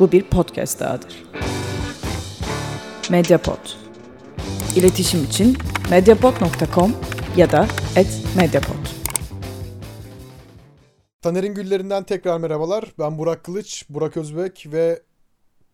[0.00, 1.24] Bu bir podcast dahadır.
[3.10, 3.58] Mediapod.
[4.76, 5.56] İletişim için
[5.90, 6.92] mediapod.com
[7.36, 7.66] ya da
[8.36, 8.86] @mediapod.
[11.22, 12.94] Taner'in Güllerinden tekrar merhabalar.
[12.98, 15.02] Ben Burak Kılıç, Burak Özbek ve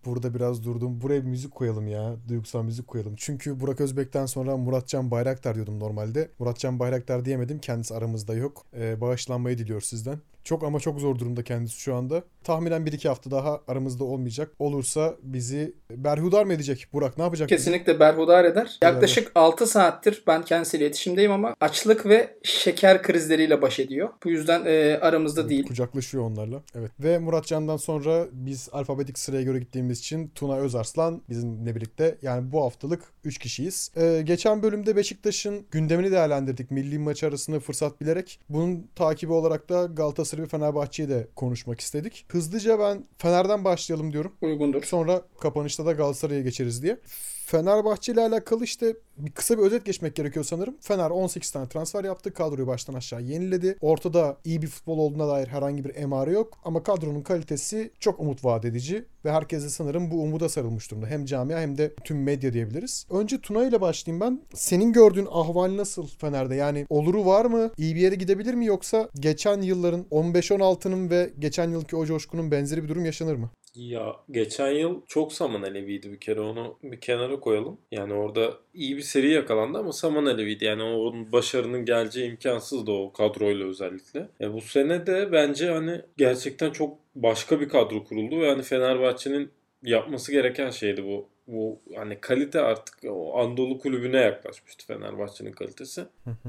[0.05, 1.01] burada biraz durdum.
[1.01, 2.17] Buraya bir müzik koyalım ya.
[2.29, 3.15] Duygusal müzik koyalım.
[3.17, 6.31] Çünkü Burak Özbek'ten sonra Muratcan Bayraktar diyordum normalde.
[6.39, 7.59] Muratcan Bayraktar diyemedim.
[7.59, 8.67] Kendisi aramızda yok.
[8.77, 10.19] Ee, bağışlanmayı diliyor sizden.
[10.47, 12.23] Çok ama çok zor durumda kendisi şu anda.
[12.45, 14.53] Tahminen 1-2 hafta daha aramızda olmayacak.
[14.59, 17.19] Olursa bizi berhudar mı edecek Burak?
[17.19, 17.51] Ne yapacak?
[17.51, 17.57] bizi?
[17.59, 18.79] Kesinlikle berhudar eder.
[18.83, 24.09] Yaklaşık 6 saattir ben kendisiyle iletişimdeyim ama açlık ve şeker krizleriyle baş ediyor.
[24.25, 25.67] Bu yüzden e, aramızda değil.
[25.67, 26.63] Kucaklaşıyor onlarla.
[26.75, 26.91] Evet.
[27.01, 32.19] Ve Muratcan'dan sonra biz alfabetik sıraya göre gittiğimiz için Tuna Özarslan bizimle birlikte.
[32.23, 33.91] Yani bu haftalık 3 kişiyiz.
[33.97, 36.71] Ee, geçen bölümde Beşiktaş'ın gündemini değerlendirdik.
[36.71, 38.41] Milli maç arasında fırsat bilerek.
[38.49, 42.25] Bunun takibi olarak da Galatasaray ve Fenerbahçe'yi de konuşmak istedik.
[42.29, 44.33] Hızlıca ben Fener'den başlayalım diyorum.
[44.41, 44.83] Uygundur.
[44.83, 46.99] Sonra kapanışta da Galatasaray'a geçeriz diye.
[47.47, 50.77] Fenerbahçe ile alakalı işte bir kısa bir özet geçmek gerekiyor sanırım.
[50.81, 52.33] Fener 18 tane transfer yaptı.
[52.33, 53.77] Kadroyu baştan aşağı yeniledi.
[53.81, 56.59] Ortada iyi bir futbol olduğuna dair herhangi bir emare yok.
[56.65, 59.05] Ama kadronun kalitesi çok umut vaat edici.
[59.25, 61.07] Ve herkes de sanırım bu umuda sarılmış durumda.
[61.07, 63.07] Hem camia hem de tüm medya diyebiliriz.
[63.11, 64.41] Önce Tuna ile başlayayım ben.
[64.55, 66.55] Senin gördüğün ahval nasıl Fener'de?
[66.55, 67.71] Yani oluru var mı?
[67.79, 68.67] İyi bir yere gidebilir mi?
[68.67, 73.51] Yoksa geçen yılların 15-16'nın ve geçen yılki o coşkunun benzeri bir durum yaşanır mı?
[73.77, 77.79] Ya geçen yıl çok Saman Alevi'ydi bir kere onu bir kenara koyalım.
[77.93, 80.65] Yani orada iyi bir seri yakalandı ama Saman Alevi'ydi.
[80.65, 84.29] Yani onun başarının geleceği imkansızdı o kadroyla özellikle.
[84.41, 89.51] E bu sene de bence hani gerçekten çok başka bir kadro kuruldu ve hani Fenerbahçe'nin
[89.83, 91.29] yapması gereken şeydi bu.
[91.47, 96.05] Bu hani kalite artık o Anadolu kulübüne yaklaşmıştı Fenerbahçe'nin kalitesi.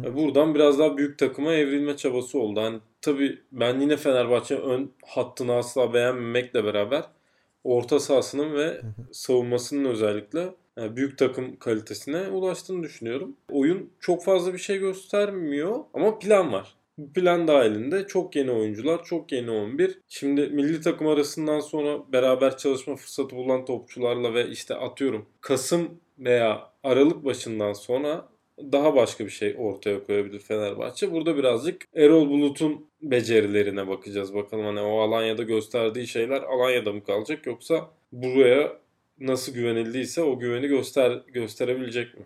[0.05, 2.61] E buradan biraz daha büyük takıma evrilme çabası oldu.
[2.61, 7.03] Hani tabii ben yine Fenerbahçe'nin ön hattını asla beğenmemekle beraber
[7.67, 13.35] orta sahasının ve savunmasının özellikle yani büyük takım kalitesine ulaştığını düşünüyorum.
[13.51, 16.75] Oyun çok fazla bir şey göstermiyor ama plan var.
[16.97, 19.99] Bu plan dahilinde çok yeni oyuncular, çok yeni 11.
[20.07, 25.89] Şimdi milli takım arasından sonra beraber çalışma fırsatı bulan topçularla ve işte atıyorum Kasım
[26.19, 28.29] veya Aralık başından sonra
[28.59, 31.11] daha başka bir şey ortaya koyabilir Fenerbahçe.
[31.11, 34.33] Burada birazcık Erol Bulut'un becerilerine bakacağız.
[34.33, 38.79] Bakalım hani o Alanya'da gösterdiği şeyler Alanya'da mı kalacak yoksa buraya
[39.19, 42.25] nasıl güvenildiyse o güveni göster gösterebilecek mi?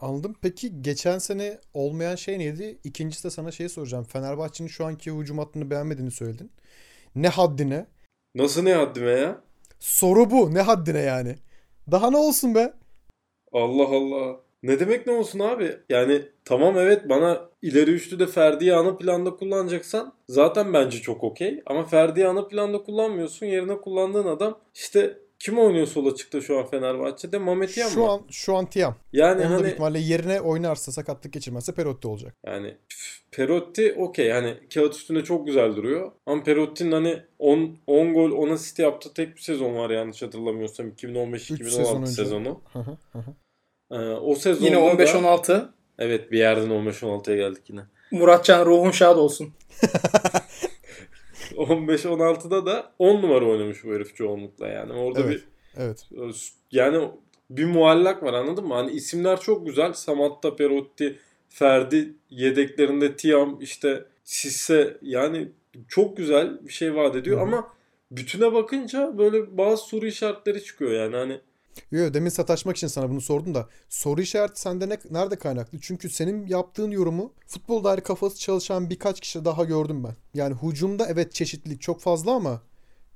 [0.00, 0.36] Anladım.
[0.42, 2.78] Peki geçen sene olmayan şey neydi?
[2.84, 4.04] İkincisi de sana şey soracağım.
[4.04, 6.50] Fenerbahçe'nin şu anki hücum hattını beğenmediğini söyledin.
[7.14, 7.86] Ne haddine?
[8.34, 9.40] Nasıl ne haddime ya?
[9.78, 10.54] Soru bu.
[10.54, 11.34] Ne haddine yani?
[11.90, 12.72] Daha ne olsun be?
[13.52, 14.45] Allah Allah.
[14.66, 15.76] Ne demek ne olsun abi?
[15.88, 21.62] Yani tamam evet bana ileri üçlü de Ferdi'yi ana planda kullanacaksan zaten bence çok okey.
[21.66, 23.46] Ama Ferdi'yi ana planda kullanmıyorsun.
[23.46, 27.38] Yerine kullandığın adam işte kim oynuyor sol açıkta şu an Fenerbahçe'de?
[27.38, 28.10] Mehmet Yan Şu mı?
[28.10, 28.94] an şu an Tiam.
[29.12, 32.34] yani Onun da hani büyük ihtimalle yerine oynarsa sakatlık geçirmezse Perotti olacak.
[32.46, 32.76] yani
[33.30, 36.12] Perotti okey hani kağıt üstünde çok güzel duruyor.
[36.26, 40.88] Ama Perotti'nin hani 10 10 gol 10 asist yaptığı tek bir sezon var yanlış hatırlamıyorsam
[40.88, 42.12] 3 sezon 2015-2016 önce.
[42.12, 42.60] sezonu.
[42.72, 43.34] Hı, hı hı.
[43.90, 45.68] Ee, o sezonda Yine da 15-16.
[45.98, 47.80] evet bir yerden 15-16'ya geldik yine.
[48.10, 49.52] Muratcan ruhun şad olsun.
[51.56, 54.92] 15-16'da da 10 numara oynamış bu herif çoğunlukla yani.
[54.92, 55.30] Orada Evet.
[55.30, 55.44] bir
[55.82, 56.06] Evet.
[56.72, 57.08] yani
[57.50, 58.74] bir muallak var anladın mı?
[58.74, 59.92] Hani isimler çok güzel.
[59.92, 61.18] Samatta, Perotti,
[61.48, 65.48] Ferdi yedeklerinde Tiam işte Sisse yani
[65.88, 67.44] çok güzel bir şey vaat ediyor Hı hı.
[67.46, 67.68] ama
[68.10, 71.40] bütüne bakınca böyle bazı soru işaretleri çıkıyor yani hani
[71.90, 75.78] Yo, demin sataşmak için sana bunu sordum da soru işareti sende ne, nerede kaynaklı?
[75.80, 80.16] Çünkü senin yaptığın yorumu futbol dair kafası çalışan birkaç kişi daha gördüm ben.
[80.34, 82.62] Yani hücumda evet çeşitlilik çok fazla ama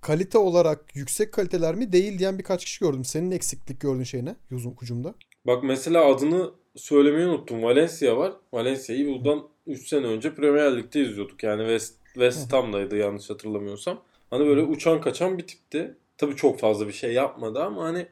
[0.00, 3.04] kalite olarak yüksek kaliteler mi değil diyen birkaç kişi gördüm.
[3.04, 4.36] Senin eksiklik gördüğün şey ne
[4.80, 5.14] hücumda?
[5.46, 7.62] Bak mesela adını söylemeyi unuttum.
[7.62, 8.32] Valencia var.
[8.52, 11.42] Valencia'yı buradan 3 sene önce Premier Lig'de izliyorduk.
[11.42, 14.02] Yani West, West Ham'daydı yanlış hatırlamıyorsam.
[14.30, 15.96] Hani böyle uçan kaçan bir tipti.
[16.18, 18.06] Tabii çok fazla bir şey yapmadı ama hani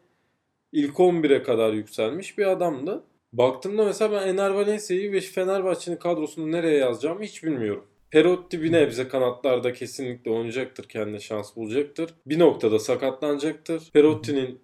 [0.72, 3.04] ilk 11'e kadar yükselmiş bir adamdı.
[3.32, 7.84] Baktığımda mesela ben Ener Valencia'yı ve Fenerbahçe'nin kadrosunu nereye yazacağımı hiç bilmiyorum.
[8.10, 10.84] Perotti bir nebze kanatlarda kesinlikle oynayacaktır.
[10.88, 12.14] Kendine şans bulacaktır.
[12.26, 13.90] Bir noktada sakatlanacaktır.
[13.92, 14.60] Perotti'nin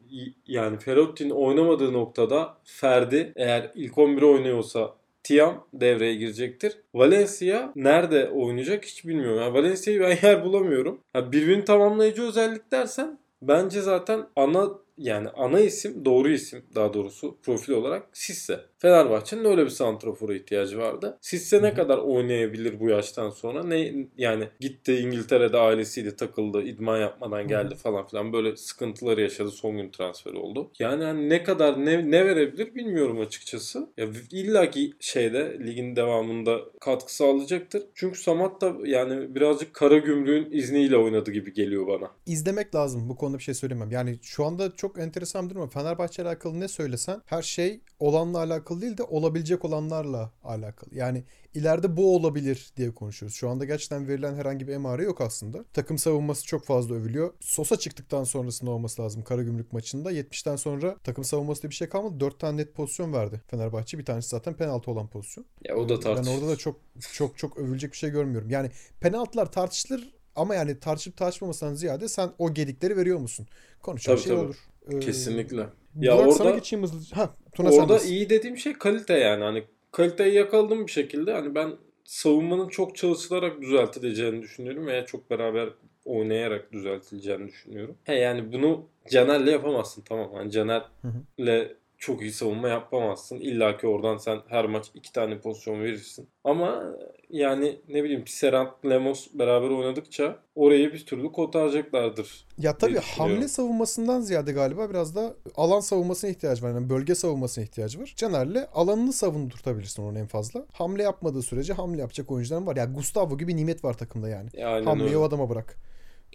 [0.47, 6.77] yani Perotti'nin oynamadığı noktada Ferdi eğer ilk 11 oynuyorsa Tiam devreye girecektir.
[6.95, 9.39] Valencia nerede oynayacak hiç bilmiyorum.
[9.39, 11.01] Yani Valencia'yı ben yer bulamıyorum.
[11.15, 14.69] Yani birbirini tamamlayıcı özellik dersen bence zaten ana
[14.99, 18.61] yani ana isim, doğru isim daha doğrusu profil olarak Sisse.
[18.79, 21.19] Fenerbahçe'nin öyle bir santrafora ihtiyacı vardı.
[21.21, 23.65] Sisse ne kadar oynayabilir bu yaştan sonra?
[23.65, 29.51] Ne yani gitti İngiltere'de ailesiyle takıldı, idman yapmadan geldi falan filan böyle sıkıntıları yaşadı.
[29.51, 30.71] Son gün transferi oldu.
[30.79, 33.89] Yani hani ne kadar ne, ne verebilir bilmiyorum açıkçası.
[33.97, 37.83] Ya illa ki şeyde ligin devamında katkı sağlayacaktır.
[37.95, 42.11] Çünkü Samat da yani birazcık kara gümrüğün izniyle oynadı gibi geliyor bana.
[42.27, 43.09] İzlemek lazım.
[43.09, 43.91] Bu konuda bir şey söylemem.
[43.91, 45.69] Yani şu anda çok enteresan bir durum.
[45.69, 50.95] Fenerbahçe ile alakalı ne söylesen her şey olanla alakalı değil de olabilecek olanlarla alakalı.
[50.95, 53.37] Yani ileride bu olabilir diye konuşuyoruz.
[53.37, 55.65] Şu anda gerçekten verilen herhangi bir emare yok aslında.
[55.73, 57.33] Takım savunması çok fazla övülüyor.
[57.41, 60.13] Sosa çıktıktan sonrasında olması lazım Karagümrük maçında.
[60.13, 62.21] 70'ten sonra takım savunması diye bir şey kalmadı.
[62.21, 63.99] 4 tane net pozisyon verdi Fenerbahçe.
[63.99, 65.47] Bir tanesi zaten penaltı olan pozisyon.
[65.69, 66.37] Ya o da tartışılır.
[66.37, 66.77] Ben orada da çok
[67.13, 68.51] çok çok övülecek bir şey görmüyorum.
[68.51, 68.71] Yani
[69.01, 73.47] penaltılar tartışılır ama yani tartışıp tartışmamasından ziyade sen o gedikleri veriyor musun?
[73.83, 74.45] Konuşan şey tabii.
[74.45, 74.57] olur.
[74.93, 75.67] Ee, Kesinlikle.
[76.01, 77.17] Ya Burak orada sana geçeyim hızlıca.
[77.17, 79.45] Ha, Tuna orada iyi dediğim şey kalite yani.
[79.45, 81.33] Hani kaliteyi yakaladım bir şekilde.
[81.33, 81.73] Hani ben
[82.05, 85.69] savunmanın çok çalışılarak düzeltileceğini düşünüyorum veya çok beraber
[86.05, 87.97] oynayarak düzeltileceğini düşünüyorum.
[88.05, 90.31] He yani bunu Caner'le yapamazsın tamam.
[90.35, 91.69] Hani Caner'le
[92.05, 93.41] çok iyi savunma yapamazsın.
[93.41, 96.29] İlla ki oradan sen her maç iki tane pozisyon verirsin.
[96.45, 96.83] Ama
[97.31, 102.47] yani ne bileyim Serant, Lemos beraber oynadıkça orayı bir türlü kotaracaklardır.
[102.59, 106.71] Ya tabii hamle savunmasından ziyade galiba biraz da alan savunmasına ihtiyacı var.
[106.71, 108.15] Yani bölge savunmasına ihtiyacı var.
[108.17, 110.67] Caner'le alanını savundurtabilirsin onun en fazla.
[110.73, 112.77] Hamle yapmadığı sürece hamle yapacak oyuncular var.
[112.77, 114.49] Yani Gustavo gibi nimet var takımda yani.
[114.53, 115.77] yani Hamleyi o adama bırak.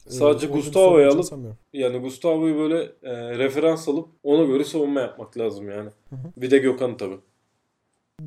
[0.07, 5.69] Sadece ee, Gustavo'yu alıp yani Gustavo'yu böyle e, referans alıp ona göre savunma yapmak lazım
[5.69, 5.89] yani.
[6.09, 6.31] Hı hı.
[6.37, 7.19] Bir de Gökhan tabii.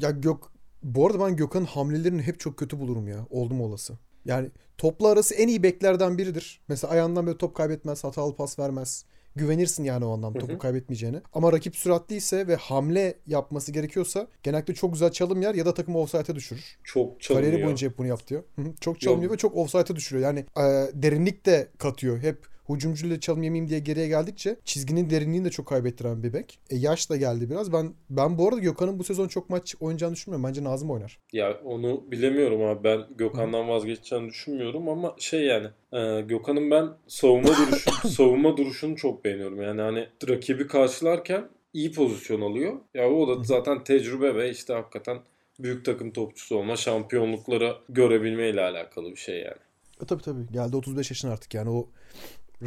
[0.00, 0.38] Ya Gök
[0.82, 3.26] bu arada ben Gökhan'ın hamlelerini hep çok kötü bulurum ya.
[3.30, 3.98] Oldum olası.
[4.24, 6.60] Yani topla arası en iyi beklerden biridir.
[6.68, 9.04] Mesela ayağından böyle top kaybetmez, hatalı pas vermez
[9.36, 11.22] güvenirsin yani o anlamda topu kaybetmeyeceğine.
[11.32, 15.98] Ama rakip süratliyse ve hamle yapması gerekiyorsa genellikle çok güzel çalım yer ya da takımı
[15.98, 16.78] offside'e düşürür.
[16.84, 17.46] Çok çalınıyor.
[17.46, 18.44] Kariyeri boyunca hep bunu yaptı.
[18.56, 18.74] Hı-hı.
[18.80, 19.32] Çok çalınıyor Yok.
[19.32, 20.26] ve çok offside'e düşürüyor.
[20.26, 20.62] Yani e,
[21.02, 22.22] derinlik de katıyor.
[22.22, 26.58] Hep hücumcuyla çalım yemeyeyim diye geriye geldikçe çizginin derinliğini de çok kaybettiren bir bek.
[26.70, 27.72] E, yaş da geldi biraz.
[27.72, 30.48] Ben ben bu arada Gökhan'ın bu sezon çok maç oynayacağını düşünmüyorum.
[30.48, 31.18] Bence Nazım oynar.
[31.32, 32.84] Ya onu bilemiyorum abi.
[32.84, 39.24] Ben Gökhan'dan vazgeçeceğini düşünmüyorum ama şey yani e, Gökhan'ın ben savunma duruşu savunma duruşunu çok
[39.24, 39.62] beğeniyorum.
[39.62, 42.76] Yani hani rakibi karşılarken iyi pozisyon alıyor.
[42.94, 45.18] Ya o da zaten tecrübe ve işte hakikaten
[45.58, 49.60] büyük takım topçusu olma, şampiyonlukları görebilme ile alakalı bir şey yani.
[50.02, 50.52] E, tabii tabii.
[50.52, 51.88] Geldi 35 yaşına artık yani o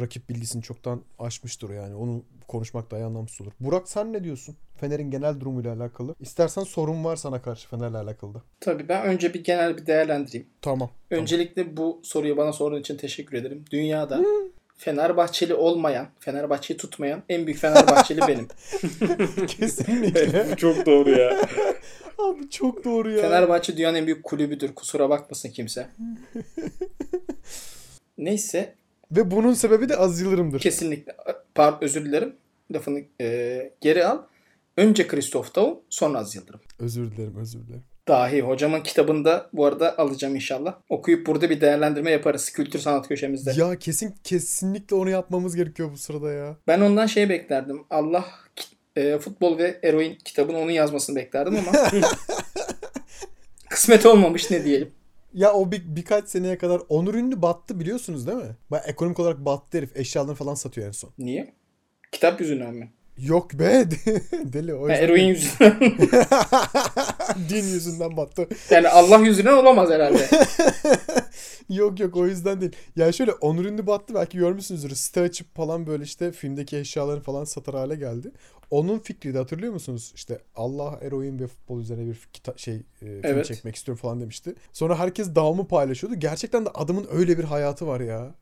[0.00, 1.94] rakip bilgisini çoktan aşmıştır yani.
[1.94, 3.52] Onu konuşmak daha anlamsız olur.
[3.60, 4.56] Burak sen ne diyorsun?
[4.80, 6.14] Fener'in genel durumuyla alakalı.
[6.20, 8.42] İstersen sorun var sana karşı Fener'le alakalı da.
[8.60, 10.46] Tabii ben önce bir genel bir değerlendireyim.
[10.62, 10.90] Tamam.
[11.10, 11.76] Öncelikle tamam.
[11.76, 13.64] bu soruyu bana sorduğun için teşekkür ederim.
[13.70, 14.22] Dünyada
[14.78, 18.48] Fenerbahçeli olmayan, Fenerbahçe'yi tutmayan en büyük Fenerbahçeli benim.
[19.46, 20.56] Kesinlikle.
[20.56, 21.38] çok doğru ya.
[22.18, 23.20] Abi çok doğru ya.
[23.22, 24.74] Fenerbahçe dünyanın en büyük kulübüdür.
[24.74, 25.88] Kusura bakmasın kimse.
[28.18, 28.74] Neyse
[29.10, 30.60] ve bunun sebebi de az Yıldırım'dır.
[30.60, 31.16] Kesinlikle.
[31.54, 32.36] Pardon özür dilerim.
[32.74, 34.18] Lafını e, geri al.
[34.76, 36.60] Önce Christoph Daum sonra Az Yıldırım.
[36.78, 37.84] Özür dilerim özür dilerim.
[38.08, 40.74] Dahi hocamın kitabında bu arada alacağım inşallah.
[40.88, 43.52] Okuyup burada bir değerlendirme yaparız kültür sanat köşemizde.
[43.56, 46.56] Ya kesin kesinlikle onu yapmamız gerekiyor bu sırada ya.
[46.66, 47.84] Ben ondan şey beklerdim.
[47.90, 48.24] Allah
[48.96, 51.90] e, futbol ve eroin kitabını onun yazmasını beklerdim ama
[53.70, 54.90] kısmet olmamış ne diyelim.
[55.36, 58.56] Ya o bir, birkaç seneye kadar Onur Ünlü battı biliyorsunuz değil mi?
[58.70, 59.96] Bak ekonomik olarak battı herif.
[59.96, 61.10] Eşyalarını falan satıyor en son.
[61.18, 61.54] Niye?
[62.12, 62.92] Kitap yüzünden mi?
[63.18, 63.84] Yok be
[64.44, 65.02] deli o yüzden.
[65.02, 65.80] eroin yüzünden.
[67.48, 68.48] Din yüzünden battı.
[68.70, 70.28] Yani Allah yüzünden olamaz herhalde.
[71.68, 72.72] yok yok o yüzden değil.
[72.96, 74.94] Yani şöyle Onur Ünlü battı belki görmüşsünüzdür.
[74.94, 78.32] Site açıp falan böyle işte filmdeki eşyalarını falan satar hale geldi.
[78.70, 80.12] Onun fikri de hatırlıyor musunuz?
[80.14, 83.46] İşte Allah eroin ve futbol üzerine bir kita- şey e, film evet.
[83.46, 84.54] çekmek istiyorum falan demişti.
[84.72, 86.16] Sonra herkes davamı paylaşıyordu.
[86.16, 88.34] Gerçekten de adamın öyle bir hayatı var ya.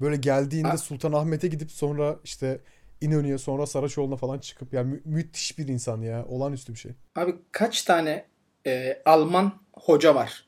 [0.00, 0.78] Böyle geldiğinde ha.
[0.78, 2.60] Sultanahmet'e gidip sonra işte
[3.00, 6.26] İnönü'ye sonra Saraçoğlu'na falan çıkıp yani mü- müthiş bir insan ya.
[6.26, 6.92] Olağanüstü bir şey.
[7.16, 8.24] Abi kaç tane
[8.66, 10.46] e, Alman hoca var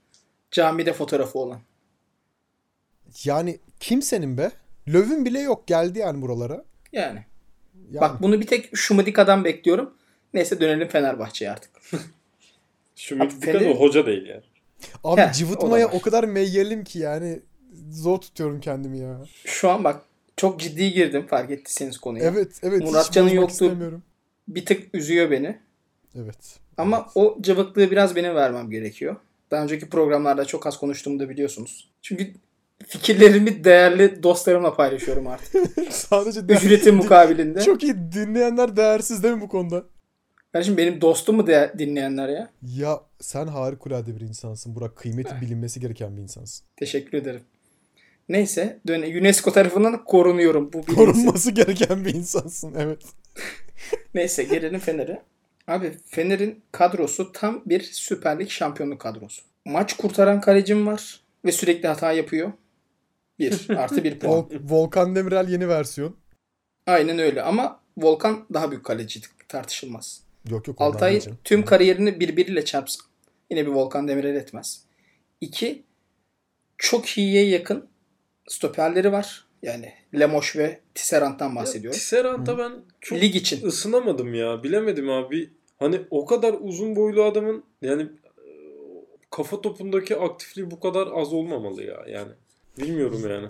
[0.50, 1.60] camide fotoğrafı olan?
[3.24, 4.50] Yani kimsenin be?
[4.88, 6.64] Löv'ün bile yok geldi yani buralara.
[6.92, 7.24] Yani.
[7.90, 8.00] Yani.
[8.00, 9.94] Bak bunu bir tek Şumudika'dan bekliyorum.
[10.34, 11.70] Neyse dönelim Fenerbahçe'ye artık.
[12.96, 13.74] Şumudika Fener...
[13.74, 14.42] hoca değil yani.
[15.04, 17.40] Abi Heh, cıvıtmaya o o kadar meyyelim ki yani
[17.90, 19.20] zor tutuyorum kendimi ya.
[19.44, 20.02] Şu an bak
[20.42, 22.24] çok ciddi girdim fark ettiyseniz konuya.
[22.24, 22.82] Evet evet.
[22.82, 24.02] Muratcan'ın istemiyorum.
[24.48, 25.58] Bir tık üzüyor beni.
[26.14, 26.58] Evet.
[26.76, 29.16] Ama o cıvıklığı biraz benim vermem gerekiyor.
[29.50, 31.90] Daha önceki programlarda çok az konuştuğumu da biliyorsunuz.
[32.02, 32.32] Çünkü
[32.86, 35.54] fikirlerimi değerli dostlarımla paylaşıyorum artık.
[35.90, 37.60] Sadece de- Ücretim mukabilinde.
[37.60, 39.84] Çok iyi dinleyenler değersiz değil mi bu konuda?
[40.52, 42.50] Kardeşim benim dostum mu de- dinleyenler ya?
[42.62, 44.96] Ya sen harikulade bir insansın Burak.
[44.96, 46.66] Kıymeti bilinmesi gereken bir insansın.
[46.76, 47.40] Teşekkür ederim.
[48.28, 50.82] Neyse dön UNESCO tarafından korunuyorum bu.
[50.94, 52.74] Korunması gereken bir insansın.
[52.78, 53.02] Evet.
[54.14, 55.22] Neyse gelelim Fener'e.
[55.68, 59.42] Abi Fener'in kadrosu tam bir Süper Lig şampiyonluk kadrosu.
[59.64, 62.52] Maç kurtaran kalecim var ve sürekli hata yapıyor.
[63.38, 64.32] Bir artı bir puan.
[64.40, 66.16] Vol- Volkan Demirel yeni versiyon.
[66.86, 70.20] Aynen öyle ama Volkan daha büyük kaleciydi tartışılmaz.
[70.50, 70.76] Yok yok.
[70.80, 71.38] Altay diyeceğim.
[71.44, 73.02] tüm kariyerini birbiriyle çarpsın.
[73.50, 74.84] Yine bir Volkan Demirel etmez.
[75.40, 75.82] İki,
[76.78, 77.88] çok iyiye yakın
[78.48, 79.44] stoperleri var.
[79.62, 81.98] Yani Lemos ve Tisserant'tan bahsediyorum.
[81.98, 83.66] Tisserant'a ben çok Lig için.
[83.66, 84.62] ısınamadım ya.
[84.62, 85.50] Bilemedim abi.
[85.78, 88.50] Hani o kadar uzun boylu adamın yani e,
[89.30, 92.04] kafa topundaki aktifliği bu kadar az olmamalı ya.
[92.08, 92.32] Yani
[92.78, 93.48] bilmiyorum yani.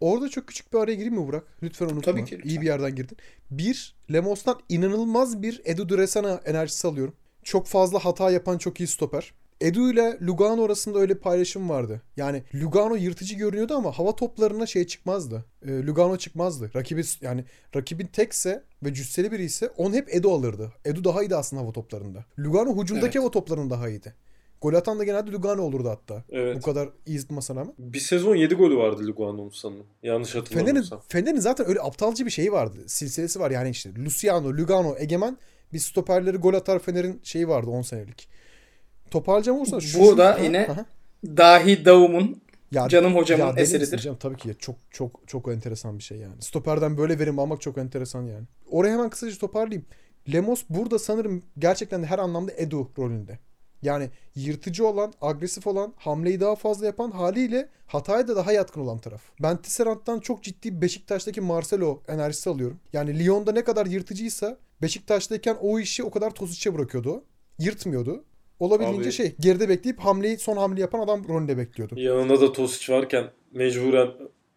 [0.00, 1.44] Orada çok küçük bir araya gireyim mi Burak?
[1.62, 2.00] Lütfen unutma.
[2.02, 2.50] Tabii ki, lütfen.
[2.50, 3.16] İyi bir yerden girdin.
[3.50, 7.14] Bir, Lemos'tan inanılmaz bir Edu Duresana enerjisi alıyorum.
[7.42, 9.32] Çok fazla hata yapan çok iyi stoper.
[9.60, 12.02] Edu ile Lugano arasında öyle bir paylaşım vardı.
[12.16, 15.44] Yani Lugano yırtıcı görünüyordu ama hava toplarına şey çıkmazdı.
[15.66, 16.70] E, Lugano çıkmazdı.
[16.76, 17.44] Rakibi yani
[17.76, 20.72] rakibin tekse ve cüsseli biri ise onu hep Edu alırdı.
[20.84, 22.24] Edu daha iyiydi aslında hava toplarında.
[22.38, 23.16] Lugano hücumdaki Evet.
[23.16, 24.14] hava toplarında daha iyiydi.
[24.60, 26.24] Gol atan da genelde Lugano olurdu hatta.
[26.30, 26.56] Evet.
[26.56, 27.74] Bu kadar iyi zıtmasına rağmen.
[27.78, 29.86] Bir sezon 7 golü vardı Lugano'nun sanırım.
[30.02, 31.00] Yanlış Fener'in, hatırlamıyorsam.
[31.08, 32.78] Fener'in zaten öyle aptalca bir şeyi vardı.
[32.86, 33.90] Silsilesi var yani işte.
[34.04, 35.38] Luciano, Lugano, Egemen
[35.72, 38.28] bir stoperleri gol atar Fener'in şeyi vardı 10 senelik.
[39.10, 40.84] Toparlayacağım olursa şu, Bu da yine aha.
[41.26, 42.40] Dahi Davum'un
[42.72, 43.98] Ya- canım hocamın ya eseridir.
[43.98, 44.16] canım?
[44.20, 46.34] Tabii ki çok çok çok enteresan bir şey yani.
[46.42, 48.44] Stoperden böyle verim almak çok enteresan yani.
[48.70, 49.84] Oraya hemen kısaca toparlayayım.
[50.32, 53.38] Lemos burada sanırım gerçekten de her anlamda Edu rolünde.
[53.82, 58.98] Yani yırtıcı olan, agresif olan, hamleyi daha fazla yapan haliyle hataya da daha yatkın olan
[58.98, 59.22] taraf.
[59.42, 62.80] Ben Tisserant'tan çok ciddi Beşiktaş'taki Marcelo enerjisi alıyorum.
[62.92, 67.12] Yani Lyon'da ne kadar yırtıcıysa Beşiktaş'tayken o işi o kadar Tosic'e bırakıyordu.
[67.12, 67.24] o.
[67.58, 68.24] Yırtmıyordu.
[68.60, 71.94] Olabildiğince Abi- şey geride bekleyip hamleyi son hamle yapan adam rolünde bekliyordu.
[72.00, 74.08] Yanında da Tosic varken mecburen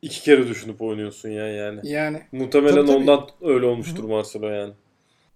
[0.02, 1.80] iki kere düşünüp oynuyorsun ya yani.
[1.84, 2.98] Yani Muhtemelen Tabii, tabii.
[2.98, 4.74] ondan öyle olmuştur Marcelo yani.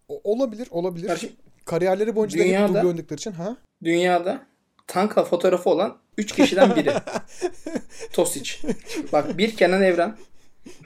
[0.09, 1.07] O- olabilir, olabilir.
[1.07, 1.31] Kardeşim,
[1.65, 3.57] Kariyerleri boyunca da hep dünyada- duble oynadıkları için ha?
[3.83, 4.41] dünyada
[4.87, 6.91] tankla fotoğrafı olan 3 kişiden biri.
[8.13, 8.51] Tosic.
[9.13, 10.17] Bak bir Kenan Evren,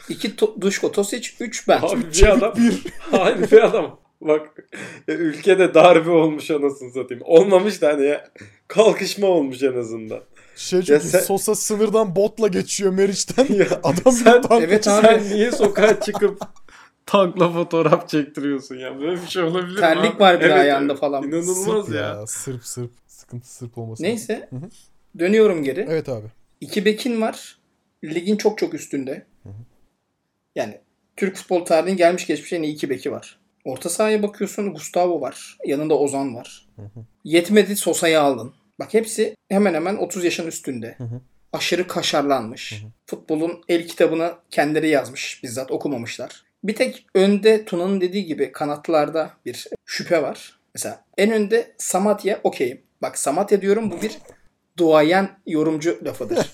[0.09, 1.79] iki to- Duşko Tosic, 3 ben.
[1.81, 2.53] Abi bir adam.
[2.99, 3.99] Hayır bir adam.
[4.21, 4.69] Bak
[5.07, 7.23] ya ülkede darbe olmuş anasını satayım.
[7.25, 8.29] Olmamış da hani ya.
[8.67, 10.19] Kalkışma olmuş en azından.
[10.55, 13.53] Şey Ya iyi, sen- Sosa sınırdan botla geçiyor Meriç'ten.
[13.53, 15.05] Ya Adam sen- Evet abi.
[15.07, 16.41] Sen niye sokağa çıkıp
[17.05, 18.99] tankla fotoğraf çektiriyorsun ya?
[18.99, 19.79] Böyle bir şey olabilir mi?
[19.79, 20.19] Terlik abi?
[20.19, 21.23] var bir de Evet, ayağında falan.
[21.23, 22.27] İnanılmaz Sırp ya.
[22.27, 22.91] Sırp sırp.
[23.07, 24.03] Sıkıntı sırp olması.
[24.03, 24.47] Neyse.
[24.49, 24.69] Hı hı.
[25.19, 25.87] Dönüyorum geri.
[25.89, 26.25] Evet abi.
[26.61, 27.57] İki bekin var.
[28.03, 29.25] Ligin çok çok üstünde.
[30.55, 30.79] Yani
[31.17, 33.38] Türk futbol tarihinin gelmiş geçmiş en iyi iki beki var.
[33.65, 35.57] Orta sahaya bakıyorsun Gustavo var.
[35.65, 36.67] Yanında Ozan var.
[37.23, 38.53] Yetmedi Sosa'yı aldın.
[38.79, 40.97] Bak hepsi hemen hemen 30 yaşın üstünde.
[41.53, 42.83] Aşırı kaşarlanmış.
[43.07, 45.43] Futbolun el kitabını kendileri yazmış.
[45.43, 46.43] Bizzat okumamışlar.
[46.63, 50.59] Bir tek önde Tuna'nın dediği gibi kanatlarda bir şüphe var.
[50.75, 52.81] Mesela en önde Samatya okeyim.
[53.01, 54.17] Bak Samatya diyorum bu bir
[54.77, 56.53] duayen yorumcu lafıdır.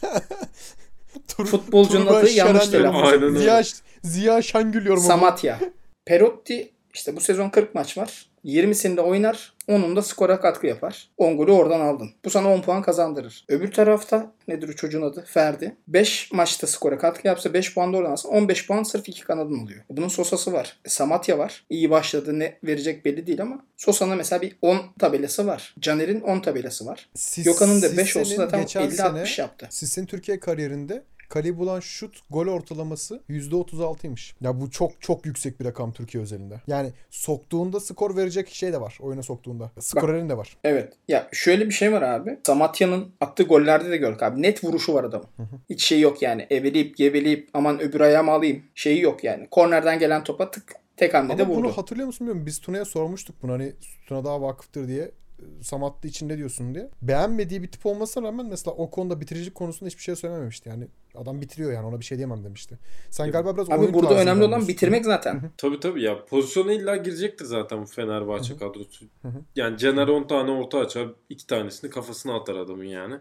[1.28, 3.40] Tur- Futbolcunun adı yanlış telaffuz.
[3.40, 3.64] Ziya,
[4.04, 5.08] Ziya Şengül yorumu.
[5.08, 5.60] Samatya.
[6.06, 8.26] Perotti işte bu sezon 40 maç var.
[8.46, 9.54] 20'sinde oynar.
[9.68, 11.10] Onun da skora katkı yapar.
[11.18, 12.12] 10 golü oradan aldın.
[12.26, 13.46] Bu sana 10 puan kazandırır.
[13.50, 15.24] Öbür tarafta nedir o çocuğun adı?
[15.28, 15.76] Ferdi.
[15.88, 19.64] 5 maçta skora katkı yapsa 5 puan da oradan alsa 15 puan sırf iki kanadın
[19.64, 19.84] oluyor.
[19.90, 20.78] Bunun Sosa'sı var.
[20.86, 21.66] E, Samatya var.
[21.70, 25.76] İyi başladı ne verecek belli değil ama Sosa'nın mesela bir 10 tabelası var.
[25.80, 27.10] Caner'in 10 tabelası var.
[27.16, 29.68] Sis- Gökhan'ın da 5 olsa zaten geçen 50-60 sene yaptı.
[29.70, 34.34] Sis'in Türkiye kariyerinde kaleyi bulan şut gol ortalaması %36'ymış.
[34.42, 36.62] Ya bu çok çok yüksek bir rakam Türkiye özelinde.
[36.68, 38.98] Yani soktuğunda skor verecek şey de var.
[39.02, 39.72] Oyuna soktuğunda.
[39.80, 40.58] Skorer'in de var.
[40.64, 40.94] Evet.
[41.08, 42.40] Ya şöyle bir şey var abi.
[42.44, 44.42] Samatya'nın attığı gollerde de gördük abi.
[44.42, 45.28] Net vuruşu var adamın.
[45.70, 46.48] Hiç şey yok yani.
[46.50, 48.64] Eveleyip geveleyip aman öbür ayağımı alayım.
[48.76, 49.48] Şeyi yok yani.
[49.52, 51.64] Kornerden gelen topa tık tek hamlede Ama vurdu.
[51.64, 52.46] bunu hatırlıyor musun bilmiyorum.
[52.46, 53.74] Biz Tuna'ya sormuştuk bunu hani
[54.08, 55.12] Tuna daha vakıftır diye.
[55.62, 56.90] Samat'ta içinde diyorsun diye.
[57.02, 60.70] Beğenmediği bir tip olmasına rağmen mesela o konuda bitiricilik konusunda hiçbir şey söylememişti.
[60.70, 62.80] Yani adam bitiriyor yani ona bir şey diyemem demişti.
[63.10, 65.52] Sen galiba biraz Abi burada önemli olan bitirmek zaten.
[65.58, 69.06] Tabii tabii ya pozisyona illa girecektir zaten bu Fenerbahçe kadrosu.
[69.56, 73.16] Yani Caner 10 tane orta açar, iki tanesini kafasına atar adamın yani.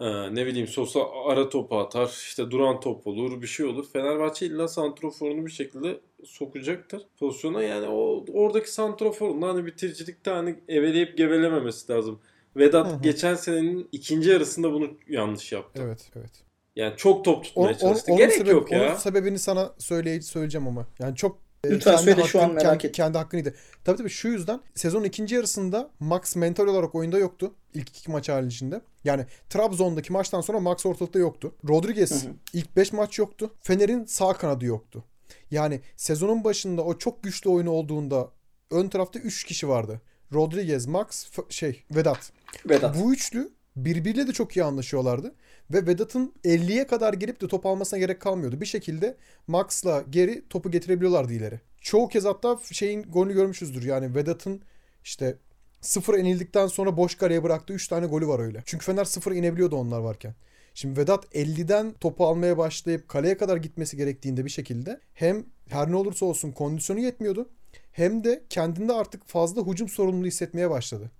[0.00, 3.86] Ee, ne bileyim Sosa ara topu atar, işte duran top olur, bir şey olur.
[3.92, 7.62] Fenerbahçe illa santroforunu bir şekilde sokacaktır pozisyona.
[7.62, 12.18] Yani o oradaki santroforun hani bitiricilikte hani eveleyip gevelememesi lazım.
[12.56, 13.02] Vedat Hı hı.
[13.02, 15.82] geçen senenin ikinci yarısında bunu yanlış yaptı.
[15.86, 16.30] Evet evet.
[16.76, 18.04] Yani çok top O- tutmaya o- çalıştı.
[18.08, 18.86] onun Gerek sebebi- yok ya.
[18.88, 20.86] Onun sebebini sana söyle söyleyeceğim ama.
[20.98, 22.92] Yani çok Lütfen kendi söyle, şu an hakkın- merak kendi, ettim.
[22.92, 23.54] kendi hakkınıydı.
[23.84, 27.54] Tabii tabii şu yüzden sezonun ikinci yarısında Max mental olarak oyunda yoktu.
[27.74, 28.80] İlk iki maç haricinde.
[29.04, 31.54] Yani Trabzon'daki maçtan sonra Max ortalıkta yoktu.
[31.68, 32.32] Rodriguez Hı hı.
[32.52, 33.50] ilk 5 maç yoktu.
[33.60, 35.04] Fener'in sağ kanadı yoktu.
[35.50, 38.28] Yani sezonun başında o çok güçlü oyunu olduğunda
[38.70, 40.00] ön tarafta 3 kişi vardı.
[40.34, 42.32] Rodriguez, Max, şey Vedat.
[42.68, 42.96] Vedat.
[43.00, 45.34] Bu üçlü birbiriyle de çok iyi anlaşıyorlardı.
[45.70, 48.60] Ve Vedat'ın 50'ye kadar gelip de top almasına gerek kalmıyordu.
[48.60, 51.60] Bir şekilde Max'la geri topu getirebiliyorlardı ileri.
[51.80, 53.82] Çoğu kez hatta şeyin golünü görmüşüzdür.
[53.82, 54.62] Yani Vedat'ın
[55.04, 55.36] işte
[55.80, 58.62] sıfır inildikten sonra boş kaleye bıraktığı 3 tane golü var öyle.
[58.66, 60.34] Çünkü Fener sıfır inebiliyordu onlar varken.
[60.74, 65.96] Şimdi Vedat 50'den topu almaya başlayıp kaleye kadar gitmesi gerektiğinde bir şekilde hem her ne
[65.96, 67.48] olursa olsun kondisyonu yetmiyordu.
[67.92, 71.10] Hem de kendinde artık fazla hücum sorumluluğu hissetmeye başladı.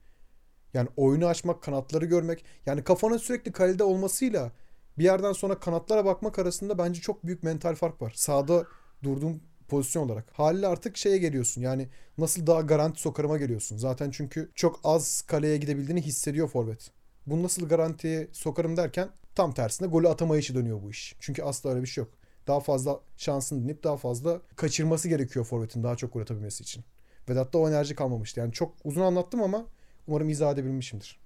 [0.74, 2.44] Yani oyunu açmak, kanatları görmek.
[2.66, 4.52] Yani kafanın sürekli kalede olmasıyla
[4.98, 8.12] bir yerden sonra kanatlara bakmak arasında bence çok büyük mental fark var.
[8.16, 8.64] Sağda
[9.02, 10.30] durduğum pozisyon olarak.
[10.32, 11.60] Haliyle artık şeye geliyorsun.
[11.62, 13.76] Yani nasıl daha garanti sokarıma geliyorsun.
[13.76, 16.90] Zaten çünkü çok az kaleye gidebildiğini hissediyor forvet.
[17.26, 21.16] Bu nasıl garantiye sokarım derken tam tersine golü atamayışı dönüyor bu iş.
[21.20, 22.12] Çünkü asla öyle bir şey yok.
[22.46, 26.84] Daha fazla şansını dinleyip daha fazla kaçırması gerekiyor forvetin daha çok gol atabilmesi için.
[27.28, 28.40] Vedat'ta o enerji kalmamıştı.
[28.40, 29.66] Yani çok uzun anlattım ama
[30.07, 31.21] umarım izah edebilmişimdir.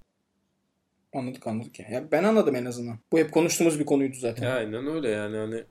[1.15, 1.87] Anladık anladık ya.
[1.91, 2.13] ya.
[2.13, 2.99] Ben anladım en azından.
[3.13, 4.47] Bu hep konuştuğumuz bir konuydu zaten.
[4.47, 5.65] Ya aynen öyle yani hani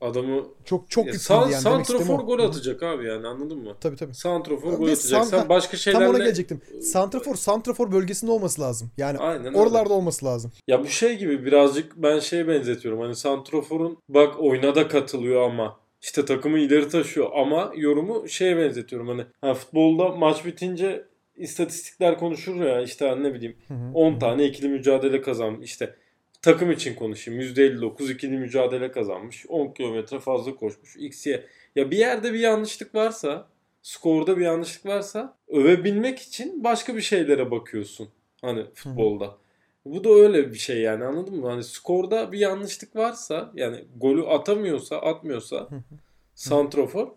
[0.00, 3.76] adamı Çok çok ya san, yani santrofor gol atacak abi yani anladın mı?
[3.80, 4.14] Tabii tabii.
[4.14, 4.98] Santrofor gol atacak.
[4.98, 6.04] san- Sen başka şeylerle...
[6.04, 6.60] Tam ona gelecektim.
[6.82, 8.90] Santrafor, santrafor bölgesinde olması lazım.
[8.96, 9.58] Yani Aynen öyle.
[9.58, 10.52] oralarda olması lazım.
[10.68, 13.00] Ya bu şey gibi birazcık ben şeye benzetiyorum.
[13.00, 19.08] Hani Santrofor'un bak oyuna da katılıyor ama işte takımı ileri taşıyor ama yorumu şeye benzetiyorum.
[19.08, 21.04] Hani ha, futbolda maç bitince
[21.40, 23.90] istatistikler konuşur ya işte hani ne bileyim Hı hı.
[23.94, 25.70] 10 tane ikili mücadele kazanmış.
[25.70, 25.94] işte
[26.42, 27.40] takım için konuşayım.
[27.40, 29.46] %59 ikili mücadele kazanmış.
[29.48, 30.96] 10 kilometre fazla koşmuş.
[30.96, 31.34] XY.
[31.76, 33.48] Ya bir yerde bir yanlışlık varsa
[33.82, 38.08] skorda bir yanlışlık varsa övebilmek için başka bir şeylere bakıyorsun.
[38.40, 39.36] Hani futbolda.
[39.84, 41.48] Bu da öyle bir şey yani anladın mı?
[41.50, 45.68] Hani skorda bir yanlışlık varsa yani golü atamıyorsa atmıyorsa
[46.34, 47.08] santrofor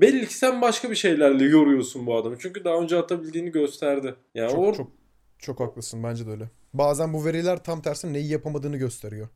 [0.00, 2.36] belli ki sen başka bir şeylerle yoruyorsun bu adamı.
[2.38, 4.14] Çünkü daha önce atabildiğini gösterdi.
[4.34, 4.90] Yani Çok, or- çok
[5.38, 6.50] çok haklısın bence de öyle.
[6.74, 9.28] Bazen bu veriler tam tersi neyi yapamadığını gösteriyor.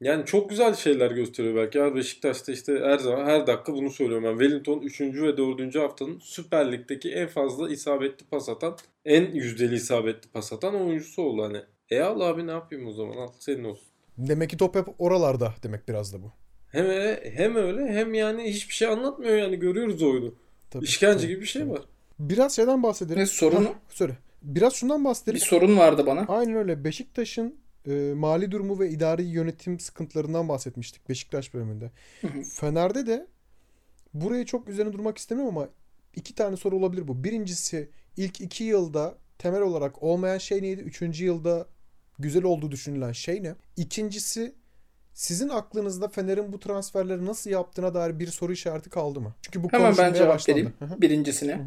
[0.00, 1.78] Yani çok güzel şeyler gösteriyor belki.
[1.78, 4.38] Ya Beşiktaş'ta işte her zaman her dakika bunu söylüyorum ben.
[4.38, 5.00] Wellington 3.
[5.00, 5.74] ve 4.
[5.74, 11.42] haftanın Süper Lig'deki en fazla isabetli pas atan, en yüzdeli isabetli pas atan oyuncusu oldu
[11.42, 11.62] hani.
[11.90, 13.88] E al abi ne yapayım o zaman al senin olsun.
[14.18, 16.32] Demek ki top hep oralarda demek biraz da bu.
[16.68, 20.34] Hem öyle, hem öyle hem yani hiçbir şey anlatmıyor yani görüyoruz oyunu.
[20.70, 21.72] Tabii, İşkence tabii, gibi bir şey tabii.
[21.72, 21.82] var.
[22.18, 23.18] Biraz şeyden bahsedelim.
[23.20, 23.68] Ne sorunu?
[23.68, 24.16] Hah, söyle.
[24.42, 25.40] Biraz şundan Bir bahsedelim.
[25.40, 26.24] sorun vardı bana.
[26.28, 26.84] Aynen öyle.
[26.84, 31.90] Beşiktaş'ın e, mali durumu ve idari yönetim sıkıntılarından bahsetmiştik Beşiktaş bölümünde.
[32.52, 33.26] Fener'de de
[34.14, 35.68] buraya çok üzerine durmak istemiyorum ama
[36.16, 37.24] iki tane soru olabilir bu.
[37.24, 40.80] Birincisi ilk iki yılda temel olarak olmayan şey neydi?
[40.80, 41.66] Üçüncü yılda
[42.18, 43.54] güzel olduğu düşünülen şey ne?
[43.76, 44.54] İkincisi
[45.18, 49.34] sizin aklınızda Fener'in bu transferleri nasıl yaptığına dair bir soru işareti kaldı mı?
[49.42, 50.58] Çünkü bu Hemen ben cevap başlandı.
[50.58, 50.74] vereyim.
[50.80, 51.60] Birincisine.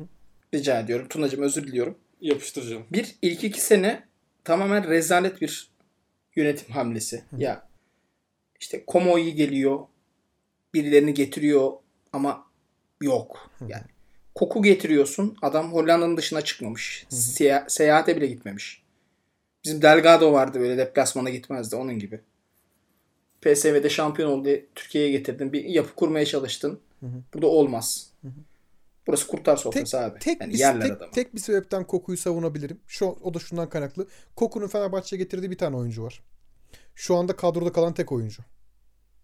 [0.54, 1.08] Rica ediyorum.
[1.08, 1.98] Tunacığım özür diliyorum.
[2.22, 2.84] Yapıştıracağım.
[2.92, 4.08] Bir ilk iki sene
[4.44, 5.72] tamamen rezalet bir
[6.36, 7.24] yönetim hamlesi.
[7.38, 7.68] Ya
[8.60, 9.80] işte Komo'yu geliyor.
[10.74, 11.72] Birilerini getiriyor
[12.14, 12.46] ama
[13.02, 13.50] yok.
[13.68, 13.84] Yani
[14.36, 15.38] koku getiriyorsun.
[15.42, 17.06] Adam Hollanda'nın dışına çıkmamış.
[17.10, 18.84] Seya- seyahate bile gitmemiş.
[19.66, 22.22] Bizim Delgado vardı böyle deplasmana gitmezdi onun gibi.
[23.42, 24.50] PSV'de şampiyon oldu.
[24.76, 25.54] Türkiye'ye getirdin.
[25.54, 26.80] Bir yapı kurmaya çalıştın.
[27.34, 28.12] Burada olmaz.
[29.08, 30.20] Burası kurtar sofrası abi.
[30.20, 31.12] Tek, yani bir, yerler tek, adamı.
[31.12, 32.80] tek bir sebepten Koku'yu savunabilirim.
[32.88, 34.08] Şu o da şundan kaynaklı.
[34.36, 36.24] Koku'nun Fenerbahçe'ye getirdiği bir tane oyuncu var.
[36.96, 38.44] Şu anda kadroda kalan tek oyuncu.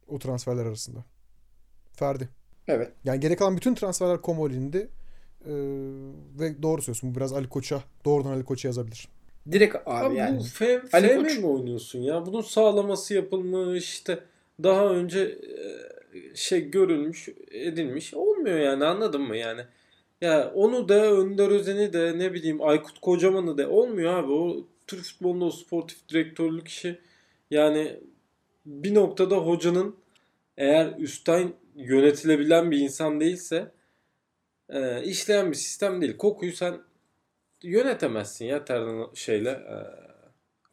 [0.08, 1.06] O transferler arasında.
[1.94, 2.30] Ferdi.
[2.68, 2.92] Evet.
[3.04, 4.90] Yani geri kalan bütün transferler Komoli'ndi.
[5.46, 5.52] Ee,
[6.40, 7.12] ve doğru söylüyorsun.
[7.12, 9.08] Bu biraz Ali Koç'a, doğrudan Ali Koç'a yazabilir.
[9.52, 10.40] Direkt abi, Abi yani.
[10.40, 12.26] bu F, Ali FM Koç- mi oynuyorsun ya?
[12.26, 14.20] Bunun sağlaması yapılmış işte
[14.64, 15.20] daha önce
[16.14, 19.62] e, şey görülmüş edilmiş olmuyor yani anladın mı yani?
[20.22, 24.32] Ya onu da Önder Özen'i de ne bileyim Aykut Kocaman'ı da olmuyor abi.
[24.32, 27.00] O Türk futbolunda o sportif direktörlük işi
[27.52, 28.00] yani
[28.66, 29.96] bir noktada hocanın
[30.58, 33.72] eğer üstten yönetilebilen bir insan değilse
[34.70, 36.18] e, işleyen bir sistem değil.
[36.18, 36.78] Kokuyu sen
[37.64, 39.76] yönetemezsin ya Terdan şeyle e,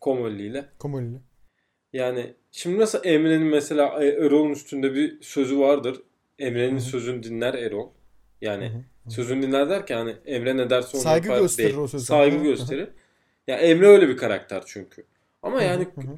[0.00, 0.68] Komolli'yle.
[0.78, 1.18] Komolili.
[1.92, 6.02] Yani şimdi nasıl Emre'nin mesela Erol'un üstünde bir sözü vardır.
[6.38, 7.88] Emre'nin sözünü dinler Erol.
[8.40, 11.78] Yani sözünü dinler derken hani Emre ne derse onu Saygı yapar gösterir değil.
[11.78, 12.04] o sözü.
[12.04, 12.44] Saygı Hı hı.
[12.44, 12.88] gösterir.
[13.46, 15.04] Ya Emre öyle bir karakter çünkü.
[15.42, 16.16] Ama yani Hı hı.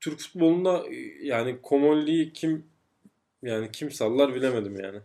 [0.00, 0.84] Türk futbolunda
[1.22, 2.64] yani Komolli'yi kim
[3.42, 4.98] yani kim sallar bilemedim yani.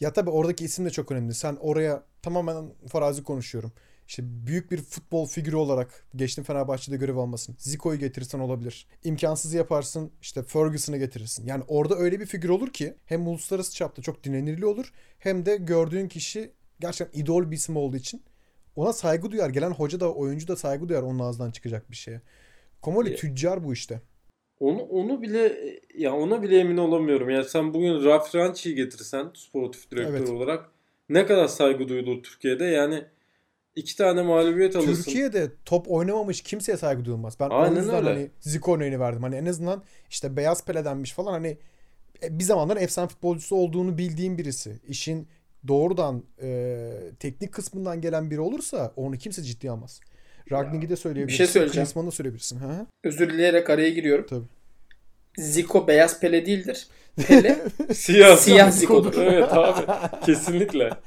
[0.00, 1.34] Ya tabii oradaki isim de çok önemli.
[1.34, 3.72] Sen oraya tamamen farazi konuşuyorum.
[4.08, 7.56] İşte büyük bir futbol figürü olarak geçtin Fenerbahçe'de görev almasın.
[7.58, 8.86] Zico'yu getirirsen olabilir.
[9.04, 11.46] İmkansız yaparsın işte Ferguson'ı getirirsin.
[11.46, 15.56] Yani orada öyle bir figür olur ki hem uluslararası çapta çok dinlenirli olur hem de
[15.56, 18.22] gördüğün kişi gerçekten idol bir isim olduğu için
[18.76, 19.50] ona saygı duyar.
[19.50, 22.20] Gelen hoca da oyuncu da saygı duyar onun ağzından çıkacak bir şeye.
[22.82, 24.00] Komoli tüccar bu işte.
[24.60, 25.56] Onu onu bile
[25.94, 27.30] ya ona bile emin olamıyorum.
[27.30, 30.30] Yani sen bugün Ralf Ranchi'yi getirsen sportif direktör Evet.
[30.30, 30.70] olarak
[31.08, 32.64] ne kadar saygı duyulur Türkiye'de?
[32.64, 33.04] Yani
[33.76, 35.02] iki tane mağlubiyet alırsın.
[35.02, 37.36] Türkiye'de top oynamamış kimseye saygı duyulmaz.
[37.40, 38.08] Ben Aynen o yüzden öyle.
[38.08, 39.22] hani Zico örneğini verdim.
[39.22, 41.58] Hani en azından işte beyaz peledenmiş falan hani
[42.22, 44.80] e, bir zamanlar efsane futbolcusu olduğunu bildiğim birisi.
[44.88, 45.28] İşin
[45.68, 46.90] doğrudan e,
[47.20, 50.00] teknik kısmından gelen biri olursa onu kimse ciddiye almaz.
[50.52, 51.36] Ragnik'i de söyleyebilirsin.
[51.36, 51.84] şey söyleyeceğim.
[51.86, 52.58] Klinsmann'ı da söyleyebilirsin.
[52.58, 52.86] Ha?
[53.04, 54.26] Özür dileyerek araya giriyorum.
[54.30, 54.46] Tabii.
[55.38, 56.88] Zico beyaz Pele değildir.
[57.28, 57.58] Pele
[57.94, 59.14] Siyah, Siyah Zico'dur.
[59.22, 59.86] evet abi.
[60.26, 60.90] Kesinlikle.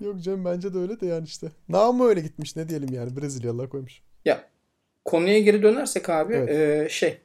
[0.00, 1.46] Yok canım bence de öyle de yani işte.
[1.68, 4.00] Namı öyle gitmiş ne diyelim yani Brezilyalılar koymuş.
[4.24, 4.48] Ya
[5.04, 6.86] konuya geri dönersek abi Evet.
[6.86, 7.18] e, şey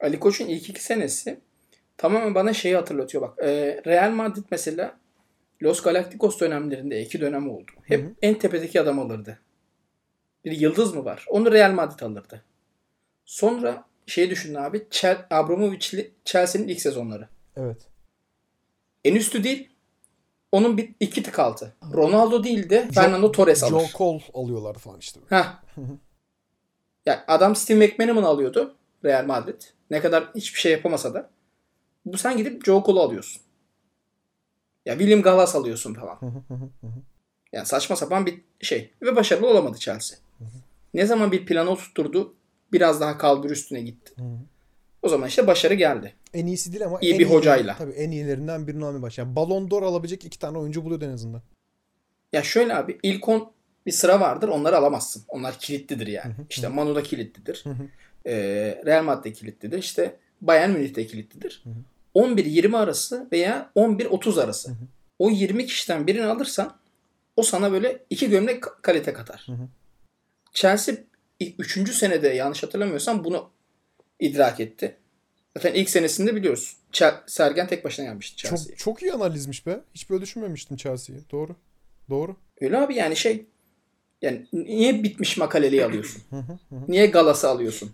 [0.00, 1.40] Ali Koç'un ilk iki senesi
[1.96, 3.38] tamamen bana şeyi hatırlatıyor bak.
[3.42, 4.96] E, Real Madrid mesela
[5.62, 7.72] Los Galacticos dönemlerinde iki dönem oldu.
[7.82, 8.14] Hep Hı hı.
[8.22, 9.38] en tepedeki adam alırdı.
[10.44, 11.24] Bir yıldız mı var?
[11.28, 12.44] Onu Real Madrid alırdı.
[13.24, 14.86] Sonra şey düşünün abi.
[14.90, 17.28] Chel- Abramovich'li Chelsea'nin ilk sezonları.
[17.56, 17.88] Evet.
[19.04, 19.68] En üstü değil.
[20.52, 21.74] Onun bir iki tık altı.
[21.94, 23.70] Ronaldo değil de Fernando Torres alır.
[23.70, 25.20] Joe Cole alıyorlar falan işte.
[25.28, 25.44] Heh.
[27.06, 29.62] Yani adam Steve McManaman alıyordu Real Madrid.
[29.90, 31.30] Ne kadar hiçbir şey yapamasa da.
[32.04, 33.42] Bu sen gidip Joe Cole'u alıyorsun.
[34.86, 36.18] Ya William Gallas alıyorsun falan.
[37.52, 38.90] Yani saçma sapan bir şey.
[39.02, 40.18] Ve başarılı olamadı Chelsea.
[40.94, 42.34] Ne zaman bir plan oturtturdu
[42.72, 44.12] biraz daha kalbur üstüne gitti.
[45.02, 46.14] O zaman işte başarı geldi.
[46.34, 47.76] En iyisi değil ama İyi en bir hocayla.
[47.76, 49.26] Tabii en iyilerinden birini almaya başladı.
[49.26, 51.42] Yani Ballon d'Or alabilecek iki tane oyuncu buluyordu en azından.
[52.32, 53.52] Ya şöyle abi ilk 10
[53.86, 55.22] bir sıra vardır onları alamazsın.
[55.28, 56.34] Onlar kilitlidir yani.
[56.50, 57.64] İşte Manu da kilitlidir.
[58.26, 58.34] Ee,
[58.86, 59.78] Real Madrid kilitlidir.
[59.78, 61.64] İşte Bayern Münih de kilitlidir.
[62.16, 64.72] 11-20 arası veya 11-30 arası.
[65.18, 66.76] O 20 kişiden birini alırsan
[67.36, 69.46] o sana böyle iki gömlek ka- kalite katar.
[70.52, 70.94] Chelsea
[71.58, 71.94] 3.
[71.94, 73.50] senede yanlış hatırlamıyorsam bunu
[74.20, 74.96] idrak etti.
[75.56, 76.76] Zaten ilk senesinde biliyoruz.
[77.26, 78.68] Sergen tek başına yenmişti Chelsea'yi.
[78.68, 79.80] Çok çok iyi analizmiş be.
[79.94, 81.20] Hiç böyle düşünmemiştim Chelsea'yi.
[81.30, 81.56] Doğru.
[82.10, 82.36] Doğru.
[82.60, 83.46] Öyle abi yani şey
[84.22, 86.22] yani niye bitmiş makaleliği alıyorsun?
[86.88, 87.92] niye galası alıyorsun?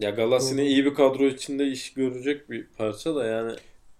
[0.00, 0.14] Ya
[0.50, 3.52] yine iyi bir kadro içinde iş görecek bir parça da yani.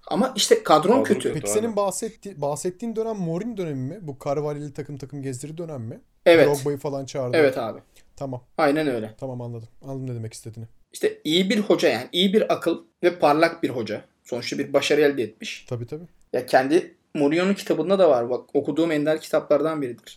[0.07, 1.21] Ama işte kadron Kadro kötü.
[1.21, 1.35] kötü.
[1.35, 3.99] Peki senin bahsetti, bahsettiğin dönem Mourinho dönemi mi?
[4.03, 6.01] Bu Carvalho'li takım takım gezdiri dönem mi?
[6.27, 6.47] Evet.
[6.47, 7.37] Drogba'yı falan çağırdı.
[7.37, 7.81] Evet abi.
[8.17, 8.45] Tamam.
[8.59, 9.15] Aynen öyle.
[9.21, 9.69] Tamam anladım.
[9.83, 10.67] Anladım ne demek istediğini.
[10.93, 14.05] İşte iyi bir hoca yani iyi bir akıl ve parlak bir hoca.
[14.25, 15.67] Sonuçta bir başarı elde etmiş.
[15.69, 16.05] Tabii tabii.
[16.33, 18.31] Ya kendi Mourinho'nun kitabında da var.
[18.31, 20.17] Bak okuduğum ender kitaplardan biridir.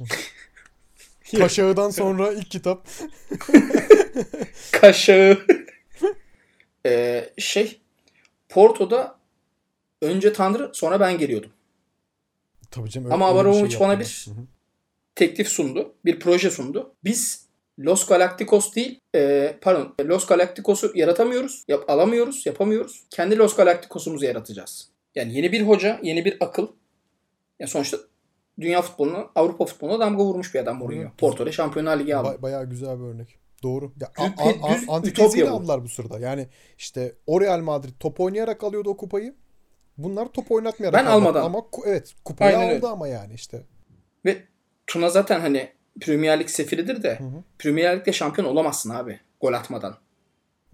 [1.37, 2.87] Kaşağı'dan sonra ilk kitap.
[4.71, 5.37] Kaşağı.
[6.85, 7.81] Ee, şey
[8.49, 9.15] Porto'da
[10.01, 11.51] önce Tanrı sonra ben geliyordum.
[12.71, 13.05] Tabii canım.
[13.05, 14.45] öyle- Ama Abramovich şey bana bir Hı hı.
[15.15, 15.93] teklif sundu.
[16.05, 16.95] Bir proje sundu.
[17.03, 17.47] Biz
[17.79, 23.03] Los Galacticos değil, e, pardon, Los Galacticos'u yaratamıyoruz, yap, alamıyoruz, yapamıyoruz.
[23.09, 24.89] Kendi Los Galacticos'umuzu yaratacağız.
[25.15, 26.67] Yani yeni bir hoca, yeni bir akıl.
[27.59, 27.97] Yani sonuçta
[28.59, 31.09] dünya futboluna, Avrupa futboluna damga vurmuş bir adam Mourinho.
[31.17, 32.27] Porto'da Şampiyonlar Ligi aldı.
[32.27, 33.37] Ba- bayağı güzel bir örnek.
[33.63, 33.93] Doğru.
[34.01, 36.19] Ya, Düz- a- a- düz antiteziyle aldılar bu sırada.
[36.19, 36.47] Yani
[36.77, 39.35] işte o Real Madrid top oynayarak alıyordu o kupayı.
[39.97, 41.43] Bunlar top oynatmayarak Ben almadan.
[41.45, 42.87] Ama evet kupayı Aynen aldı öyle.
[42.87, 43.61] ama yani işte.
[44.25, 44.37] Ve
[44.87, 45.69] Tuna zaten hani
[46.01, 47.19] Premier Lig sefiridir de
[47.59, 49.97] Premier Lig'de şampiyon olamazsın abi gol atmadan.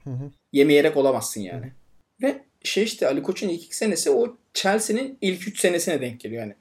[0.03, 0.31] Hı hı.
[0.51, 1.73] Yemeyerek olamazsın yani.
[2.21, 6.41] Ve şey işte Ali Koç'un ilk iki senesi o Chelsea'nin ilk üç senesine denk geliyor
[6.41, 6.55] yani.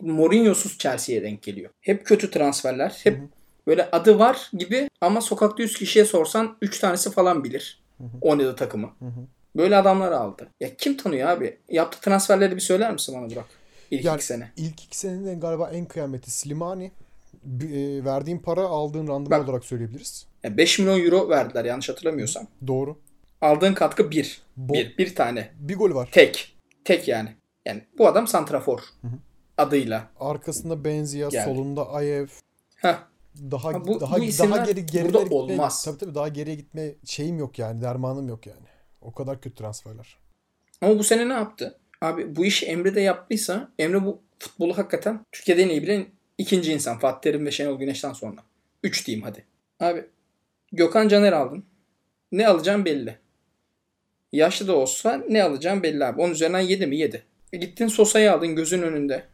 [0.00, 1.70] Mourinho'suz Chelsea'ye denk geliyor.
[1.80, 3.00] Hep kötü transferler.
[3.04, 3.18] Hep
[3.66, 7.82] böyle adı var gibi ama sokakta 100 kişiye sorsan 3 tanesi falan bilir.
[8.20, 8.90] Oynadığı takımı.
[9.56, 10.48] Böyle adamlar aldı.
[10.60, 11.58] Ya kim tanıyor abi?
[11.68, 13.44] Yaptığı transferleri bir söyler misin bana Burak?
[13.90, 14.50] ilk Yani iki sene.
[14.56, 16.92] ilk iki senenin galiba en kıyameti Slimani.
[17.44, 19.48] E, verdiğin para aldığın randıman Bak.
[19.48, 20.26] olarak söyleyebiliriz.
[20.42, 22.46] Yani 5 milyon euro verdiler yanlış hatırlamıyorsam.
[22.66, 22.96] Doğru.
[23.40, 24.40] Aldığın katkı 1.
[24.60, 25.50] Bo- Bir, bir tane.
[25.58, 26.08] Bir gol var.
[26.12, 26.56] Tek.
[26.84, 27.36] Tek yani.
[27.66, 28.80] Yani bu adam santrafor
[29.58, 30.04] adıyla.
[30.20, 31.44] Arkasında Benzia, Yani.
[31.44, 32.26] solunda Ayev.
[32.76, 32.94] Heh.
[33.50, 35.84] Daha Ha, bu- daha bu daha geri geriye burada gitme, olmaz.
[35.84, 37.82] Tabii tabii daha geriye gitme şeyim yok yani.
[37.82, 38.66] Dermanım yok yani.
[39.00, 40.16] O kadar kötü transferler.
[40.80, 41.78] Ama bu sene ne yaptı?
[42.00, 46.06] Abi bu işi Emre de yaptıysa Emre bu futbolu hakikaten Türkiye'de en iyi bilen
[46.38, 46.98] ikinci insan.
[46.98, 48.40] Fatih Terim ve Şenol Güneş'ten sonra.
[48.82, 49.44] Üç diyeyim hadi.
[49.80, 50.04] Abi
[50.72, 51.64] Gökhan Caner aldın.
[52.32, 53.18] Ne alacağım belli.
[54.32, 56.20] Yaşlı da olsa ne alacağım belli abi.
[56.20, 56.96] Onun üzerinden 7 mi?
[56.96, 57.22] 7.
[57.52, 59.24] E gittin Sosa'yı aldın gözün önünde.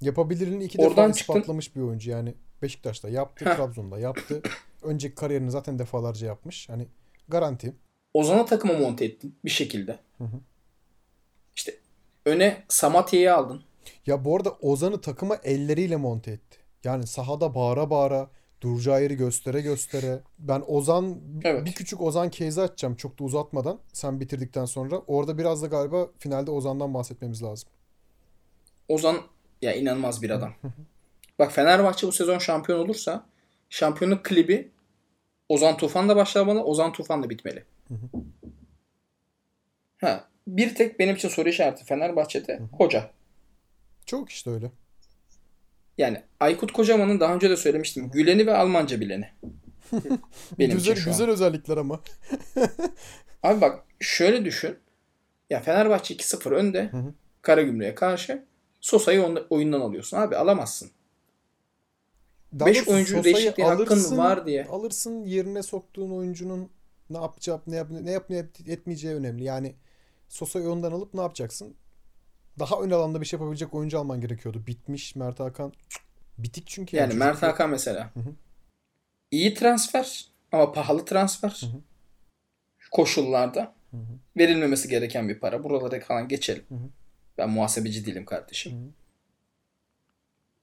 [0.00, 1.34] Yapabilirini iki Oradan defa çıktın.
[1.34, 2.34] ispatlamış bir oyuncu yani.
[2.64, 3.44] Beşiktaş'ta yaptı.
[3.44, 4.42] Trabzon'da yaptı.
[4.82, 6.68] Önceki kariyerini zaten defalarca yapmış.
[6.68, 6.86] Hani
[7.28, 7.74] garanti.
[8.14, 9.98] Ozan'a takıma monte ettin bir şekilde.
[11.56, 11.74] İşte
[12.26, 13.62] öne Samatya'yı aldın.
[14.06, 16.58] Ya bu arada Ozan'ı takıma elleriyle monte etti.
[16.84, 20.20] Yani sahada bağıra bağıra, duracağı yeri göstere göstere.
[20.38, 21.66] Ben Ozan, Evet.
[21.66, 23.78] bir küçük Ozan case'i açacağım çok da uzatmadan.
[23.92, 24.98] Sen bitirdikten sonra.
[24.98, 27.68] Orada biraz da galiba finalde Ozan'dan bahsetmemiz lazım.
[28.88, 29.16] Ozan
[29.62, 30.54] ya inanılmaz bir adam.
[31.38, 33.26] Bak Fenerbahçe bu sezon şampiyon olursa
[33.70, 34.70] şampiyonluk klibi
[35.48, 37.64] Ozan Tufan'da başlamalı, Ozan Tufan'da bitmeli.
[40.00, 43.10] Ha, bir tek benim için soru işareti Fenerbahçe'de hoca.
[44.06, 44.70] Çok işte öyle.
[45.98, 48.10] Yani Aykut Kocaman'ın daha önce de söylemiştim.
[48.10, 49.30] Güleni ve Almanca bileni.
[50.58, 51.32] Benim güzel için güzel an.
[51.32, 52.00] özellikler ama.
[53.42, 54.78] Abi bak şöyle düşün.
[55.50, 56.90] Ya Fenerbahçe 2-0 önde.
[57.42, 58.44] Karagümrük'e karşı.
[58.80, 60.16] Sosa'yı oyundan alıyorsun.
[60.16, 60.90] Abi alamazsın.
[62.58, 64.64] Daha Beş doğrusu oyuncu Sosa'yı değişikliği hakkın var diye.
[64.64, 66.70] Alırsın yerine soktuğun oyuncunun
[67.10, 69.44] ne yapacak, ne yap ne yap ne yap- etmeyeceği önemli.
[69.44, 69.74] Yani
[70.28, 71.74] Sosa'yı önden alıp ne yapacaksın?
[72.58, 74.66] Daha ön alanda bir şey yapabilecek oyuncu alman gerekiyordu.
[74.66, 75.72] Bitmiş Mert Hakan.
[76.38, 76.96] Bitik çünkü.
[76.96, 77.42] Yani çocuk Mert.
[77.42, 78.10] Hakan mesela.
[79.30, 81.60] İyi transfer ama pahalı transfer.
[82.78, 83.74] Şu koşullarda.
[84.36, 85.64] Verilmemesi gereken bir para.
[85.64, 86.64] Buralara kalan geçelim.
[87.38, 88.94] Ben muhasebeci değilim kardeşim.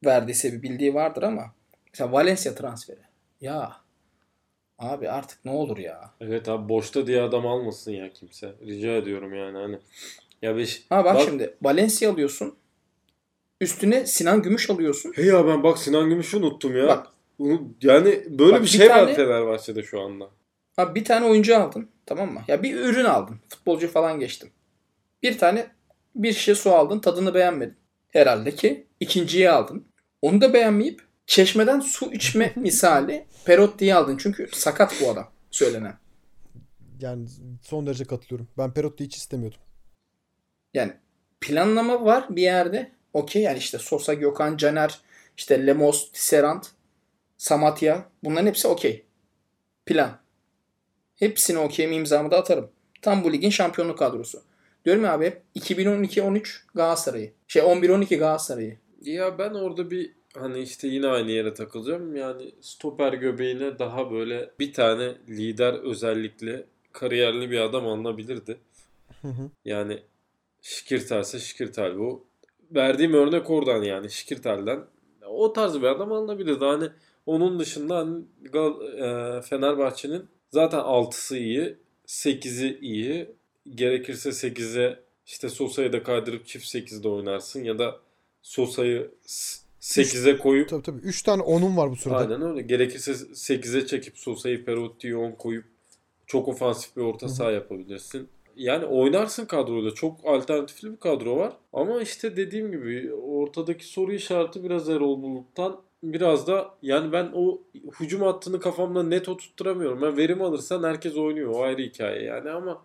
[0.06, 1.54] Verdiyse bir bildiği vardır ama
[1.94, 3.00] mesela Valencia transferi.
[3.42, 3.76] Ya
[4.80, 6.12] abi artık ne olur ya.
[6.20, 8.56] Evet abi boşta diye adam almasın ya kimse.
[8.66, 9.80] Rica ediyorum yani hani.
[10.42, 10.86] Ya beş...
[10.90, 12.56] Ha bak, şimdi Valencia alıyorsun.
[13.62, 15.14] Üstüne Sinan Gümüş alıyorsun.
[15.16, 16.88] Hey ya ben bak Sinan Gümüş'ü unuttum ya.
[16.88, 17.08] Bak.
[17.82, 20.30] Yani böyle Bak, bir bir şey tane- var Fenerbahçe'de şu anda.
[20.78, 21.90] Abi bir tane oyuncu aldın.
[22.06, 22.42] Tamam mı?
[22.48, 23.40] Ya bir ürün aldın.
[23.50, 24.50] Futbolcu falan geçtim.
[25.24, 25.68] Bir tane
[26.16, 27.00] bir şişe su aldın.
[27.00, 27.78] Tadını beğenmedin.
[28.10, 29.86] Herhalde ki ikinciyi aldın.
[30.22, 34.18] Onu da beğenmeyip çeşmeden su içme misali Perotti'yi aldın.
[34.18, 35.98] Çünkü sakat bu adam söylenen.
[37.00, 37.28] Yani
[37.62, 38.48] son derece katılıyorum.
[38.58, 39.60] Ben Perotti'yi hiç istemiyordum.
[40.74, 40.94] Yani
[41.42, 42.92] planlama var bir yerde.
[43.14, 45.00] Okey yani işte Sosa, Gökhan, Caner,
[45.38, 46.64] işte Lemos, Tisserand,
[47.38, 49.06] Samatya bunların hepsi okey.
[49.86, 50.20] Plan.
[51.16, 52.72] Hepsini okeyim imzamı da atarım.
[53.02, 54.44] Tam bu ligin şampiyonluk kadrosu.
[54.86, 57.34] Diyorum ya abi hep 2012-13 Galatasaray'ı.
[57.48, 58.78] Şey 11-12 Galatasaray'ı.
[59.02, 62.15] Ya ben orada bir hani işte yine aynı yere takılacağım.
[62.15, 68.58] Yani stoper göbeğine daha böyle bir tane lider özellikle kariyerli bir adam alınabilirdi.
[69.65, 70.00] Yani
[70.62, 72.26] Şikirtel'se Şikirtel bu.
[72.72, 74.86] Verdiğim örnek oradan yani Şikirtel'den.
[75.28, 76.65] O tarz bir adam alınabilirdi.
[76.65, 76.89] Hani
[77.26, 83.36] onun dışında hani Gal- e, Fenerbahçe'nin zaten 6'sı iyi, 8'i iyi.
[83.76, 88.00] Gerekirse 8'e işte Sosa'yı da kaydırıp çift 8'de oynarsın ya da
[88.41, 89.12] Sosa'yı
[89.82, 91.00] 8'e koyup Tabii tabii.
[91.00, 92.17] 3 tane 10'um var bu sırada.
[92.17, 92.62] Aynen öyle.
[92.62, 95.65] Gerekirse 8'e çekip Sosa'yı Perotti'yi 10 koyup
[96.28, 98.30] çok ofansif bir orta saha yapabilirsin.
[98.56, 99.91] Yani oynarsın kadroyla.
[99.94, 101.54] Çok alternatifli bir kadro var.
[101.74, 107.62] Ama işte dediğim gibi ortadaki soru işareti biraz Erol Bulut'tan biraz da yani ben o
[108.00, 110.02] hücum hattını kafamda net oturtturamıyorum.
[110.02, 111.52] Ben verim alırsan herkes oynuyor.
[111.54, 112.82] O ayrı hikaye yani ama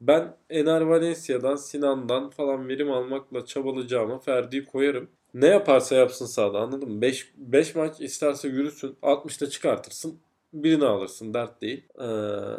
[0.00, 5.08] ben Ener Valencia'dan, Sinan'dan falan verim almakla çabalayacağıma Ferdi'yi koyarım.
[5.36, 7.00] Ne yaparsa yapsın sahada anladın mı?
[7.02, 8.96] 5 5 maç isterse yürüsün.
[9.02, 10.18] 60'ta çıkartırsın.
[10.52, 11.84] Birini alırsın dert değil.
[11.98, 12.04] Ee,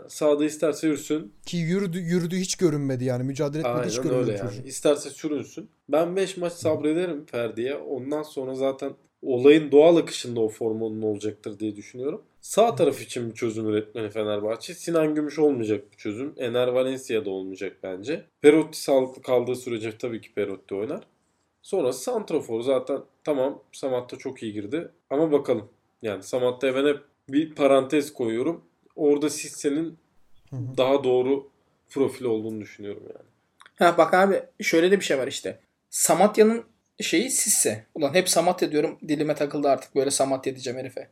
[0.07, 1.33] sahada isterse yürüsün.
[1.45, 3.23] Ki yürüdü, yürüdüğü hiç görünmedi yani.
[3.23, 4.67] Mücadele etmedi hiç Aynen görünmedi öyle yani.
[4.67, 5.69] İsterse sürünsün.
[5.89, 7.75] Ben 5 maç sabrederim Ferdi'ye.
[7.75, 12.21] Ondan sonra zaten olayın doğal akışında o formunun olacaktır diye düşünüyorum.
[12.41, 14.73] Sağ taraf için bir çözüm üretmeli Fenerbahçe.
[14.73, 16.33] Sinan Gümüş olmayacak bir çözüm.
[16.37, 18.25] Ener Valencia da olmayacak bence.
[18.41, 21.03] Perotti sağlıklı kaldığı sürece tabii ki Perotti oynar.
[21.67, 24.91] Sonrası Santrafor zaten tamam Samat'ta çok iyi girdi.
[25.09, 25.69] Ama bakalım.
[26.01, 26.99] Yani Samat'ta ben hep
[27.29, 28.63] bir parantez koyuyorum.
[28.95, 29.97] Orada Sisse'nin
[30.53, 31.49] daha doğru
[31.89, 33.27] profil olduğunu düşünüyorum yani.
[33.79, 35.59] Ha bak abi şöyle de bir şey var işte.
[35.89, 36.63] Samatya'nın
[37.01, 37.85] şeyi Sisse.
[37.95, 38.97] Ulan hep Samatya diyorum.
[39.07, 41.09] Dilime takıldı artık böyle Samatya diyeceğim herife.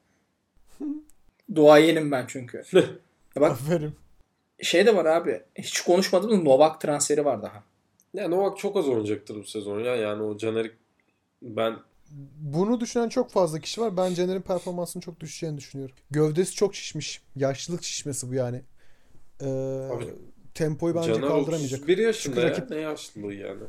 [1.55, 2.63] Duayenim ben çünkü.
[3.39, 3.95] Bak Aferin.
[4.61, 5.41] şey de var abi.
[5.55, 7.63] Hiç konuşmadığımız Novak transferi var daha.
[8.15, 9.95] Ya Novak çok az oynayacaktır bu sezon ya.
[9.95, 10.71] Yani o Caner
[11.41, 11.75] ben
[12.37, 13.97] Bunu düşünen çok fazla kişi var.
[13.97, 15.95] Ben Caner'in performansının çok düşeceğini düşünüyorum.
[16.11, 17.21] Gövdesi çok şişmiş.
[17.35, 18.61] Yaşlılık şişmesi bu yani.
[19.41, 19.45] Ee,
[19.91, 20.05] Abi,
[20.53, 21.79] tempoyu bence Caner kaldıramayacak.
[21.79, 22.53] 31 yaşında Çünkü ya.
[22.53, 23.63] rakip- Ne yaşlılığı yani.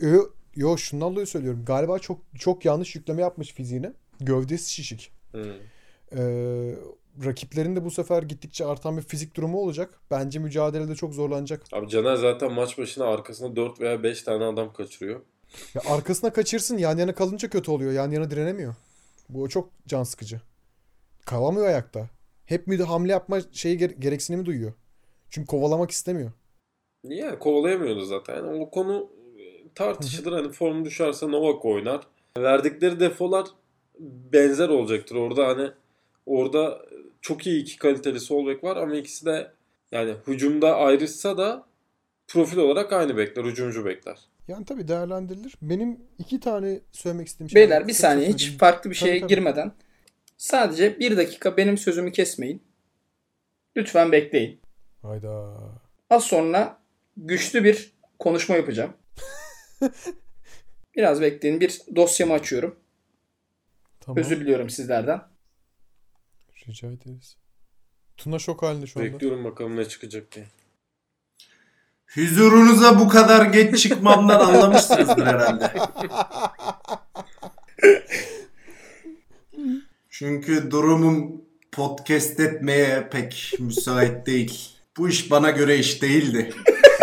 [0.00, 0.22] Yo,
[0.56, 1.64] yo şundan dolayı söylüyorum.
[1.66, 3.92] Galiba çok çok yanlış yükleme yapmış fiziğine.
[4.20, 5.12] Gövdesi şişik.
[5.32, 5.54] Hı.
[6.16, 6.74] Ee,
[7.24, 10.00] rakiplerin de bu sefer gittikçe artan bir fizik durumu olacak.
[10.10, 11.62] Bence mücadelede çok zorlanacak.
[11.72, 15.20] Abi Caner zaten maç başına arkasına 4 veya 5 tane adam kaçırıyor.
[15.74, 17.92] Ya arkasına kaçırsın yan yana kalınca kötü oluyor.
[17.92, 18.74] Yan yana direnemiyor.
[19.28, 20.40] Bu çok can sıkıcı.
[21.24, 22.08] Kalamıyor ayakta.
[22.46, 24.72] Hep müde hamle yapma şeyi gere- gereksinimi duyuyor.
[25.30, 26.32] Çünkü kovalamak istemiyor.
[27.04, 28.36] Yani kovalayamıyordu zaten.
[28.36, 30.32] Yani o konu e, tartışılır.
[30.32, 32.00] Hani form düşerse Novak oynar.
[32.38, 33.46] Verdikleri defolar
[34.32, 35.16] benzer olacaktır.
[35.16, 35.70] Orada hani
[36.28, 36.82] orada
[37.20, 39.52] çok iyi iki kaliteli sol bek var ama ikisi de
[39.92, 41.66] yani hücumda ayrışsa da
[42.28, 43.44] profil olarak aynı bekler.
[43.44, 44.18] Hücumcu bekler.
[44.48, 45.54] Yani tabii değerlendirilir.
[45.62, 47.70] Benim iki tane söylemek istediğim şey var.
[47.70, 48.58] Beyler bir saniye hiç söyleyeyim.
[48.58, 49.28] farklı bir Tabii, şeye tabii.
[49.34, 49.72] girmeden
[50.36, 52.62] sadece bir dakika benim sözümü kesmeyin.
[53.76, 54.60] Lütfen bekleyin.
[55.02, 55.54] Hayda.
[56.10, 56.78] Az sonra
[57.16, 58.92] güçlü bir konuşma yapacağım.
[60.96, 61.60] Biraz bekleyin.
[61.60, 62.76] Bir dosyamı açıyorum.
[64.00, 64.18] Tamam.
[64.18, 65.20] Özür diliyorum sizlerden.
[66.68, 67.36] Rica ederiz.
[68.16, 69.12] Tuna şok halinde şu anda.
[69.12, 70.46] Bekliyorum bakalım ne çıkacak diye.
[72.14, 75.72] Huzurunuza bu kadar geç çıkmamdan anlamışsınızdır herhalde.
[80.10, 84.68] Çünkü durumum podcast etmeye pek müsait değil.
[84.96, 86.54] Bu iş bana göre iş değildi.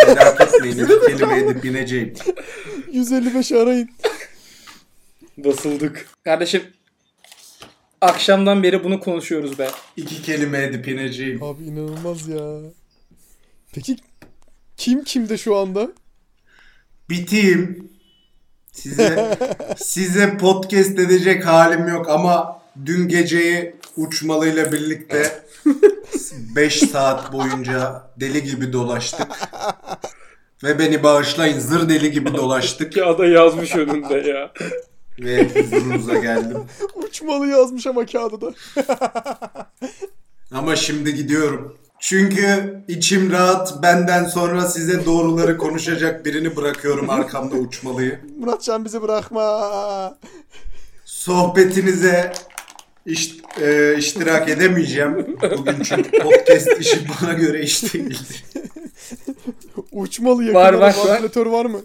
[0.06, 2.14] Merak etmeyin iki kelime edip ineceğim.
[2.92, 3.90] 155 arayın.
[5.36, 6.06] Basıldık.
[6.24, 6.62] Kardeşim
[8.06, 9.68] akşamdan beri bunu konuşuyoruz be.
[9.96, 11.42] İki kelime edip ineceğim.
[11.42, 12.58] Abi inanılmaz ya.
[13.74, 13.96] Peki
[14.76, 15.92] kim kimde şu anda?
[17.10, 17.90] Biteyim.
[18.72, 19.38] Size
[19.76, 25.44] size podcast edecek halim yok ama dün geceyi uçmalıyla birlikte
[26.56, 29.26] 5 saat boyunca deli gibi dolaştık.
[30.62, 34.52] Ve beni bağışlayın zır deli gibi dolaştık Kağıda yazmış önünde ya.
[35.20, 36.58] Ve huzurunuza geldim.
[36.94, 38.52] Uçmalı yazmış ama kağıda da.
[40.52, 41.76] Ama şimdi gidiyorum.
[42.00, 48.20] Çünkü içim rahat benden sonra size doğruları konuşacak birini bırakıyorum arkamda uçmalıyı.
[48.38, 50.18] Muratcan bizi bırakma.
[51.04, 52.32] sohbetinize
[53.06, 58.16] iş, e, iştirak edemeyeceğim bugün çünkü podcast işi bana göre iş değildi.
[59.92, 60.94] Uçmalı yakında Var, var,
[61.36, 61.80] var, var mı?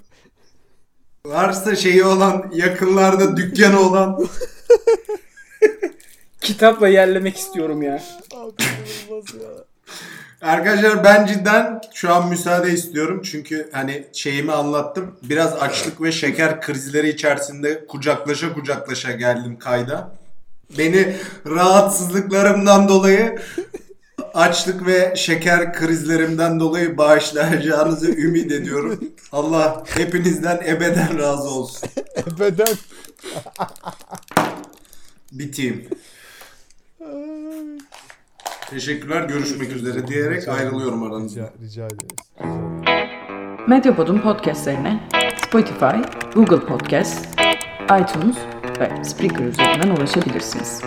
[1.26, 4.28] Varsa şeyi olan yakınlarda dükkanı olan
[6.42, 8.04] Kitapla yerlemek istiyorum ya.
[8.36, 8.54] Abi
[9.10, 9.50] inanılmaz ya.
[10.50, 15.16] arkadaşlar ben cidden şu an müsaade istiyorum çünkü hani şeyimi anlattım.
[15.24, 20.12] Biraz açlık ve şeker krizleri içerisinde kucaklaşa kucaklaşa geldim kayda.
[20.78, 23.40] Beni rahatsızlıklarımdan dolayı
[24.34, 29.00] açlık ve şeker krizlerimden dolayı bağışlayacağınızı ümit ediyorum.
[29.32, 31.90] Allah hepinizden ebeden razı olsun.
[32.38, 32.76] Ebeden.
[35.32, 35.88] Biteyim.
[38.70, 41.42] Teşekkürler görüşmek üzere diyerek ayrılıyorum aranızda.
[41.42, 42.82] Rica, rica ederiz.
[43.68, 45.10] Medyapod'un podcastlerine
[45.48, 45.98] Spotify,
[46.36, 47.28] Google Podcast,
[47.84, 48.38] iTunes
[48.80, 50.82] ve Spreaker üzerinden ulaşabilirsiniz.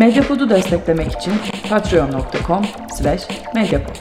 [0.00, 1.32] Medyapod'u desteklemek için
[1.68, 2.64] patreon.com
[2.98, 3.96] slash medyapod.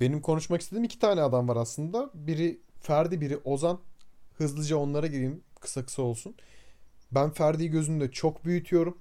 [0.00, 2.10] Benim konuşmak istediğim iki tane adam var aslında.
[2.14, 3.80] Biri Ferdi, biri Ozan.
[4.38, 5.42] Hızlıca onlara gireyim.
[5.60, 6.34] Kısa kısa olsun.
[7.12, 8.98] Ben Ferdi'yi gözümde çok büyütüyorum.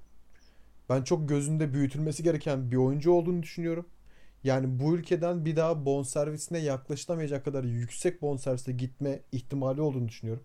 [0.90, 3.86] Ben çok gözünde büyütülmesi gereken bir oyuncu olduğunu düşünüyorum.
[4.44, 10.44] Yani bu ülkeden bir daha bonservisine yaklaşılamayacak kadar yüksek bonservise gitme ihtimali olduğunu düşünüyorum.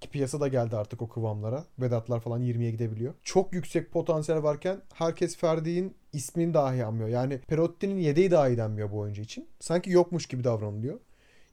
[0.00, 1.64] Ki piyasa da geldi artık o kıvamlara.
[1.78, 3.14] Vedatlar falan 20'ye gidebiliyor.
[3.22, 7.08] Çok yüksek potansiyel varken herkes Ferdi'nin ismini dahi anmıyor.
[7.08, 9.48] Yani Perotti'nin yedeği dahi denmiyor bu oyuncu için.
[9.60, 11.00] Sanki yokmuş gibi davranılıyor.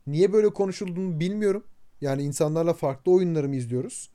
[0.08, 1.64] Niye böyle konuşulduğunu bilmiyorum.
[2.02, 4.10] Yani insanlarla farklı oyunları izliyoruz?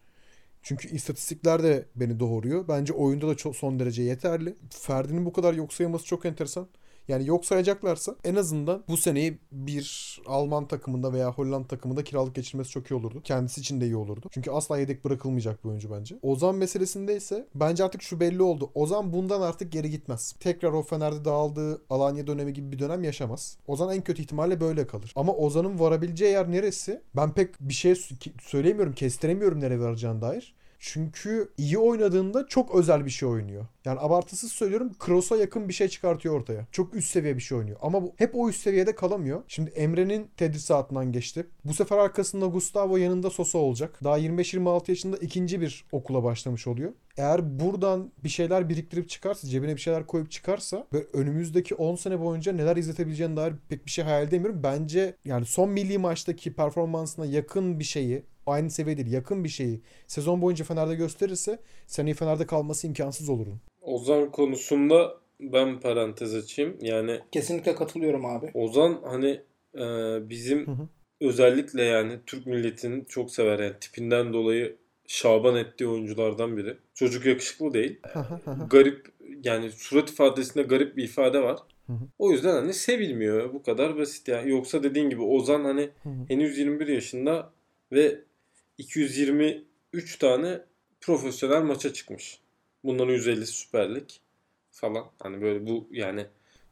[0.63, 2.69] Çünkü istatistikler de beni doğuruyor.
[2.69, 4.57] Bence oyunda da çok son derece yeterli.
[4.71, 6.69] Ferdi'nin bu kadar yok sayılması çok enteresan.
[7.09, 12.71] Yani yok sayacaklarsa en azından bu seneyi bir Alman takımında veya Hollanda takımında kiralık geçirmesi
[12.71, 13.21] çok iyi olurdu.
[13.25, 14.29] Kendisi için de iyi olurdu.
[14.31, 16.19] Çünkü asla yedek bırakılmayacak bir oyuncu bence.
[16.23, 18.71] Ozan meselesinde ise bence artık şu belli oldu.
[18.75, 20.35] Ozan bundan artık geri gitmez.
[20.41, 23.59] Tekrar o Fener'de dağıldığı Alanya dönemi gibi bir dönem yaşamaz.
[23.67, 25.13] Ozan en kötü ihtimalle böyle kalır.
[25.17, 27.03] Ama Ozan'ın varabileceği yer neresi?
[27.17, 27.95] Ben pek bir şey
[28.43, 30.58] söyleyemiyorum, kestiremiyorum nereye varacağına dair.
[30.79, 33.67] Çünkü iyi oynadığında çok özel bir şey oynuyor.
[33.85, 36.67] Yani abartısız söylüyorum Kroos'a yakın bir şey çıkartıyor ortaya.
[36.73, 37.77] Çok üst seviye bir şey oynuyor.
[37.83, 39.43] Ama bu, hep o üst seviyede kalamıyor.
[39.49, 41.47] Şimdi Emre'nin tedrisatından geçti.
[41.65, 44.01] Bu sefer arkasında Gustavo yanında Sosa olacak.
[44.05, 46.93] Daha 25-26 yaşında ikinci bir okula başlamış oluyor.
[47.17, 52.21] Eğer buradan bir şeyler biriktirip çıkarsa, cebine bir şeyler koyup çıkarsa ve önümüzdeki 10 sene
[52.21, 54.63] boyunca neler izletebileceğine dair pek bir şey hayal edemiyorum.
[54.63, 58.23] Bence yani son milli maçtaki performansına yakın bir şeyi
[58.53, 63.47] aynı seviyede değil yakın bir şeyi sezon boyunca Fener'de gösterirse seneye Fener'de kalması imkansız olur.
[63.83, 66.77] Ozan konusunda ben parantez açayım.
[66.81, 68.51] Yani kesinlikle katılıyorum abi.
[68.55, 69.41] Ozan hani
[69.75, 69.85] e,
[70.31, 70.89] bizim hı hı.
[71.21, 74.77] özellikle yani Türk milletinin çok sever yani tipinden dolayı
[75.07, 76.77] şaban ettiği oyunculardan biri.
[76.95, 78.01] Çocuk yakışıklı değil.
[78.71, 79.07] garip
[79.45, 81.59] yani surat ifadesinde garip bir ifade var.
[82.19, 83.53] O yüzden hani sevilmiyor.
[83.53, 84.51] Bu kadar basit yani.
[84.51, 85.91] Yoksa dediğin gibi Ozan hani
[86.29, 87.51] henüz 21 yaşında
[87.93, 88.19] ve
[88.79, 90.61] 223 tane
[91.01, 92.39] profesyonel maça çıkmış.
[92.85, 94.09] Bunların 150 Süper Lig
[94.71, 95.05] falan.
[95.19, 96.27] Hani böyle bu yani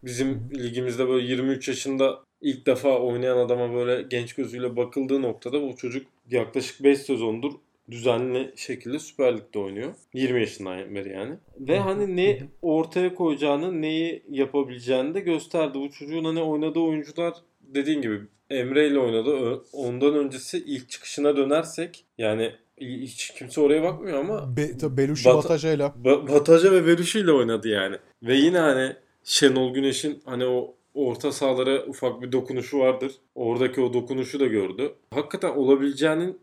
[0.05, 5.77] bizim ligimizde böyle 23 yaşında ilk defa oynayan adama böyle genç gözüyle bakıldığı noktada bu
[5.77, 7.53] çocuk yaklaşık 5 sezondur
[7.91, 9.95] düzenli şekilde Süper Lig'de oynuyor.
[10.15, 11.35] 20 yaşından beri yani.
[11.61, 15.79] Ve hani ne ortaya koyacağını, neyi yapabileceğini de gösterdi.
[15.79, 18.21] Bu çocuğun hani oynadığı oyuncular dediğin gibi
[18.51, 19.63] Emre ile oynadı.
[19.73, 25.95] Ondan öncesi ilk çıkışına dönersek yani hiç kimse oraya bakmıyor ama Be, Beluşi Bat- Bataja'yla.
[26.05, 27.97] Ba- Bataja ve Beluşi ile oynadı yani.
[28.23, 28.93] Ve yine hani
[29.25, 33.13] Şenol Güneş'in hani o orta sahalara ufak bir dokunuşu vardır.
[33.35, 34.93] Oradaki o dokunuşu da gördü.
[35.15, 36.39] Hakikaten olabileceğinin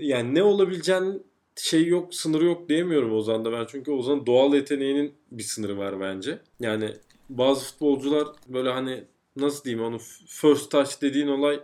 [0.00, 1.22] yani ne olabileceğinin
[1.56, 3.66] şey yok, sınırı yok diyemiyorum Ozan'da ben.
[3.68, 6.38] Çünkü Ozan'ın doğal yeteneğinin bir sınırı var bence.
[6.60, 6.90] Yani
[7.30, 9.04] bazı futbolcular böyle hani
[9.36, 11.60] nasıl diyeyim onu first touch dediğin olay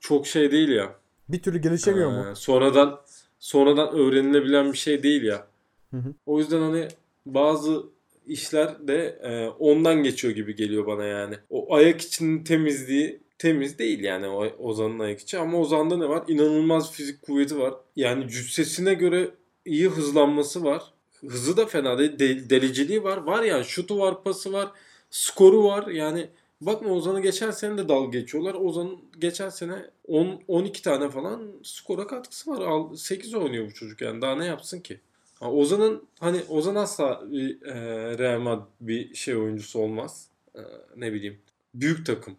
[0.00, 0.94] çok şey değil ya.
[1.28, 2.36] Bir türlü gelişemiyor ee, mu?
[2.36, 3.00] Sonradan
[3.38, 5.46] sonradan öğrenilebilen bir şey değil ya.
[5.90, 6.14] Hı hı.
[6.26, 6.88] O yüzden hani
[7.26, 7.82] bazı
[8.26, 11.34] işler de e, ondan geçiyor gibi geliyor bana yani.
[11.50, 16.24] O ayak içinin temizliği temiz değil yani o Ozan'ın ayak içi ama Ozan'da ne var?
[16.28, 17.74] İnanılmaz fizik kuvveti var.
[17.96, 19.30] Yani cüssesine göre
[19.64, 20.82] iyi hızlanması var.
[21.20, 22.18] Hızı da fena değil.
[22.18, 23.16] De- deliciliği var.
[23.16, 24.70] Var yani şutu var, pası var,
[25.10, 25.86] skoru var.
[25.86, 26.28] Yani
[26.60, 28.54] Bakma Ozan'ı geçen sene de dalga geçiyorlar.
[28.54, 32.96] Ozan'ın geçen sene 10 12 tane falan skora katkısı var.
[32.96, 34.22] 8 oynuyor bu çocuk yani.
[34.22, 35.00] Daha ne yapsın ki?
[35.40, 37.74] Ozan'ın hani Ozan asla bir e,
[38.18, 40.28] Real Madrid bir şey oyuncusu olmaz.
[40.54, 40.60] E,
[40.96, 41.38] ne bileyim.
[41.74, 42.36] Büyük takım.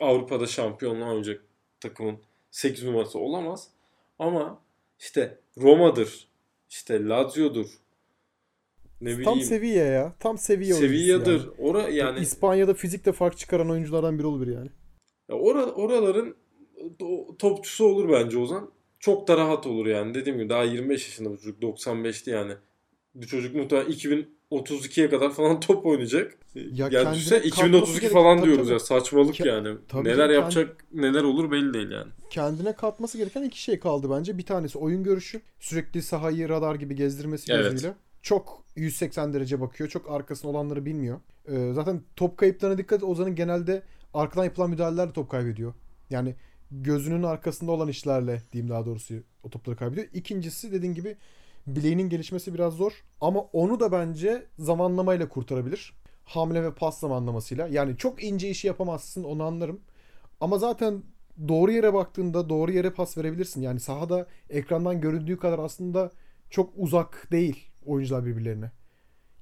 [0.00, 1.42] Avrupa'da şampiyonluğa oynayacak
[1.80, 2.18] takımın
[2.50, 3.68] 8 numarası olamaz.
[4.18, 4.58] Ama
[5.00, 6.28] işte Roma'dır.
[6.70, 7.66] işte Lazio'dur.
[9.04, 9.24] Ne bileyim.
[9.24, 10.14] Tam seviye ya.
[10.20, 11.32] Tam seviye Seviyedir.
[11.32, 11.50] Yani.
[11.58, 14.70] Ora yani İspanya'da fizikte fark çıkaran oyunculardan biri olur yani.
[15.28, 16.34] Ya or oraların
[17.38, 18.70] topçusu olur bence Ozan.
[18.98, 20.14] Çok da rahat olur yani.
[20.14, 21.62] Dediğim gibi daha 25 yaşında bu çocuk.
[21.62, 22.52] 95'ti yani.
[23.14, 26.38] Bu çocuk muhtemelen 2032'ye kadar falan top oynayacak.
[26.54, 28.72] Ya yani düşse 2032 falan diyoruz tabii.
[28.72, 28.78] ya.
[28.78, 29.76] Saçmalık Ke- yani.
[29.88, 30.34] Tabii neler kendi...
[30.34, 32.12] yapacak, neler olur belli değil yani.
[32.30, 34.38] Kendine katması gereken iki şey kaldı bence.
[34.38, 35.40] Bir tanesi oyun görüşü.
[35.60, 37.72] Sürekli sahayı radar gibi gezdirmesi evet.
[37.72, 37.94] gözüyle
[38.24, 39.90] çok 180 derece bakıyor.
[39.90, 41.20] Çok arkasında olanları bilmiyor.
[41.48, 43.08] Ee, zaten top kayıplarına dikkat et.
[43.08, 43.82] Ozan'ın genelde
[44.14, 45.74] arkadan yapılan müdahalelerle top kaybediyor.
[46.10, 46.34] Yani
[46.70, 50.06] gözünün arkasında olan işlerle diyeyim daha doğrusu o topları kaybediyor.
[50.12, 51.16] İkincisi dediğin gibi
[51.66, 52.92] bileğinin gelişmesi biraz zor.
[53.20, 55.92] Ama onu da bence zamanlamayla kurtarabilir.
[56.24, 57.68] Hamle ve pas zamanlamasıyla.
[57.68, 59.80] Yani çok ince işi yapamazsın onu anlarım.
[60.40, 61.02] Ama zaten
[61.48, 63.62] doğru yere baktığında doğru yere pas verebilirsin.
[63.62, 66.10] Yani sahada ekrandan göründüğü kadar aslında
[66.50, 68.72] çok uzak değil oyuncular birbirlerine.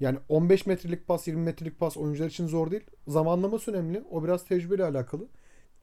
[0.00, 2.82] Yani 15 metrelik pas, 20 metrelik pas oyuncular için zor değil.
[3.06, 4.04] Zamanlaması önemli.
[4.10, 5.28] O biraz tecrübeyle alakalı.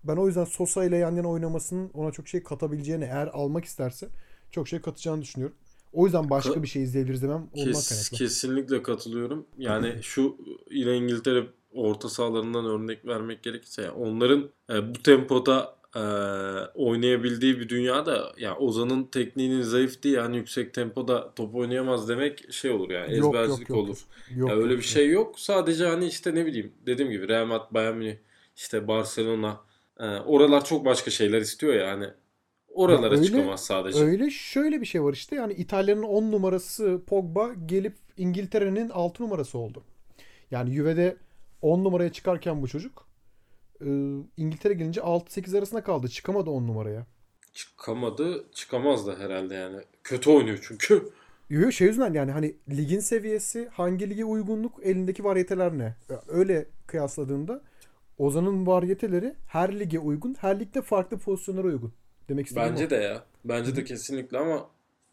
[0.04, 4.08] Ben o yüzden Sosa ile yan yana oynamasının ona çok şey katabileceğini eğer almak isterse
[4.52, 5.56] çok şey katacağını düşünüyorum.
[5.94, 8.18] O yüzden başka Ka- bir şey izleyebiliriz demem ondan Kes, kaynaklı.
[8.18, 9.46] Kesinlikle katılıyorum.
[9.58, 10.38] Yani şu
[10.70, 16.00] ile İngiltere orta sahalarından örnek vermek gerekirse yani onların e, bu tempoda e,
[16.74, 22.72] oynayabildiği bir dünyada yani Ozan'ın tekniğinin zayıf değil yani yüksek tempoda top oynayamaz demek şey
[22.72, 23.98] olur yani yok, ezbercilik yok, yok, olur.
[24.36, 25.40] Yok, yani öyle bir şey yok.
[25.40, 28.16] Sadece hani işte ne bileyim dediğim gibi Real Madrid, Bayern Münih,
[28.56, 29.62] işte Barcelona
[30.00, 32.06] e, oralar çok başka şeyler istiyor yani.
[32.68, 34.04] Oralara ya öyle, çıkamaz sadece.
[34.04, 39.58] Öyle şöyle bir şey var işte yani İtalya'nın 10 numarası Pogba gelip İngiltere'nin 6 numarası
[39.58, 39.84] oldu.
[40.52, 41.18] Yani Juve'de
[41.62, 43.09] 10 numaraya çıkarken bu çocuk
[44.38, 46.08] İngiltere gelince 6-8 arasında kaldı.
[46.10, 47.06] Çıkamadı 10 numaraya.
[47.54, 48.46] Çıkamadı.
[48.54, 49.78] Çıkamaz da herhalde yani.
[50.04, 50.94] Kötü oynuyor çünkü.
[51.50, 55.96] Yo, yo, şey yüzünden yani hani ligin seviyesi hangi lige uygunluk elindeki varyeteler ne?
[56.28, 57.62] Öyle kıyasladığında
[58.18, 60.36] Ozan'ın varyeteleri her lige uygun.
[60.40, 61.94] Her ligde farklı pozisyonlara uygun.
[62.30, 62.90] Demek istediğim Bence o.
[62.90, 63.24] de ya.
[63.46, 64.70] Bence de kesinlikle ama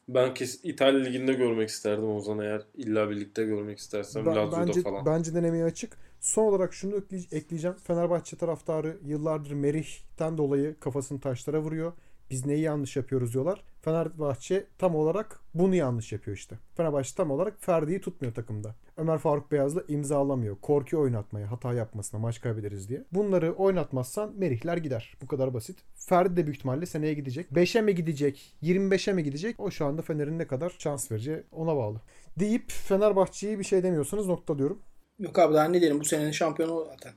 [0.08, 4.82] ben kes İtalya Ligi'nde görmek isterdim Ozan eğer illa birlikte görmek istersem Ben- Lazio'da bence,
[4.82, 5.06] falan.
[5.06, 5.96] bence denemeye açık.
[6.20, 7.76] Son olarak şunu ekley- ekleyeceğim.
[7.76, 11.92] Fenerbahçe taraftarı yıllardır Merih'ten dolayı kafasını taşlara vuruyor.
[12.30, 13.62] Biz neyi yanlış yapıyoruz diyorlar.
[13.82, 16.58] Fenerbahçe tam olarak bunu yanlış yapıyor işte.
[16.76, 18.74] Fenerbahçe tam olarak Ferdi'yi tutmuyor takımda.
[18.96, 20.56] Ömer Faruk Beyaz'la imzalamıyor.
[20.60, 23.04] Korkuyor oynatmaya, hata yapmasına, maç kaybederiz diye.
[23.12, 25.14] Bunları oynatmazsan Merihler gider.
[25.22, 25.78] Bu kadar basit.
[25.94, 27.50] Ferdi de büyük ihtimalle seneye gidecek.
[27.50, 29.60] 5'e mi gidecek, 25'e mi gidecek?
[29.60, 32.00] O şu anda Fener'in ne kadar şans vereceği ona bağlı.
[32.38, 34.78] Deyip Fenerbahçe'yi bir şey demiyorsanız noktalıyorum.
[35.18, 37.12] Yok abi daha ne diyelim bu senenin şampiyonu zaten.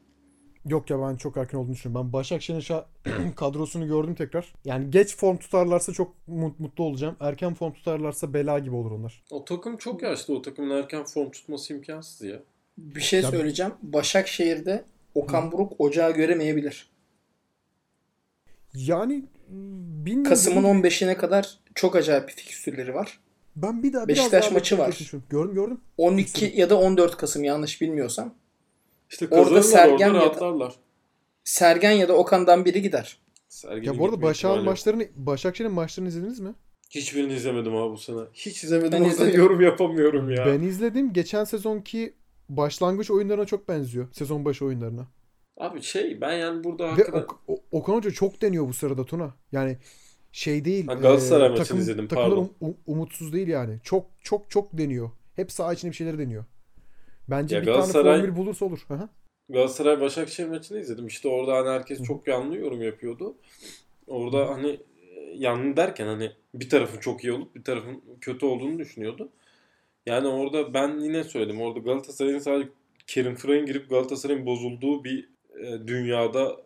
[0.66, 2.06] Yok ya ben çok erken olduğunu düşünüyorum.
[2.08, 2.86] Ben Başakşehir'in şa-
[3.36, 4.54] kadrosunu gördüm tekrar.
[4.66, 7.16] Yani geç form tutarlarsa çok mu- mutlu olacağım.
[7.20, 9.24] Erken form tutarlarsa bela gibi olur onlar.
[9.32, 10.36] O takım çok yaşlı.
[10.38, 12.40] O takımın erken form tutması imkansız ya.
[12.78, 13.74] Bir şey Ya- söyleyeceğim.
[13.82, 14.86] Başakşehir'de
[15.16, 16.90] Okan Buruk ocağı göremeyebilir.
[18.74, 19.14] Yani
[19.50, 20.30] mm, bilmiyorum.
[20.30, 23.20] Kasım'ın 15'ine kadar çok acayip bir fikstürleri var.
[23.62, 24.90] Ben bir daha Beşiktaş biraz daha maçı var.
[24.90, 25.28] istiyorum.
[25.30, 25.82] Gördüm gördüm.
[25.98, 28.34] 12 ya da 14 Kasım yanlış bilmiyorsam.
[29.10, 30.72] İşte Orada Sergen orada ya da-.
[31.44, 33.18] Sergen ya da Okan'dan biri gider.
[33.50, 34.16] Sergen'in Ya bu arada
[34.56, 34.66] yok.
[34.66, 36.54] maçlarını Başakşehir'in maçlarını izlediniz mi?
[36.90, 38.20] Hiçbirini izlemedim abi bu sene.
[38.34, 38.92] Hiç izlemedim.
[39.04, 39.40] Ben izledim.
[39.40, 40.46] yorum yapamıyorum ya.
[40.46, 41.14] Ben izledim.
[41.14, 42.14] Geçen sezonki
[42.50, 44.08] başlangıç oyunlarına çok benziyor.
[44.12, 45.08] Sezon başı oyunlarına.
[45.58, 49.34] Abi şey ben yani burada Ve hakikaten Ok- Okan Hoca çok deniyor bu sırada Tuna.
[49.52, 49.78] Yani
[50.32, 50.88] şey değil.
[50.88, 52.52] Ha, Galatasaray e, maçını takım, izledim, takımlar pardon.
[52.62, 53.80] um- um- umutsuz değil yani.
[53.84, 55.10] Çok çok çok deniyor.
[55.36, 56.46] Hep saha içinde bir şeyleri deniyor.
[57.30, 58.80] Bence Ya bir tane Galatasaray- formül bulursa olur.
[58.88, 59.10] Hı hı.
[59.50, 61.08] Galatasaray Başakşehir maçını izledim.
[61.08, 63.36] İşte orada hani herkes çok yanlı yorum yapıyordu.
[64.08, 64.80] Orada hani e,
[65.36, 69.30] yanlı derken hani bir tarafın çok iyi olup bir tarafın kötü olduğunu düşünüyordu.
[70.06, 71.62] Yani orada ben yine söyledim.
[71.62, 72.70] Orada Galatasaray'ın sadece
[73.08, 76.62] Kerim Fıray'ın girip Galatasaray'ın bozulduğu bir e, dünyada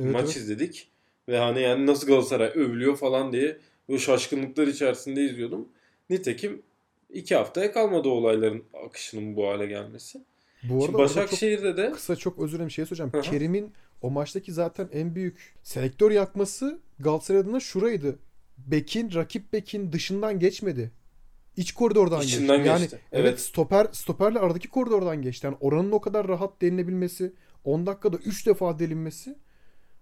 [0.00, 0.36] Evet, maç evet.
[0.36, 0.88] izledik.
[1.28, 3.58] Ve hani yani nasıl Galatasaray övülüyor falan diye
[3.88, 5.68] böyle şaşkınlıklar içerisinde izliyordum.
[6.10, 6.62] Nitekim
[7.10, 10.24] iki haftaya kalmadı olayların akışının bu hale gelmesi.
[10.62, 13.22] Bu arada Başakşehir'de de kısa çok özür dilerim şey söyleyeceğim.
[13.22, 13.72] Kerim'in
[14.02, 18.18] o maçtaki zaten en büyük selektör yakması Galatasaray adına şuraydı.
[18.58, 20.90] Bekin, rakip bekin dışından geçmedi.
[21.56, 22.68] İç koridordan İçinden geçti.
[22.68, 22.98] Yani geçti.
[23.12, 23.24] evet.
[23.28, 23.40] Evet.
[23.40, 25.46] stoper stoperle aradaki koridordan geçti.
[25.46, 27.32] Yani oranın o kadar rahat delinebilmesi,
[27.64, 29.36] 10 dakikada 3 defa delinmesi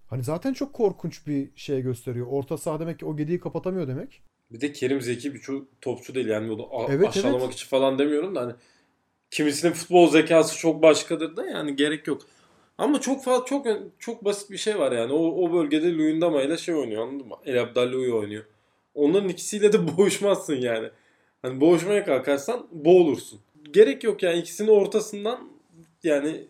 [0.07, 2.27] hani zaten çok korkunç bir şey gösteriyor.
[2.29, 4.21] Orta saha demek ki o gediği kapatamıyor demek.
[4.51, 7.53] Bir de Kerim zeki bir ço- topçu değil yani bunu a- Evet, aşağılamak evet.
[7.53, 8.53] için falan demiyorum da hani
[9.31, 12.21] kimisinin futbol zekası çok başkadır da yani gerek yok.
[12.77, 13.65] Ama çok fazla çok
[13.99, 15.13] çok basit bir şey var yani.
[15.13, 17.35] O, o bölgede Luyendama ile şey oynuyor anladın mı?
[17.45, 18.43] El Abdallo'yu oynuyor.
[18.95, 20.89] Onların ikisiyle de boğuşmazsın yani.
[21.41, 23.39] Hani boğuşmaya kalkarsan boğulursun.
[23.73, 25.49] Gerek yok yani ikisinin ortasından
[26.03, 26.47] yani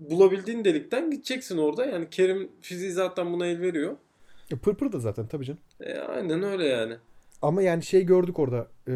[0.00, 1.86] bulabildiğin delikten gideceksin orada.
[1.86, 3.96] Yani Kerim fiziği zaten buna el veriyor.
[4.52, 5.60] E, pırpır da zaten tabii canım.
[5.80, 6.96] E, aynen öyle yani.
[7.42, 8.68] Ama yani şey gördük orada.
[8.88, 8.94] e,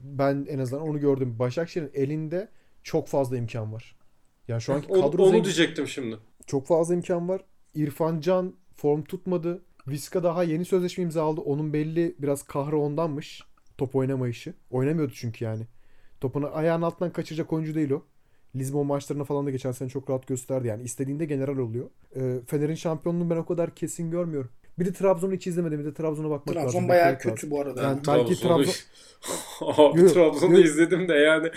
[0.00, 1.36] ben en azından onu gördüm.
[1.38, 2.48] Başakşehir'in elinde
[2.82, 3.96] çok fazla imkan var.
[4.48, 6.18] Yani şu anki Onu, kadro onu zengin- diyecektim şimdi.
[6.46, 7.40] çok fazla imkan var.
[7.74, 9.62] İrfan Can form tutmadı.
[9.88, 11.40] Viska daha yeni sözleşme imzaladı.
[11.40, 13.42] Onun belli biraz kahrı ondanmış.
[13.78, 14.54] Top oynamayışı.
[14.70, 15.66] Oynamıyordu çünkü yani.
[16.20, 18.02] Topunu ayağın altından kaçıracak oyuncu değil o.
[18.56, 20.68] Lisbon maçlarına falan da geçen sene çok rahat gösterdi.
[20.68, 21.90] Yani istediğinde general oluyor.
[22.16, 24.50] Ee, Fener'in şampiyonluğunu ben o kadar kesin görmüyorum.
[24.78, 25.80] Bir de Trabzon'u hiç izlemedim.
[25.80, 26.70] Bir de Trabzon'a bakmak lazım.
[26.70, 27.50] Trabzon bayağı kötü lazım.
[27.50, 27.82] bu arada.
[27.82, 28.74] Yani belki Trabzon...
[29.60, 31.50] Abi Yok, Trabzon'u izledim de yani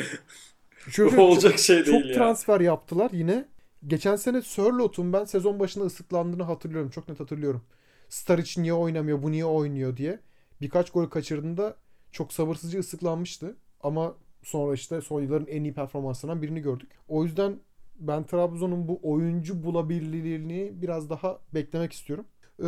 [0.89, 2.14] Şöyle- olacak şey çok değil ya.
[2.16, 3.46] transfer yaptılar yine.
[3.88, 6.89] Geçen sene Sörlot'un ben sezon başında ıslıklandığını hatırlıyorum.
[6.89, 7.62] Çok net hatırlıyorum.
[8.10, 10.20] Star niye oynamıyor, bu niye oynuyor diye.
[10.62, 11.76] Birkaç gol kaçırdığında
[12.12, 13.56] çok sabırsızca ıslıklanmıştı.
[13.82, 14.16] Ama
[14.46, 16.89] sonra işte son yılların en iyi performanslarından birini gördük.
[17.08, 17.60] O yüzden
[18.00, 22.26] ben Trabzon'un bu oyuncu bulabilirliğini biraz daha beklemek istiyorum.
[22.64, 22.66] Ee,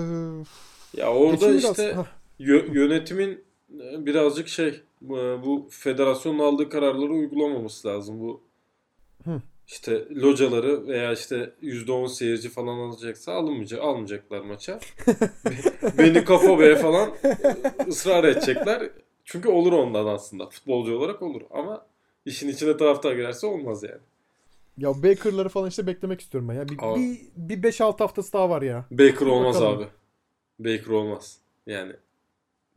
[0.97, 1.63] Ya orada biraz.
[1.71, 1.95] işte
[2.39, 3.43] yö- yönetimin
[3.79, 5.15] e, birazcık şey bu
[5.45, 8.19] bu federasyonun aldığı kararları uygulamaması lazım.
[8.19, 8.41] Bu
[9.25, 9.41] Hı.
[9.67, 14.79] işte locaları veya işte %10 seyirci falan alacaksa alınmayacak, almayacaklar maça.
[15.99, 17.09] Beni kafa be falan
[17.87, 18.89] ısrar edecekler.
[19.29, 20.49] Çünkü olur ondan aslında.
[20.49, 21.41] Futbolcu olarak olur.
[21.51, 21.85] Ama
[22.25, 24.01] işin içine taraftar girerse olmaz yani.
[24.77, 26.53] ya Baker'ları falan işte beklemek istiyorum ben.
[26.53, 26.95] Ya bir, Aa.
[26.95, 28.85] bir, bir 5-6 haftası daha var ya.
[28.91, 29.77] Baker olmaz bakalım.
[29.77, 29.87] abi.
[30.59, 31.37] Baker olmaz.
[31.67, 31.93] Yani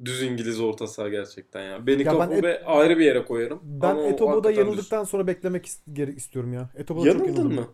[0.04, 1.86] düz İngiliz orta saha gerçekten ya.
[1.86, 3.60] Beni Ya ben Et- ayrı bir yere koyarım.
[3.62, 6.70] Ben Etobo'da yanıldıktan sonra beklemek is- geri istiyorum ya.
[6.74, 6.80] düz.
[6.80, 7.54] Etobo'da çok Yanıldın yanıldım.
[7.60, 7.68] mı?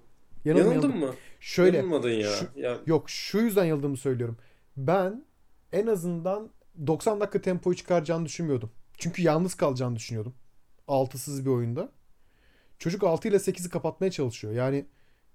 [0.45, 1.09] Yanıldım, Yanıldın yanıldım.
[1.09, 1.15] mı?
[1.41, 1.77] Şöyle.
[1.77, 2.29] Yanılmadın ya.
[2.31, 4.37] şu- ya Yok şu yüzden yanıldığımı söylüyorum.
[4.77, 5.25] Ben
[5.73, 6.51] en azından
[6.87, 8.71] 90 dakika tempoyu çıkaracağını düşünmüyordum.
[8.99, 10.35] Çünkü yalnız kalacağını düşünüyordum.
[10.89, 11.89] Altısız bir oyunda.
[12.79, 14.53] Çocuk 6 ile 8'i kapatmaya çalışıyor.
[14.55, 14.87] Yani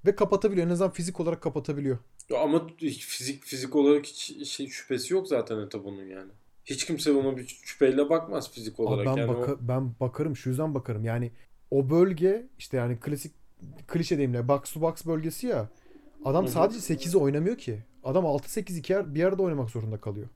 [0.05, 0.67] ve kapatabiliyor.
[0.67, 1.97] En azından fizik olarak kapatabiliyor.
[2.29, 2.67] Ya ama
[2.99, 6.31] fizik fizik olarak hiç şey, şüphesi yok zaten Etabon'un yani.
[6.65, 9.05] Hiç kimse ona bir şüpheyle bakmaz fizik Abi olarak.
[9.05, 11.05] ben yani baka- o- ben bakarım şu yüzden bakarım.
[11.05, 11.31] Yani
[11.71, 13.33] o bölge işte yani klasik
[13.87, 15.69] klişe deyimle box to box bölgesi ya.
[16.25, 17.83] Adam sadece 8'i oynamıyor ki.
[18.03, 20.27] Adam 6-8 iki yer, bir arada oynamak zorunda kalıyor.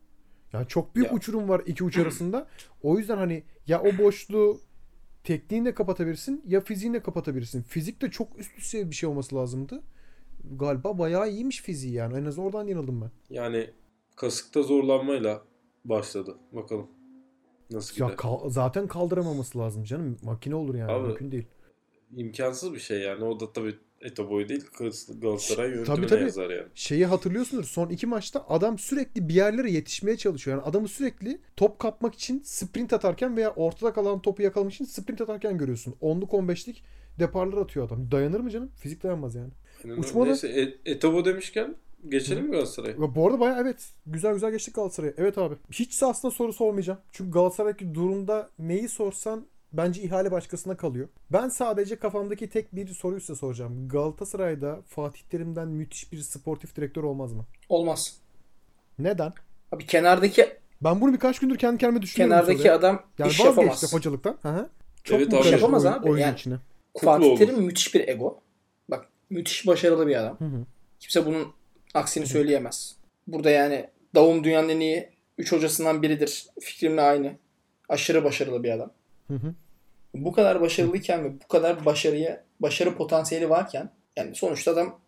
[0.56, 1.14] Yani çok büyük Ya.
[1.16, 2.48] uçurum var iki uç arasında.
[2.84, 4.60] O yüzden hani ya o boşluğu
[5.24, 7.62] tekniğinle kapatabilirsin ya fiziğinle kapatabilirsin.
[7.64, 9.84] Fizik de çok üst düzey bir şey olması lazımdı.
[10.56, 12.18] Galiba bayağı iyiymiş fiziği yani.
[12.18, 13.12] En azından oradan yanıldım ben.
[13.30, 13.70] yani
[14.16, 15.42] kasıkta zorlanmayla
[15.86, 16.38] başladı.
[16.52, 16.88] Bakalım
[17.72, 18.18] nasıl Ya gider.
[18.18, 20.18] kal- zaten kaldıramaması lazım canım.
[20.24, 20.92] Makine olur yani.
[20.92, 21.46] Abi, Mümkün değil.
[22.16, 23.24] İmkansız bir şey yani.
[23.24, 24.66] O da tabii Etoboy değil
[25.22, 26.22] Galatasaray yönetimine Tabii, tabii.
[26.24, 26.68] yazar yani.
[26.76, 27.64] şeyi hatırlıyorsundur.
[27.64, 30.58] Son iki maçta adam sürekli bir yerlere yetişmeye çalışıyor.
[30.58, 35.22] Yani adamı sürekli top kapmak için sprint atarken veya ortada kalan topu yakalamak için sprint
[35.22, 35.96] atarken görüyorsun.
[36.02, 36.84] 10'luk 15'lik
[37.20, 38.12] deparlar atıyor adam.
[38.12, 38.72] Dayanır mı canım?
[38.80, 39.52] Fizik dayanmaz yani.
[39.86, 39.98] Aynen.
[39.98, 40.26] Uçmalı.
[40.28, 41.76] Neyse E- Etobo demişken
[42.10, 43.16] geçelim mi Galatasaray'a?
[43.16, 43.90] Bu arada bayağı evet.
[44.06, 45.14] Güzel güzel geçtik Galatasaray'a.
[45.18, 45.56] Evet abi.
[45.72, 47.00] Hiç aslında soru sormayacağım.
[47.12, 49.46] Çünkü Galatasaray'daki durumda neyi sorsan
[49.78, 51.08] bence ihale başkasına kalıyor.
[51.32, 53.90] Ben sadece kafamdaki tek bir soruyu size soracağım.
[53.90, 57.46] Galatasaray'da Fatih Terim'den müthiş bir sportif direktör olmaz mı?
[57.70, 58.18] Olmaz.
[59.00, 59.34] Neden?
[59.72, 60.50] Abi kenardaki
[60.82, 62.36] Ben bunu birkaç gündür kendi kendime düşünüyorum.
[62.46, 63.94] kenardaki adam yani iş yapamaz.
[63.94, 64.38] hocalıktan.
[64.42, 64.70] Hı hı.
[65.04, 66.10] Çok Evet karıştı Yapamaz oyun, abi.
[66.10, 66.56] oyun Yani- içine?
[67.02, 67.38] Fatih olur.
[67.38, 68.40] Terim müthiş bir ego.
[68.90, 70.40] Bak müthiş başarılı bir adam.
[70.40, 70.66] Hı hı.
[71.00, 71.48] Kimse bunun
[71.94, 72.96] aksini söyleyemez.
[73.28, 76.48] Burada yani Davum dünyanın en iyi 3 hocasından biridir.
[76.62, 77.32] Fikrimle aynı.
[77.90, 78.92] Aşırı başarılı bir adam.
[79.28, 79.54] Hı hı.
[80.16, 85.00] Bu kadar başarılıyken ve bu kadar başarıya başarı potansiyeli varken yani sonuçta adam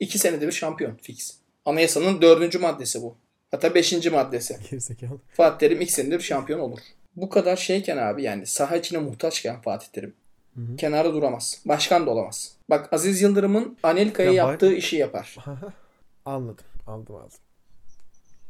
[0.00, 1.38] 2 senede bir şampiyon fix.
[1.64, 3.16] Anayasanın dördüncü maddesi bu.
[3.50, 4.56] Hatta beşinci maddesi.
[4.70, 5.18] Gerizekalı.
[5.32, 6.78] Fatih Terim ilk senede bir şampiyon olur.
[7.16, 10.14] Bu kadar şeyken abi yani saha içine muhtaçken Fatih Terim
[10.56, 10.76] hı.
[10.76, 11.62] kenarda duramaz.
[11.64, 12.56] Başkan da olamaz.
[12.70, 15.36] Bak Aziz Yıldırım'ın Anelka'ya Ya yaptığı işi yapar.
[16.24, 16.64] Anladım.
[16.86, 17.38] Aldım aldım.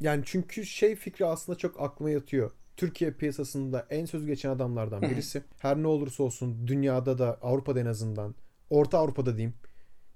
[0.01, 2.51] Yani çünkü şey fikri aslında çok aklıma yatıyor.
[2.77, 5.43] Türkiye piyasasında en söz geçen adamlardan birisi.
[5.59, 8.35] Her ne olursa olsun dünyada da Avrupa'da en azından
[8.71, 9.55] Orta Avrupa'da diyeyim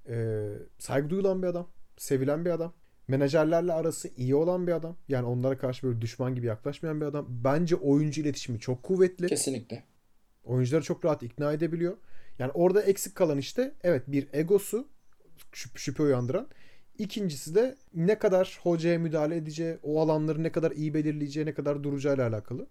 [0.08, 0.48] e,
[0.78, 1.68] saygı duyulan bir adam.
[1.96, 2.72] Sevilen bir adam.
[3.08, 4.96] Menajerlerle arası iyi olan bir adam.
[5.08, 7.26] Yani onlara karşı böyle düşman gibi yaklaşmayan bir adam.
[7.28, 9.26] Bence oyuncu iletişimi çok kuvvetli.
[9.26, 9.84] Kesinlikle.
[10.44, 11.96] Oyuncuları çok rahat ikna edebiliyor.
[12.38, 14.88] Yani orada eksik kalan işte evet bir egosu
[15.52, 16.48] şüp- şüphe uyandıran.
[16.98, 21.84] İkincisi de ne kadar hocaya müdahale edeceği, o alanları ne kadar iyi belirleyeceği, ne kadar
[21.84, 22.66] duracağıyla alakalı.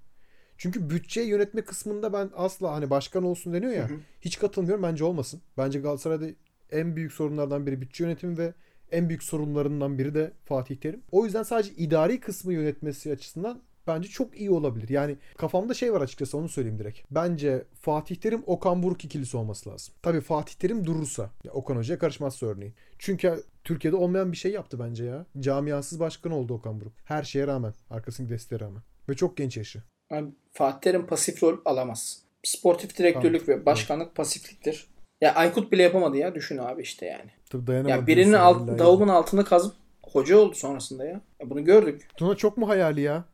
[0.57, 3.89] Çünkü bütçe yönetme kısmında ben asla hani başkan olsun deniyor ya.
[3.89, 3.99] Hı hı.
[4.21, 4.84] Hiç katılmıyorum.
[4.84, 5.41] Bence olmasın.
[5.57, 6.25] Bence Galatasaray'da
[6.71, 8.53] en büyük sorunlardan biri bütçe yönetimi ve
[8.91, 11.01] en büyük sorunlarından biri de Fatih Terim.
[11.11, 14.89] O yüzden sadece idari kısmı yönetmesi açısından bence çok iyi olabilir.
[14.89, 16.99] Yani kafamda şey var açıkçası onu söyleyeyim direkt.
[17.11, 19.93] Bence Fatih Terim Okan Buruk ikilisi olması lazım.
[20.01, 21.29] Tabii Fatih Terim durursa.
[21.43, 22.73] Ya Okan Hoca'ya karışmazsa örneğin.
[22.99, 25.25] Çünkü Türkiye'de olmayan bir şey yaptı bence ya.
[25.39, 26.93] Camiasız başkan oldu Okan Buruk.
[27.05, 27.73] Her şeye rağmen.
[27.89, 28.81] Arkasındaki desteğe rağmen.
[29.09, 29.83] Ve çok genç yaşı.
[30.11, 32.21] Abi, Fatih Terim pasif rol alamaz.
[32.43, 33.61] Sportif direktörlük Tamam.
[33.61, 34.88] ve başkanlık pasifliktir.
[35.21, 36.35] Ya Aykut bile yapamadı ya.
[36.35, 37.31] Düşün abi işte yani.
[37.49, 37.99] Tabii dayanamadı.
[37.99, 38.79] Ya birinin alt, billahi.
[38.79, 41.21] davumun altında kazıp hoca oldu sonrasında ya.
[41.41, 41.49] ya.
[41.49, 42.07] Bunu gördük.
[42.17, 43.25] Tuna çok mu hayali ya?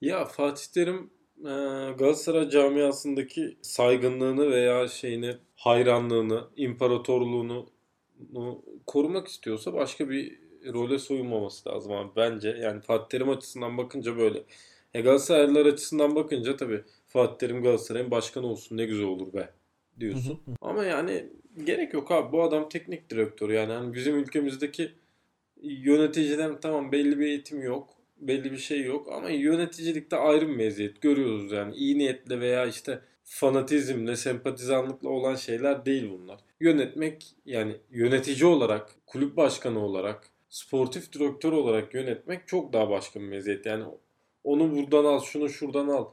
[0.00, 1.52] Ya Fatih Terim e,
[1.98, 7.66] Galatasaray camiasındaki saygınlığını veya şeyini, hayranlığını, imparatorluğunu
[8.32, 10.38] nu korumak istiyorsa başka bir
[10.72, 12.48] role soyunmaması lazım abi bence.
[12.48, 14.44] Yani Fatih Terim açısından bakınca böyle.
[14.94, 19.50] E Galatasaraylılar açısından bakınca tabii Fatih Terim Galatasaray'ın başkanı olsun ne güzel olur be
[20.00, 20.40] diyorsun.
[20.60, 21.26] Ama yani
[21.64, 22.32] gerek yok abi.
[22.32, 23.72] Bu adam teknik direktör yani.
[23.72, 24.92] Hani bizim ülkemizdeki
[25.62, 27.99] yöneticiden tamam belli bir eğitim yok.
[28.20, 31.74] Belli bir şey yok ama yöneticilikte ayrı bir meziyet görüyoruz yani.
[31.74, 36.40] iyi niyetle veya işte fanatizmle, sempatizanlıkla olan şeyler değil bunlar.
[36.60, 43.24] Yönetmek yani yönetici olarak, kulüp başkanı olarak, sportif direktör olarak yönetmek çok daha başka bir
[43.24, 43.66] meziyet.
[43.66, 43.84] Yani
[44.44, 46.06] onu buradan al, şunu şuradan al.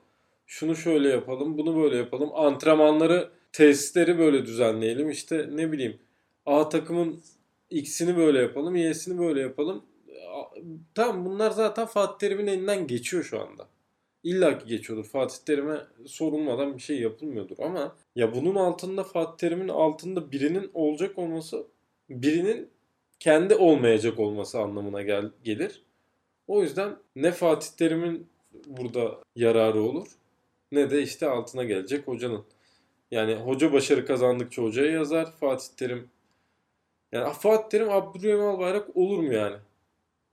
[0.45, 2.29] Şunu şöyle yapalım, bunu böyle yapalım.
[2.33, 5.09] Antrenmanları, testleri böyle düzenleyelim.
[5.09, 5.97] İşte ne bileyim
[6.45, 7.21] A takımın
[7.69, 9.83] X'ini böyle yapalım, Y'sini böyle yapalım.
[10.95, 13.67] Tamam bunlar zaten Fatih Terim'in elinden geçiyor şu anda.
[14.23, 15.05] İlla ki geçiyordur.
[15.05, 21.17] Fatih Terim'e sorulmadan bir şey yapılmıyordur ama ya bunun altında Fatih Terim'in altında birinin olacak
[21.17, 21.67] olması
[22.09, 22.69] birinin
[23.19, 25.83] kendi olmayacak olması anlamına gel gelir.
[26.47, 28.27] O yüzden ne Fatih Terim'in
[28.67, 30.07] burada yararı olur
[30.71, 32.45] ne de işte altına gelecek hocanın.
[33.11, 35.31] Yani hoca başarı kazandıkça hocaya yazar.
[35.39, 36.09] Fatih Terim
[37.11, 39.57] Yani Fatih Terim Abdülhamid Albayrak olur mu yani?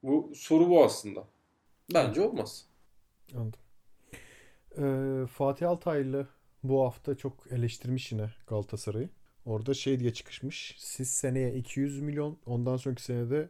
[0.05, 1.25] Bu soru bu aslında.
[1.95, 2.67] Bence olmaz.
[3.35, 3.61] Anladım.
[4.79, 6.29] Ee, Fatih Altaylı
[6.63, 9.09] bu hafta çok eleştirmiş yine Galatasaray'ı.
[9.47, 10.75] Orada şey diye çıkışmış.
[10.79, 13.49] Siz seneye 200 milyon, ondan sonraki senede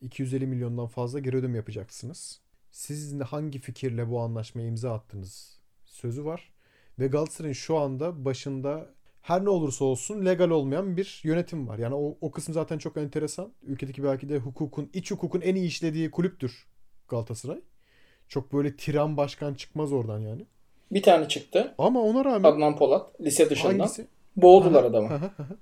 [0.00, 2.40] 250 milyondan fazla geri ödeme yapacaksınız.
[2.70, 6.52] Siz hangi fikirle bu anlaşmaya imza attınız sözü var.
[6.98, 11.78] Ve Galatasaray'ın şu anda başında her ne olursa olsun legal olmayan bir yönetim var.
[11.78, 13.52] Yani o, o kısım zaten çok enteresan.
[13.62, 16.66] Ülkedeki belki de hukukun, iç hukukun en iyi işlediği kulüptür
[17.08, 17.60] Galatasaray.
[18.28, 20.46] Çok böyle tiran başkan çıkmaz oradan yani.
[20.92, 21.74] Bir tane çıktı.
[21.78, 23.78] Ama ona rağmen Adnan Polat lise dışından.
[23.78, 24.06] hangisi?
[24.36, 25.06] Boğdular Aha, adamı.
[25.06, 25.56] aha, aha.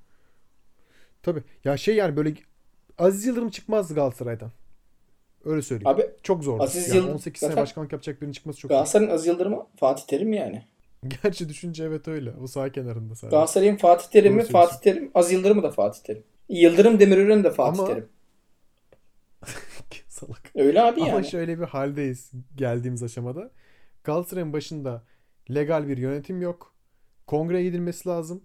[1.23, 1.43] Tabii.
[1.65, 2.35] Ya şey yani böyle
[2.99, 4.51] Aziz Yıldırım çıkmazdı Galatasaray'dan.
[5.45, 5.89] Öyle söyleyeyim.
[5.89, 6.61] Abi çok zor.
[6.61, 8.75] Aziz yani Yıldırım- 18 sene başkanlık yapacak birinin çıkması çok zor.
[8.75, 10.63] Galatasaray'ın Aziz Yıldırım'ı Fatih Terim yani.
[11.23, 12.33] Gerçi düşünce evet öyle.
[12.33, 13.37] O sağ kenarında sadece.
[13.37, 14.43] Galatasaray'ın Fatih Terim'i.
[14.45, 15.11] Fatih Terim.
[15.15, 16.23] Aziz Yıldırım'ı da Fatih Terim.
[16.49, 18.09] Yıldırım Demirören de Fatih Ama- Terim.
[20.09, 20.51] Salak.
[20.55, 21.27] Öyle abi Ama yani.
[21.27, 23.51] şöyle bir haldeyiz geldiğimiz aşamada.
[24.05, 25.05] Galatasaray'ın başında
[25.51, 26.75] legal bir yönetim yok.
[27.27, 28.45] Kongreye gidilmesi lazım.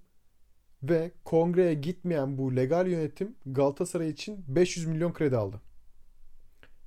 [0.83, 5.61] Ve kongreye gitmeyen bu legal yönetim Galatasaray için 500 milyon kredi aldı.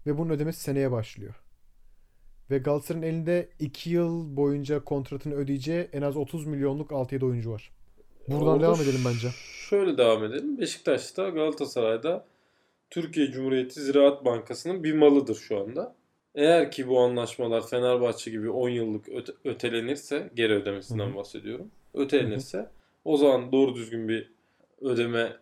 [0.07, 1.35] Ve bunun ödemesi seneye başlıyor.
[2.51, 7.71] Ve Galatasaray'ın elinde 2 yıl boyunca kontratını ödeyeceği en az 30 milyonluk 6-7 oyuncu var.
[8.29, 9.29] Buradan Orada devam edelim bence.
[9.71, 10.59] Şöyle devam edelim.
[10.59, 12.27] Beşiktaş'ta Galatasaray'da
[12.91, 15.95] Türkiye Cumhuriyeti Ziraat Bankası'nın bir malıdır şu anda.
[16.35, 21.17] Eğer ki bu anlaşmalar Fenerbahçe gibi 10 yıllık öte- ötelenirse, geri ödemesinden Hı hı.
[21.17, 21.71] bahsediyorum.
[21.95, 22.71] Ötelenirse
[23.05, 24.33] o zaman doğru düzgün bir
[24.81, 25.37] ödeme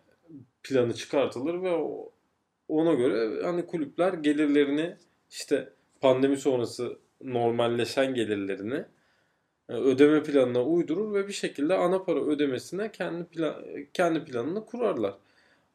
[0.63, 1.73] planı çıkartılır ve
[2.67, 4.95] ona göre hani kulüpler gelirlerini
[5.31, 5.69] işte
[6.01, 8.85] pandemi sonrası normalleşen gelirlerini
[9.69, 13.55] e, ödeme planına uydurur ve bir şekilde ana para ödemesine kendi plan,
[13.93, 15.13] kendi planını kurarlar.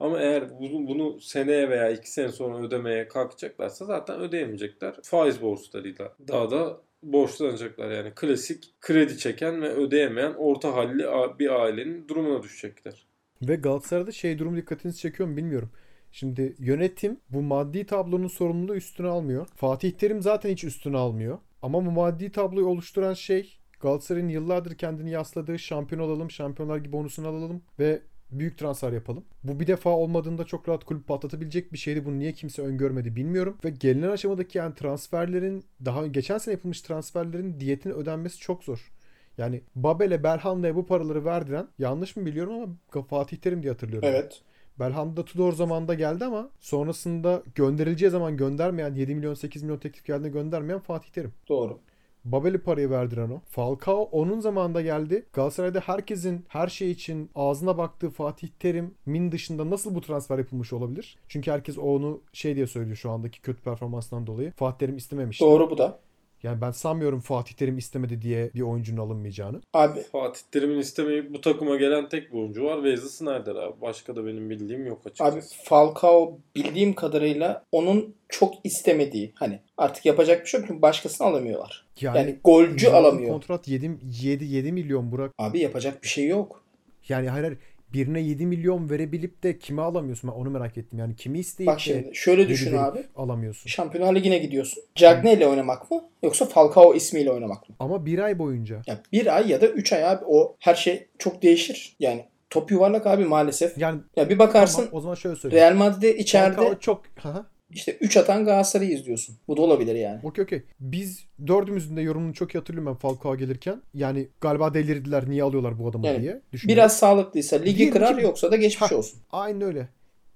[0.00, 4.94] Ama eğer bunu, bunu seneye veya iki sene sonra ödemeye kalkacaklarsa zaten ödeyemeyecekler.
[5.02, 7.90] Faiz borçlarıyla daha da borçlanacaklar.
[7.90, 11.06] Yani klasik kredi çeken ve ödeyemeyen orta halli
[11.38, 13.06] bir ailenin durumuna düşecekler.
[13.42, 15.70] Ve Galatasaray'da şey durum dikkatinizi çekiyor mu bilmiyorum.
[16.12, 19.46] Şimdi yönetim bu maddi tablonun sorumluluğu üstüne almıyor.
[19.56, 21.38] Fatih Terim zaten hiç üstüne almıyor.
[21.62, 27.28] Ama bu maddi tabloyu oluşturan şey Galatasaray'ın yıllardır kendini yasladığı şampiyon olalım, şampiyonlar gibi bonusunu
[27.28, 29.24] alalım ve büyük transfer yapalım.
[29.44, 32.04] Bu bir defa olmadığında çok rahat kulüp patlatabilecek bir şeydi.
[32.04, 33.56] Bunu niye kimse öngörmedi bilmiyorum.
[33.64, 38.90] Ve gelinen aşamadaki yani transferlerin daha geçen sene yapılmış transferlerin diyetinin ödenmesi çok zor.
[39.38, 44.08] Yani Babel'e Belhanda'ya bu paraları verdiren yanlış mı biliyorum ama Fatih Terim diye hatırlıyorum.
[44.12, 44.42] Evet.
[44.78, 50.28] Belhanda Tudor zamanında geldi ama sonrasında gönderileceği zaman göndermeyen 7 milyon 8 milyon teklif geldiğinde
[50.28, 51.32] göndermeyen Fatih Terim.
[51.48, 51.78] Doğru.
[52.24, 53.40] Babel'i parayı verdiren o.
[53.48, 55.26] Falcao onun zamanında geldi.
[55.32, 61.18] Galatasaray'da herkesin her şey için ağzına baktığı Fatih Terim'in dışında nasıl bu transfer yapılmış olabilir?
[61.28, 64.52] Çünkü herkes onu şey diye söylüyor şu andaki kötü performansından dolayı.
[64.52, 65.44] Fatih Terim istememişti.
[65.44, 66.00] Doğru bu da.
[66.43, 69.61] Yani ben sanmıyorum Fatih Terim istemedi diye bir oyuncunun alınmayacağını.
[69.74, 72.76] Abi Fatih Terim'in istemeyip bu takıma gelen tek bir oyuncu var.
[72.76, 73.80] Wesley Sneijder abi.
[73.80, 75.36] Başka da benim bildiğim yok açıkçası.
[75.36, 81.26] Abi Falcao bildiğim kadarıyla onun çok istemediği hani artık yapacak bir şey yok çünkü başkasını
[81.26, 81.86] alamıyorlar.
[82.01, 83.30] Yani, golcü imzaladığı alamıyor.
[83.32, 85.32] Kontrat 7, 7, 7 milyon Burak.
[85.38, 86.64] Abi yapacak bir şey yok.
[87.09, 87.59] Yani hayır, hayır
[87.93, 90.30] birine 7 milyon verebilip de kime alamıyorsun?
[90.30, 90.99] Ben onu merak ettim.
[90.99, 93.05] Yani kimi isteyip Bak de şimdi şöyle düşün abi.
[93.16, 93.68] alamıyorsun.
[93.68, 94.82] Şampiyonlar Ligi'ne gidiyorsun.
[94.95, 97.76] Cagney ile oynamak mı yoksa Falcao ismiyle oynamak mı?
[97.78, 98.82] Ama bir ay boyunca.
[98.86, 101.97] Ya bir ay ya da üç ay abi o her şey çok değişir.
[102.01, 103.78] Yani top yuvarlak abi maalesef.
[103.78, 105.64] Yani Ya bir bakarsın tamam, o zaman şöyle söyleyeyim.
[105.64, 107.03] Real Madrid'de içeride Falcao çok...
[107.18, 107.47] Haha.
[107.70, 109.36] İşte 3 atan Galatasaray'ı izliyorsun.
[109.48, 110.20] Bu da olabilir yani.
[110.22, 110.62] Okey okey.
[110.80, 113.82] Biz dördümüzün de yorumunu çok iyi hatırlıyorum ben Falcao gelirken.
[113.94, 116.40] Yani galiba delirdiler niye alıyorlar bu adamı Yani diye.
[116.64, 118.96] Biraz sağlıklıysa ligi Diyelim kırar ki- yoksa da geçmiş Ha.
[118.96, 119.20] olsun.
[119.32, 119.88] Aynen öyle.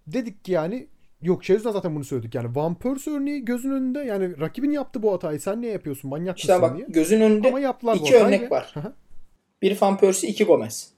[0.06, 0.86] Dedik ki yani
[1.22, 2.54] Yok şey yüzünden zaten bunu söyledik yani.
[2.56, 5.40] Van Persie örneği gözün önünde yani rakibin yaptı bu hatayı.
[5.40, 6.10] Sen niye yapıyorsun?
[6.10, 6.86] Manyak İşte mısın bak diye.
[6.90, 8.74] gözün önünde Ama yaptılar iki örnek ve- var.
[9.62, 10.90] Bir Van Persie, iki Gomez.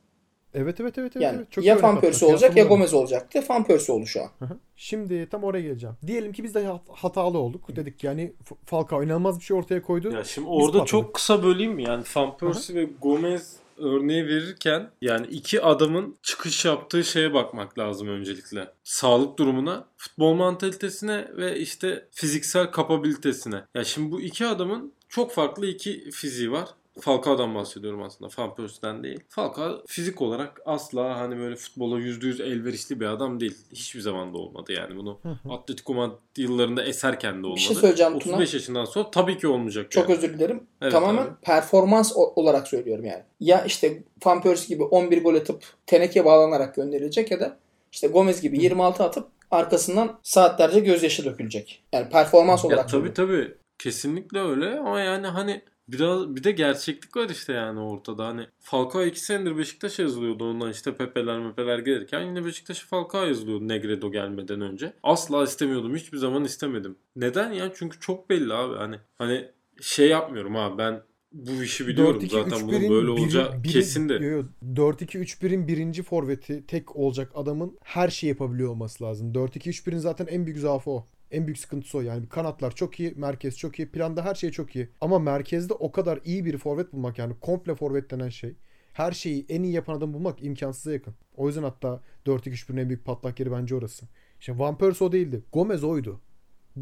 [0.55, 1.13] Evet evet evet.
[1.17, 1.53] evet, Yani evet.
[1.53, 2.01] Çok ya Van.
[2.01, 2.65] Persie olacak ya.
[2.65, 3.45] Gomez olacaktı.
[3.49, 4.29] Van Persie oldu şu an.
[4.39, 4.59] Hı hı.
[4.77, 5.97] Şimdi tam oraya geleceğim.
[6.07, 7.77] Diyelim ki biz de hat- hatalı olduk.
[7.77, 8.33] Dedik ki yani
[8.65, 10.11] Falcao inanılmaz bir şey ortaya koydu.
[10.13, 11.83] Ya şimdi orada çok kısa böleyim mi?
[11.83, 18.09] Yani Van Persie ve Gomez örneği verirken yani iki adamın çıkış yaptığı şeye bakmak lazım
[18.09, 18.69] öncelikle.
[18.85, 23.63] Sağlık durumuna, futbol mantalitesine ve işte fiziksel kapabilitesine.
[23.75, 26.69] Ya şimdi bu iki adamın çok farklı iki fiziği var.
[27.01, 28.31] Falcao'dan bahsediyorum aslında.
[28.39, 29.21] Van Persie'den değil.
[29.29, 33.57] Falcao fizik olarak asla hani böyle futbola %100 elverişli bir adam değil.
[33.73, 34.97] Hiçbir zaman da olmadı yani.
[34.97, 35.19] Bunu
[35.51, 37.57] Atletico Madrid yıllarında eserken de olmadı.
[37.57, 38.33] Bir şey söyleyeceğim Tuna.
[38.33, 39.91] 35 yaşından sonra tabii ki olmayacak.
[39.91, 40.19] Çok yani.
[40.19, 40.63] özür dilerim.
[40.83, 41.31] Evet Tamamen abi.
[41.43, 43.23] performans olarak söylüyorum yani.
[43.41, 47.57] Ya işte Van Persie gibi 11 gol atıp teneke bağlanarak gönderilecek ya da
[47.93, 51.83] işte Gomez gibi 26 atıp arkasından saatlerce gözyaşı dökülecek.
[51.93, 52.89] Yani performans Ya olarak.
[52.89, 53.15] tabii bu.
[53.15, 53.55] tabii.
[53.79, 58.27] Kesinlikle öyle ama yani hani biraz bir de gerçeklik var işte yani ortada.
[58.27, 63.69] Hani Falcao iki senedir Beşiktaş yazılıyordu ondan işte Pepe'ler mepeler gelirken yine Beşiktaş'a Falcao yazılıyordu
[63.69, 64.93] Negredo gelmeden önce.
[65.03, 65.97] Asla istemiyordum.
[65.97, 66.97] Hiçbir zaman istemedim.
[67.17, 67.73] Neden ya?
[67.75, 68.77] Çünkü çok belli abi.
[68.77, 69.49] Hani hani
[69.81, 74.15] şey yapmıyorum abi ben bu işi biliyorum zaten bunun böyle olacağı kesin de.
[74.15, 74.43] Yo, yo,
[74.75, 79.33] 4-2-3-1'in birinci forveti tek olacak adamın her şeyi yapabiliyor olması lazım.
[79.33, 81.07] 4-2-3-1'in zaten en büyük zaafı o.
[81.37, 82.29] En büyük sıkıntısı o yani.
[82.29, 84.89] Kanatlar çok iyi, merkez çok iyi, planda her şey çok iyi.
[85.01, 88.55] Ama merkezde o kadar iyi bir forvet bulmak yani komple forvet denen şey.
[88.93, 91.15] Her şeyi en iyi yapan adam bulmak imkansıza yakın.
[91.37, 94.07] O yüzden hatta 4-2-3-1'in en büyük patlak yeri bence orası.
[94.41, 95.43] İşte Van Persie o değildi.
[95.53, 96.21] Gomez oydu.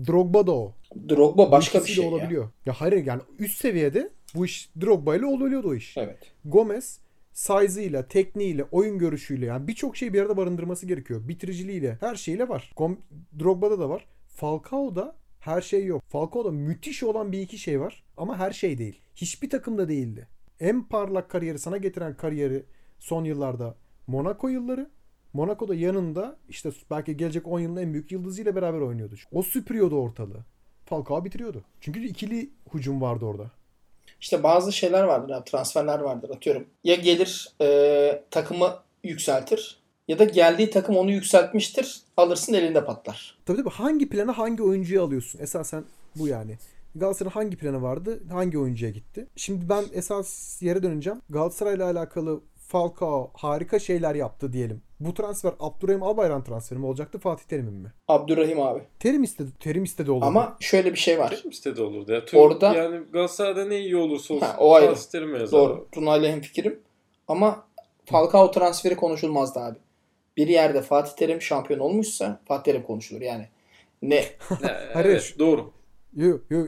[0.06, 0.74] Drogba da o.
[1.08, 2.10] Drogba başka bir İkisi şey ya.
[2.10, 2.48] olabiliyor.
[2.66, 2.72] Ya.
[2.72, 5.96] hayır yani üst seviyede bu iş Drogba ile oluyordu o iş.
[5.96, 6.18] Evet.
[6.44, 6.98] Gomez
[7.32, 11.28] size'ıyla, tekniğiyle, oyun görüşüyle yani birçok şeyi bir arada barındırması gerekiyor.
[11.28, 12.72] Bitiriciliğiyle, her şeyle var.
[12.76, 12.98] Gom
[13.38, 14.06] Drogba'da da var.
[14.34, 16.02] Falcao'da her şey yok.
[16.08, 19.00] Falcao'da müthiş olan bir iki şey var ama her şey değil.
[19.16, 20.28] Hiçbir takımda değildi.
[20.60, 22.64] En parlak kariyeri sana getiren kariyeri
[22.98, 23.74] son yıllarda
[24.06, 24.90] Monaco yılları.
[25.32, 29.14] Monaco'da yanında işte belki gelecek 10 yılın en büyük yıldızıyla beraber oynuyordu.
[29.32, 30.44] O süpürüyordu ortalığı.
[30.86, 31.64] Falcao bitiriyordu.
[31.80, 33.50] Çünkü ikili hücum vardı orada.
[34.20, 36.66] İşte bazı şeyler vardır transferler vardır atıyorum.
[36.84, 42.00] Ya gelir e, takımı yükseltir ya da geldiği takım onu yükseltmiştir.
[42.16, 43.38] Alırsın elinde patlar.
[43.46, 45.38] Tabii tabii hangi plana hangi oyuncuyu alıyorsun?
[45.40, 45.84] Esasen
[46.16, 46.56] bu yani.
[46.94, 48.22] Galatasaray'ın hangi planı vardı?
[48.32, 49.26] Hangi oyuncuya gitti?
[49.36, 51.20] Şimdi ben esas yere döneceğim.
[51.30, 54.82] Galatasaray'la alakalı Falcao harika şeyler yaptı diyelim.
[55.00, 57.92] Bu transfer Abdurrahim Albayrak transferi mi olacaktı Fatih Terim'in mi?
[58.08, 58.80] Abdurrahim abi.
[58.98, 59.50] Terim istedi.
[59.60, 60.26] Terim istedi olur.
[60.26, 61.36] Ama şöyle bir şey var.
[61.42, 62.24] Kim istedi olurdu ya.
[62.24, 64.46] Tüm, Orada- yani Galatasaray'da ne iyi olursa olsun.
[64.46, 64.94] Ha, o ayrı.
[64.94, 65.60] Fatih Terim'e yazar.
[65.60, 65.88] Doğru.
[65.92, 66.80] Tuna'yla hemfikirim.
[67.28, 67.66] Ama
[68.04, 69.78] Falcao transferi konuşulmazdı abi.
[70.36, 73.48] Bir yerde Fatih Terim şampiyon olmuşsa Fatih Terim konuşulur yani.
[74.02, 74.24] Ne?
[74.92, 75.72] Hayır, evet, doğru.
[76.16, 76.66] Yo, yo,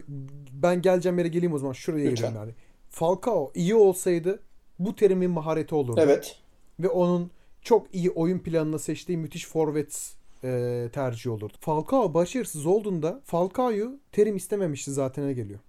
[0.52, 1.72] ben geleceğim yere geleyim o zaman.
[1.72, 2.14] Şuraya Lütfen.
[2.14, 2.54] geliyorum yani.
[2.90, 4.42] Falcao iyi olsaydı
[4.78, 6.00] bu Terim'in mahareti olurdu.
[6.04, 6.38] Evet.
[6.80, 7.30] ve onun
[7.62, 11.54] çok iyi oyun planına seçtiği müthiş forvet e, tercihi olurdu.
[11.60, 15.60] Falcao başarısız olduğunda Falcao'yu terim istememişti zaten geliyor.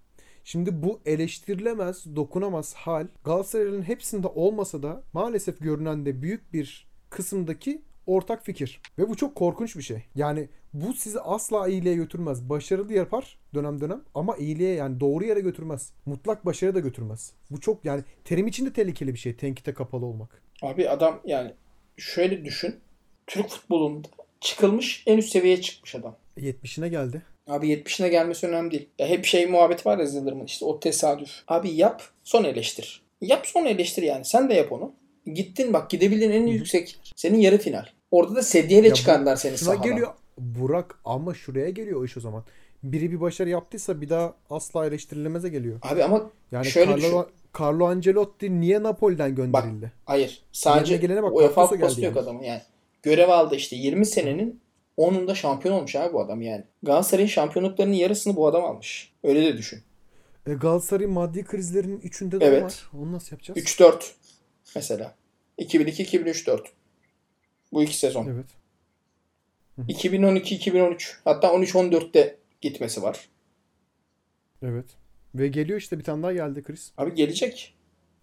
[0.44, 7.82] Şimdi bu eleştirilemez, dokunamaz hal Galatasaray'ın hepsinde olmasa da maalesef görünen de büyük bir kısımdaki
[8.08, 8.80] ortak fikir.
[8.98, 10.02] Ve bu çok korkunç bir şey.
[10.14, 12.48] Yani bu sizi asla iyiliğe götürmez.
[12.48, 15.92] Başarılı yapar dönem dönem ama iyiliğe yani doğru yere götürmez.
[16.06, 17.32] Mutlak başarı da götürmez.
[17.50, 19.36] Bu çok yani terim için de tehlikeli bir şey.
[19.36, 20.42] Tenkite kapalı olmak.
[20.62, 21.52] Abi adam yani
[21.96, 22.76] şöyle düşün.
[23.26, 24.08] Türk futbolunda
[24.40, 26.16] çıkılmış en üst seviyeye çıkmış adam.
[26.36, 27.22] 70'ine geldi.
[27.46, 28.88] Abi 70'ine gelmesi önemli değil.
[28.98, 31.30] Ya hep şey muhabbeti var ya Yıldırım'ın işte o tesadüf.
[31.48, 33.02] Abi yap son eleştir.
[33.20, 34.24] Yap son eleştir yani.
[34.24, 34.92] Sen de yap onu.
[35.26, 36.98] Gittin bak gidebildiğin en yüksek.
[37.16, 37.86] Senin yarı final.
[38.10, 39.90] Orada da sedyeyle çıkardılar seni Şuna sahadan.
[39.90, 42.44] geliyor Burak ama şuraya geliyor o iş o zaman.
[42.82, 45.78] Biri bir başarı yaptıysa bir daha asla eleştirilemeze geliyor.
[45.82, 47.08] Abi ama Yani şöyle düşün.
[47.08, 47.26] Carlo,
[47.60, 49.92] Carlo Ancelotti niye Napoli'den gönderildi?
[50.04, 50.42] Hayır.
[50.52, 52.22] Sadece Yerine gelene bak, UEFA kupası yok yani.
[52.22, 52.62] adamın yani.
[53.02, 54.60] Görev aldı işte 20 senenin
[54.98, 56.64] 10'unda şampiyon olmuş abi bu adam yani.
[56.82, 59.12] Galatasaray'ın şampiyonluklarının yarısını bu adam almış.
[59.24, 59.80] Öyle de düşün.
[60.46, 62.62] E, Galatasaray'ın maddi krizlerinin üçünde de Evet.
[62.62, 62.90] var.
[63.02, 63.58] Onu nasıl yapacağız?
[63.60, 64.12] 3-4
[64.76, 65.14] mesela.
[65.58, 66.60] 2002-2003-4.
[67.72, 68.26] Bu iki sezon.
[68.26, 68.46] Evet.
[69.88, 73.28] 2012-2013 hatta 13-14'te gitmesi var.
[74.62, 74.86] Evet.
[75.34, 76.92] Ve geliyor işte bir tane daha geldi kriz.
[76.98, 77.74] Abi gelecek.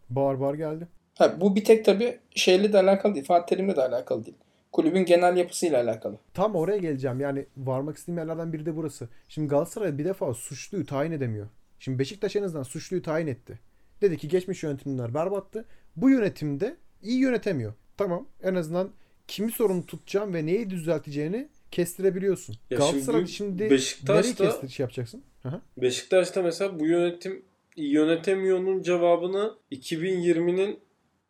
[0.09, 0.87] Bağır bağır geldi.
[1.17, 3.25] Ha, bu bir tek tabii şeyle de alakalı değil.
[3.25, 4.37] Fatih Terim'le de alakalı değil.
[4.71, 6.17] Kulübün genel yapısıyla alakalı.
[6.33, 7.19] Tam oraya geleceğim.
[7.19, 9.09] Yani varmak istediğim yerlerden biri de burası.
[9.27, 11.47] Şimdi Galatasaray bir defa suçluyu tayin edemiyor.
[11.79, 13.59] Şimdi Beşiktaş en azından suçluyu tayin etti.
[14.01, 15.65] Dedi ki geçmiş yönetimler berbattı.
[15.95, 17.73] Bu yönetimde iyi yönetemiyor.
[17.97, 18.89] Tamam en azından
[19.27, 22.55] kimi sorumlu tutacağım ve neyi düzelteceğini kestirebiliyorsun.
[22.69, 25.23] Ya Galatasaray şimdi şimdi, Beşiktaş'ta- nereyi kestir şey yapacaksın?
[25.45, 25.61] Aha.
[25.77, 27.41] Beşiktaş'ta mesela bu yönetim
[27.77, 30.79] yönetemiyor'nun cevabını 2020'nin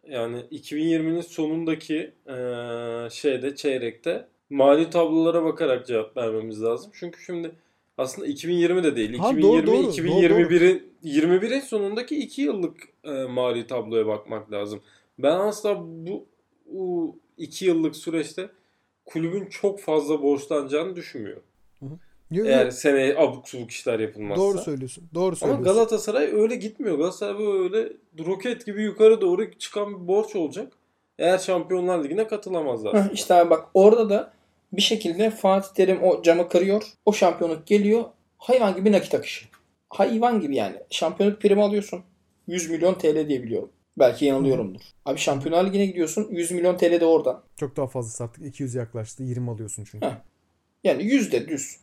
[0.09, 6.91] yani 2020'nin sonundaki eee, şeyde çeyrekte mali tablolara bakarak cevap vermemiz lazım.
[6.99, 7.51] Çünkü şimdi
[7.97, 9.17] aslında 2020 de değil.
[9.17, 14.81] Ha, 2020 doğru, doğru, 2021'in 21'in sonundaki 2 yıllık eee, mali tabloya bakmak lazım.
[15.19, 16.25] Ben asla bu,
[16.65, 18.49] bu 2 yıllık süreçte
[19.05, 21.43] kulübün çok fazla borçlanacağını düşünmüyorum.
[21.81, 21.89] Yo,
[22.31, 24.41] yo, Eğer seneye abuk subuk işler yapılmazsa.
[24.43, 25.03] doğru söylüyorsun.
[25.13, 25.63] Doğru Ama söylüyorsun.
[25.63, 26.97] Galatasaray öyle gitmiyor.
[26.97, 27.93] Galatasaray böyle
[28.25, 30.73] roket gibi yukarı doğru çıkan bir borç olacak.
[31.19, 33.09] Eğer Şampiyonlar Ligi'ne katılamazlar.
[33.13, 34.33] İşte abi bak orada da
[34.73, 36.83] bir şekilde Fatih Terim o camı kırıyor.
[37.05, 38.03] O şampiyonluk geliyor.
[38.37, 39.45] Hayvan gibi nakit akışı.
[39.89, 40.75] Hayvan gibi yani.
[40.89, 42.01] Şampiyonluk primi alıyorsun.
[42.47, 43.69] 100 milyon TL diye biliyorum.
[43.99, 44.81] Belki yanılıyorumdur.
[45.05, 47.43] Abi Şampiyonlar Ligi'ne gidiyorsun 100 milyon TL de oradan.
[47.57, 48.45] Çok daha fazla sattık.
[48.45, 49.23] 200 yaklaştı.
[49.23, 50.05] 20 alıyorsun çünkü.
[50.05, 50.21] Heh.
[50.83, 51.77] Yani 100 de düz.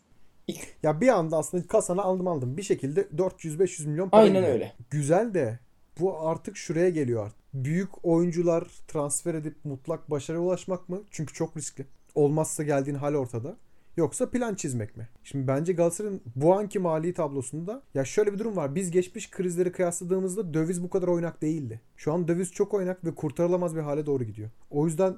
[0.82, 2.56] Ya bir anda aslında kasana aldım aldım.
[2.56, 4.54] Bir şekilde 400-500 milyon para Aynen gidiyor.
[4.54, 4.72] öyle.
[4.90, 5.58] Güzel de
[6.00, 7.38] bu artık şuraya geliyor artık.
[7.54, 11.02] Büyük oyuncular transfer edip mutlak başarıya ulaşmak mı?
[11.10, 11.86] Çünkü çok riskli.
[12.14, 13.56] Olmazsa geldiğin hal ortada.
[13.96, 15.08] Yoksa plan çizmek mi?
[15.24, 18.74] Şimdi bence Galatasaray'ın bu anki mali tablosunda ya şöyle bir durum var.
[18.74, 21.80] Biz geçmiş krizleri kıyasladığımızda döviz bu kadar oynak değildi.
[21.96, 24.50] Şu an döviz çok oynak ve kurtarılamaz bir hale doğru gidiyor.
[24.70, 25.16] O yüzden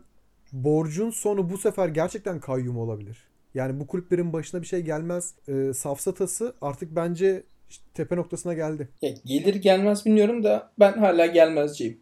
[0.53, 3.19] borcun sonu bu sefer gerçekten kayyum olabilir.
[3.55, 5.35] Yani bu kulüplerin başına bir şey gelmez.
[5.49, 8.89] Ee, safsatası artık bence işte tepe noktasına geldi.
[9.03, 12.01] Ya gelir gelmez bilmiyorum da ben hala gelmezciyim.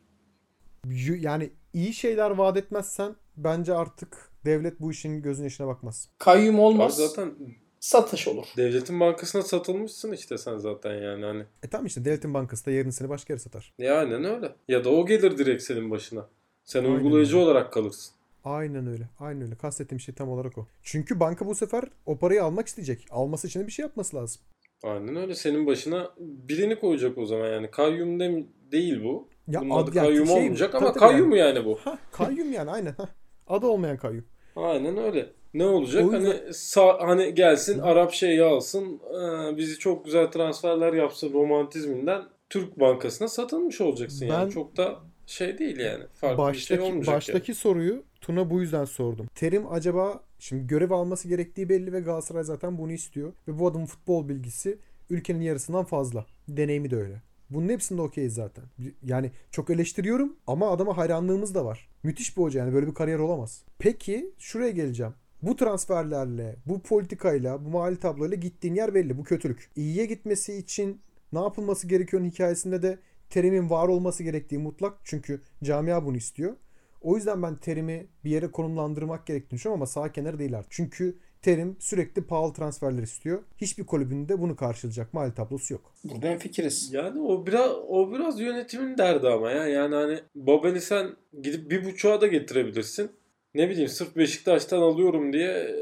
[1.20, 6.09] Yani iyi şeyler vaat etmezsen bence artık devlet bu işin gözün yaşına bakmaz.
[6.18, 6.97] Kayyum Abi olmaz.
[6.97, 7.32] zaten
[7.80, 8.47] Satış olur.
[8.57, 11.45] devletin bankasına satılmışsın işte sen zaten yani hani.
[11.62, 13.72] E tamam işte devletin bankası da yarın seni başka yere satar.
[13.78, 14.53] Ya aynen öyle.
[14.68, 16.28] Ya da o gelir direkt senin başına.
[16.64, 17.45] Sen Aynen uygulayıcı öyle.
[17.47, 18.14] olarak kalırsın.
[18.45, 19.09] Aynen öyle.
[19.20, 19.55] Aynen öyle.
[19.55, 20.66] Kastettiğim şey tam olarak o.
[20.82, 23.07] Çünkü banka bu sefer o parayı almak isteyecek.
[23.11, 24.43] Alması için de bir şey yapması lazım.
[24.82, 25.34] Aynen öyle.
[25.34, 27.70] Senin başına birini koyacak o zaman yani.
[27.70, 29.28] Kayyum de, değil bu.
[29.49, 31.78] Ya Bunun ad- adı ya kayyum şey- olmayacak ama kayyum yani bu.
[31.84, 32.93] Ha, kayyum yani aynen.
[32.93, 33.09] Ha.
[33.47, 34.24] Adı olmayan kayyum.
[34.57, 35.26] Aynen öyle.
[35.55, 36.03] Ne olacak?
[36.03, 41.32] O yüzden- Hani sağ, hani gelsin Arap şeyi alsın, e, bizi çok güzel transferler yapsın
[41.32, 44.53] romantizminden Türk bankasına satılmış olacaksın Ben- yani.
[44.53, 46.05] Çok da şey değil yani.
[46.14, 49.26] Farklı bir Baştaki, şey olmayacak baştaki soruyu Tuna bu yüzden sordum.
[49.34, 53.32] Terim acaba şimdi görev alması gerektiği belli ve Galatasaray zaten bunu istiyor.
[53.48, 54.78] Ve bu adamın futbol bilgisi
[55.11, 56.26] ülkenin yarısından fazla.
[56.48, 57.22] Deneyimi de öyle.
[57.55, 58.64] Bunun hepsinde okeyiz zaten.
[59.03, 61.88] Yani çok eleştiriyorum ama adama hayranlığımız da var.
[62.03, 63.64] Müthiş bir hoca yani böyle bir kariyer olamaz.
[63.78, 65.14] Peki şuraya geleceğim.
[65.42, 69.18] Bu transferlerle, bu politikayla, bu mali tabloyla gittiğin yer belli.
[69.18, 69.70] Bu kötülük.
[69.76, 71.00] İyiye gitmesi için
[71.32, 72.98] ne yapılması gerekiyor hikayesinde de
[73.30, 74.98] terimin var olması gerektiği mutlak.
[75.05, 76.57] Çünkü camia bunu istiyor.
[77.00, 80.72] O yüzden ben terimi bir yere konumlandırmak gerektiğini düşünüyorum ama sağ kenarı değil artık.
[80.72, 83.43] Çünkü terim sürekli pahalı transferler istiyor.
[83.57, 85.93] Hiçbir kulübün de bunu karşılayacak mali tablosu yok.
[86.05, 86.93] Burada hemfikiriz.
[86.93, 89.66] Yani o biraz o biraz yönetimin derdi ama ya.
[89.66, 91.11] Yani hani Babel'i sen
[91.43, 93.11] gidip bir buçuğa da getirebilirsin.
[93.55, 95.76] Ne bileyim sırf Beşiktaş'tan alıyorum diye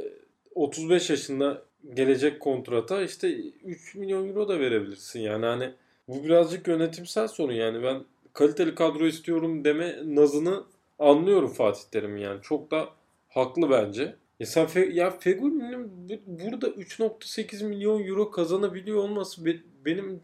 [0.55, 1.63] 35 yaşında
[1.95, 5.21] gelecek kontrata işte 3 milyon euro da verebilirsin.
[5.21, 5.71] Yani hani
[6.09, 7.83] bu birazcık yönetimsel sorun yani.
[7.83, 10.65] Ben kaliteli kadro istiyorum deme nazını
[10.99, 12.43] anlıyorum Fatih Terim yani.
[12.43, 12.89] Çok da
[13.29, 14.17] haklı bence.
[14.41, 20.21] Ya sen Fe- ya Fegüli'nin bu- burada 3.8 milyon euro kazanabiliyor olması be- benim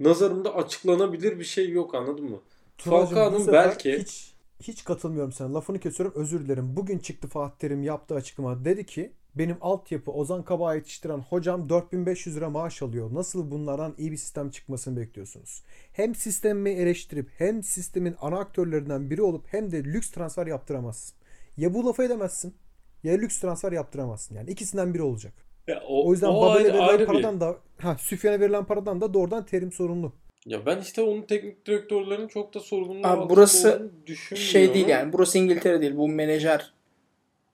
[0.00, 2.40] nazarımda açıklanabilir bir şey yok anladın mı?
[2.78, 5.54] Tunacığım, bu Falcao'nun sefer belki hiç hiç katılmıyorum sana.
[5.54, 6.14] Lafını kesiyorum.
[6.20, 6.76] Özür dilerim.
[6.76, 8.64] Bugün çıktı Fatih Terim yaptığı açıklama.
[8.64, 13.14] Dedi ki benim altyapı Ozan Kabak'ı yetiştiren hocam 4500 lira maaş alıyor.
[13.14, 15.62] Nasıl bunlardan iyi bir sistem çıkmasını bekliyorsunuz?
[15.92, 21.16] Hem sistemi eleştirip hem sistemin ana aktörlerinden biri olup hem de lüks transfer yaptıramazsın.
[21.56, 22.54] Ya bu lafı edemezsin
[23.04, 24.34] ya lüks transfer yaptıramazsın.
[24.34, 25.32] Yani ikisinden biri olacak.
[25.66, 28.64] Ya o, O yüzden o Babel'e ayrı- verilen ayrı bir- paradan da ha Süfyan'a verilen
[28.64, 30.12] paradan da doğrudan terim sorumlu.
[30.46, 34.50] Ya ben işte onun teknik direktörlerin çok da sorumluluğu Abi burası olduğunu düşünmüyorum.
[34.50, 35.12] Şey değil yani.
[35.12, 35.96] Burası İngiltere değil.
[35.96, 36.72] Bu menajer.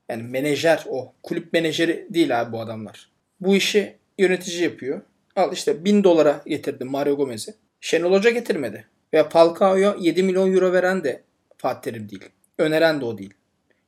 [0.08, 1.12] Yani menajer o.
[1.22, 3.10] Kulüp menajeri değil abi bu adamlar.
[3.40, 5.00] Bu işi yönetici yapıyor.
[5.36, 7.54] Al işte 1000 dolara getirdi Mario Gomez'i.
[7.80, 8.86] Şenol Hoca getirmedi.
[9.14, 11.22] Veya Falcao'ya 7 milyon euro veren de
[11.56, 12.24] Fatih Terim değil.
[12.58, 13.34] Öneren de o değil.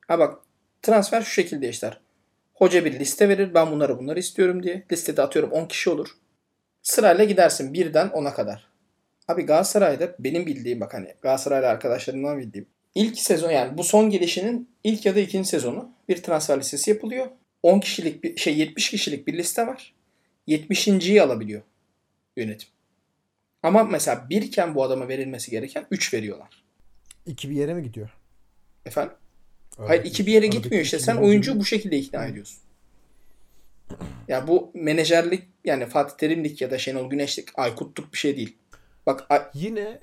[0.09, 0.39] Ha bak
[0.83, 2.01] transfer şu şekilde işler.
[2.55, 3.55] Hoca bir liste verir.
[3.55, 4.85] Ben bunları bunları istiyorum diye.
[4.93, 6.09] Listede atıyorum 10 kişi olur.
[6.83, 8.71] Sırayla gidersin birden 10'a kadar.
[9.29, 12.67] Abi Galatasaray'da benim bildiğim bak hani Galatasaraylı arkadaşlarımdan bildiğim.
[12.95, 17.27] ilk sezon yani bu son gelişinin ilk ya da ikinci sezonu bir transfer listesi yapılıyor.
[17.63, 19.95] 10 kişilik bir şey 70 kişilik bir liste var.
[20.49, 21.63] 70.yi alabiliyor
[22.37, 22.69] yönetim.
[23.63, 26.65] Ama mesela birken bu adama verilmesi gereken 3 veriyorlar.
[27.27, 28.11] İki bir yere mi gidiyor?
[28.87, 29.13] Efendim?
[29.87, 30.99] Hayır iki bir yere gitmiyor işte.
[30.99, 32.59] Sen oyuncuyu bu şekilde ikna ediyorsun.
[34.29, 38.57] Ya bu menajerlik yani Fatih Terimlik ya da Şenol Güneşlik, Aykut'luk bir şey değil.
[39.07, 40.01] Bak Ay- Yine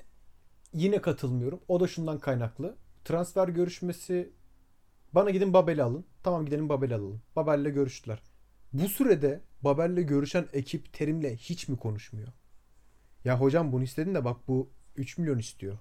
[0.74, 1.60] yine katılmıyorum.
[1.68, 2.76] O da şundan kaynaklı.
[3.04, 4.30] Transfer görüşmesi
[5.12, 6.04] bana gidin Babel'i alın.
[6.22, 7.22] Tamam gidelim Babel'i alalım.
[7.36, 8.22] Babel'le görüştüler.
[8.72, 12.28] Bu sürede Babel'le görüşen ekip Terim'le hiç mi konuşmuyor?
[13.24, 15.78] Ya hocam bunu istedin de bak bu 3 milyon istiyor.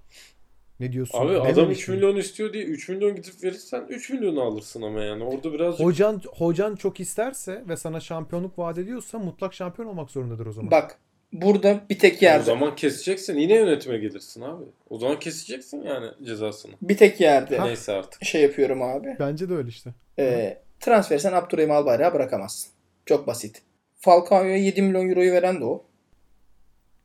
[0.79, 1.19] Ne diyorsun?
[1.19, 1.95] Abi adam Dememiş 3 mi?
[1.95, 5.23] milyon istiyor diye 3 milyon gidip verirsen 3 milyonu alırsın ama yani.
[5.23, 10.45] Orada birazcık Hocan hocan çok isterse ve sana şampiyonluk vaat ediyorsa mutlak şampiyon olmak zorundadır
[10.45, 10.71] o zaman.
[10.71, 10.97] bak
[11.33, 13.37] burada bir tek o yerde zaman keseceksin.
[13.37, 14.63] Yine yönetime gelirsin abi.
[14.89, 16.71] O zaman keseceksin yani cezasını.
[16.81, 18.25] bir tek yerde Neyse artık.
[18.25, 19.15] şey yapıyorum abi.
[19.19, 19.89] Bence de öyle işte.
[20.19, 22.71] Ee, transferi sen Abdurrahim Albayrak'a bırakamazsın.
[23.05, 23.61] Çok basit.
[23.95, 25.83] Falcao'ya 7 milyon euroyu veren de o.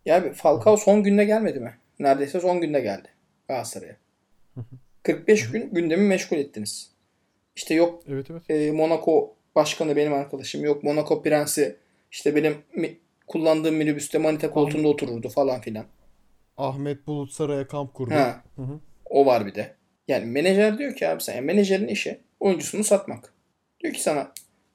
[0.07, 1.75] Ya abi Falcao son günde gelmedi mi?
[1.99, 3.09] Neredeyse son günde geldi.
[3.49, 3.97] Galatasaray'a.
[5.03, 6.90] 45 gün gündemi meşgul ettiniz.
[7.57, 8.43] İşte yok Evet evet.
[8.51, 10.64] e, Monaco başkanı benim arkadaşım.
[10.64, 11.76] Yok Monaco prensi
[12.11, 15.84] işte benim mi- kullandığım minibüste manita koltuğunda otururdu falan filan.
[16.57, 18.14] Ahmet Bulut Saray'a kamp kurdu.
[18.14, 18.43] Ha.
[18.57, 18.80] Hı hı.
[19.05, 19.74] O var bir de.
[20.09, 23.32] Yani menajer diyor ki abi sen yani menajerin işi oyuncusunu satmak.
[23.80, 24.32] Diyor ki sana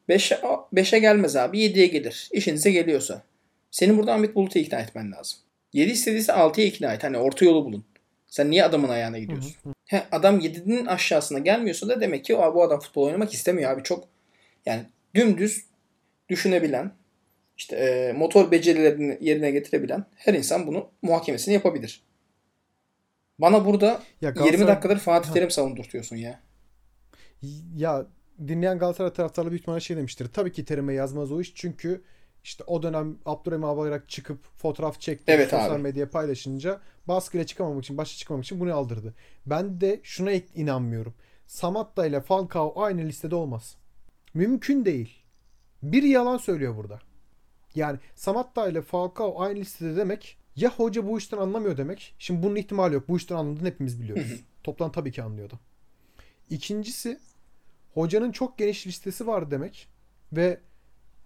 [0.09, 0.35] 5'e
[0.73, 2.29] 5'e gelmez abi 7'ye gelir.
[2.31, 3.23] İşinize geliyorsa.
[3.71, 5.39] Senin burada Ahmet Bulut'u ikna etmen lazım.
[5.73, 7.03] 7 istediyse 6'ya ikna et.
[7.03, 7.85] Hani orta yolu bulun.
[8.27, 9.55] Sen niye adamın ayağına gidiyorsun?
[9.85, 13.83] He, adam 7'nin aşağısına gelmiyorsa da demek ki "Aa, bu adam futbol oynamak istemiyor abi.
[13.83, 14.07] Çok
[14.65, 15.65] yani dümdüz
[16.29, 16.91] düşünebilen
[17.57, 22.01] işte e, motor becerilerini yerine getirebilen her insan bunu muhakemesini yapabilir.
[23.39, 26.39] Bana burada Ya 20 Galatasaray- dakikadır Fatih Terim savundurtuyorsun ya.
[27.75, 28.05] Ya
[28.47, 30.27] dinleyen Galatasaray taraftarları büyük ihtimalle şey demiştir.
[30.33, 32.01] Tabii ki Terim'e yazmaz o iş çünkü
[32.47, 35.23] işte o dönem Abdurrahim Albayrak çıkıp fotoğraf çekti.
[35.27, 35.81] Evet sosyal abi.
[35.81, 39.13] medyaya paylaşınca baskıyla çıkamamak için, başa çıkmamak için bunu aldırdı.
[39.45, 41.13] Ben de şuna inanmıyorum.
[41.47, 43.75] Samatta ile Falcao aynı listede olmaz.
[44.33, 45.23] Mümkün değil.
[45.83, 46.99] Biri yalan söylüyor burada.
[47.75, 52.15] Yani Samatta ile Falcao aynı listede demek ya hoca bu işten anlamıyor demek.
[52.19, 53.09] Şimdi bunun ihtimali yok.
[53.09, 54.43] Bu işten anladığını hepimiz biliyoruz.
[54.63, 55.59] Toplam tabii ki anlıyordu.
[56.49, 57.19] İkincisi
[57.93, 59.87] hocanın çok geniş listesi var demek
[60.33, 60.59] ve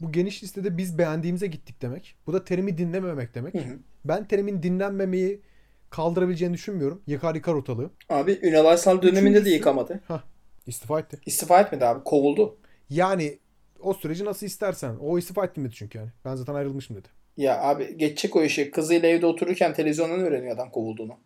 [0.01, 2.15] bu geniş listede biz beğendiğimize gittik demek.
[2.27, 3.53] Bu da terimi dinlememek demek.
[3.53, 3.79] Hı hı.
[4.05, 5.41] Ben terimin dinlenmemeyi
[5.89, 7.01] kaldırabileceğini düşünmüyorum.
[7.07, 7.89] Yıkar yıkar ortalığı.
[8.09, 9.99] Abi Ünal Aysal döneminde de Üçüncüsü- yıkamadı.
[10.07, 10.23] Hah
[10.67, 11.19] istifa etti.
[11.25, 12.03] İstifa etmedi abi.
[12.03, 12.57] Kovuldu.
[12.89, 13.39] Yani
[13.79, 14.95] o süreci nasıl istersen.
[15.01, 16.09] O istifa ettim dedi çünkü yani.
[16.25, 17.07] Ben zaten ayrılmışım dedi.
[17.37, 18.71] Ya abi geçecek o işi.
[18.71, 21.17] Kızıyla evde otururken televizyondan öğreniyor adam kovulduğunu.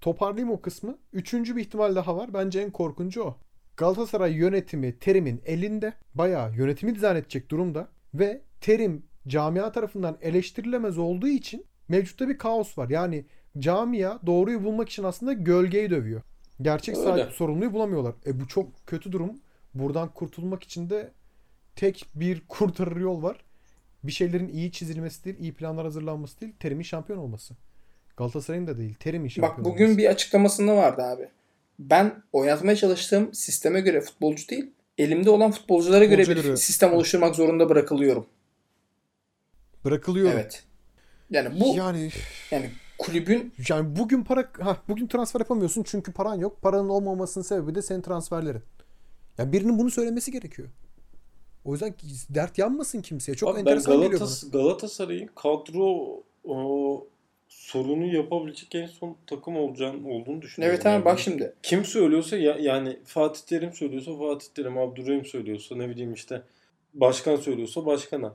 [0.00, 0.98] Toparlayayım o kısmı.
[1.12, 2.34] Üçüncü bir ihtimal daha var.
[2.34, 3.36] Bence en korkuncu o.
[3.80, 5.92] Galatasaray yönetimi Terim'in elinde.
[6.14, 7.88] Bayağı yönetimi dizayn edecek durumda.
[8.14, 12.90] Ve Terim camia tarafından eleştirilemez olduğu için mevcutta bir kaos var.
[12.90, 13.24] Yani
[13.58, 16.22] camia doğruyu bulmak için aslında gölgeyi dövüyor.
[16.62, 18.14] Gerçek sahip sorumluyu bulamıyorlar.
[18.26, 19.40] E bu çok kötü durum.
[19.74, 21.12] Buradan kurtulmak için de
[21.76, 23.44] tek bir kurtarır yol var.
[24.04, 27.54] Bir şeylerin iyi çizilmesi değil, iyi planlar hazırlanması değil, Terim'in şampiyon olması.
[28.16, 29.98] Galatasaray'ın da değil, Terim'in şampiyon Bak bugün olması.
[29.98, 31.28] bir açıklamasında vardı abi.
[31.80, 37.68] Ben oynatmaya çalıştığım sisteme göre futbolcu değil, elimde olan futbolculara göre bir sistem oluşturmak zorunda
[37.68, 38.26] bırakılıyorum.
[39.84, 40.32] Bırakılıyor.
[40.32, 40.64] Evet.
[41.30, 42.10] Yani bu Yani
[42.50, 46.62] yani kulübün yani bugün para ha bugün transfer yapamıyorsun çünkü paran yok.
[46.62, 48.62] Paranın olmamasının sebebi de senin transferlerin.
[49.38, 50.68] Ya birinin bunu söylemesi gerekiyor.
[51.64, 51.94] O yüzden
[52.28, 53.34] dert yanmasın kimseye.
[53.34, 54.18] Çok Abi ben enteresan geliyor bana.
[54.18, 57.06] Galatas Galatasaray'ın kadro o,
[57.50, 60.74] sorunu yapabilecek en son takım olacağını olduğunu düşünüyorum.
[60.76, 61.04] evet abi yani.
[61.04, 61.54] bak şimdi.
[61.62, 66.42] Kim söylüyorsa ya, yani Fatih Terim söylüyorsa Fatih Terim, Abdurrahim söylüyorsa ne bileyim işte
[66.94, 68.34] başkan söylüyorsa başkana.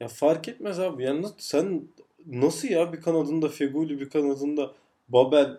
[0.00, 1.04] Ya fark etmez abi.
[1.04, 1.82] Yani nasıl- sen
[2.26, 4.72] nasıl ya bir kanadında Feguli bir kanadında
[5.08, 5.58] Babel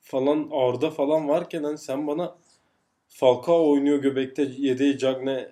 [0.00, 2.34] falan Arda falan varken hani sen bana
[3.08, 5.48] Falcao oynuyor göbekte yedeği Cagne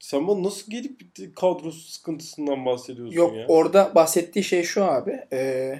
[0.00, 1.00] sen bana nasıl gelip
[1.36, 3.46] kadrosu sıkıntısından bahsediyorsun Yok ya?
[3.48, 5.20] orada bahsettiği şey şu abi.
[5.32, 5.74] e,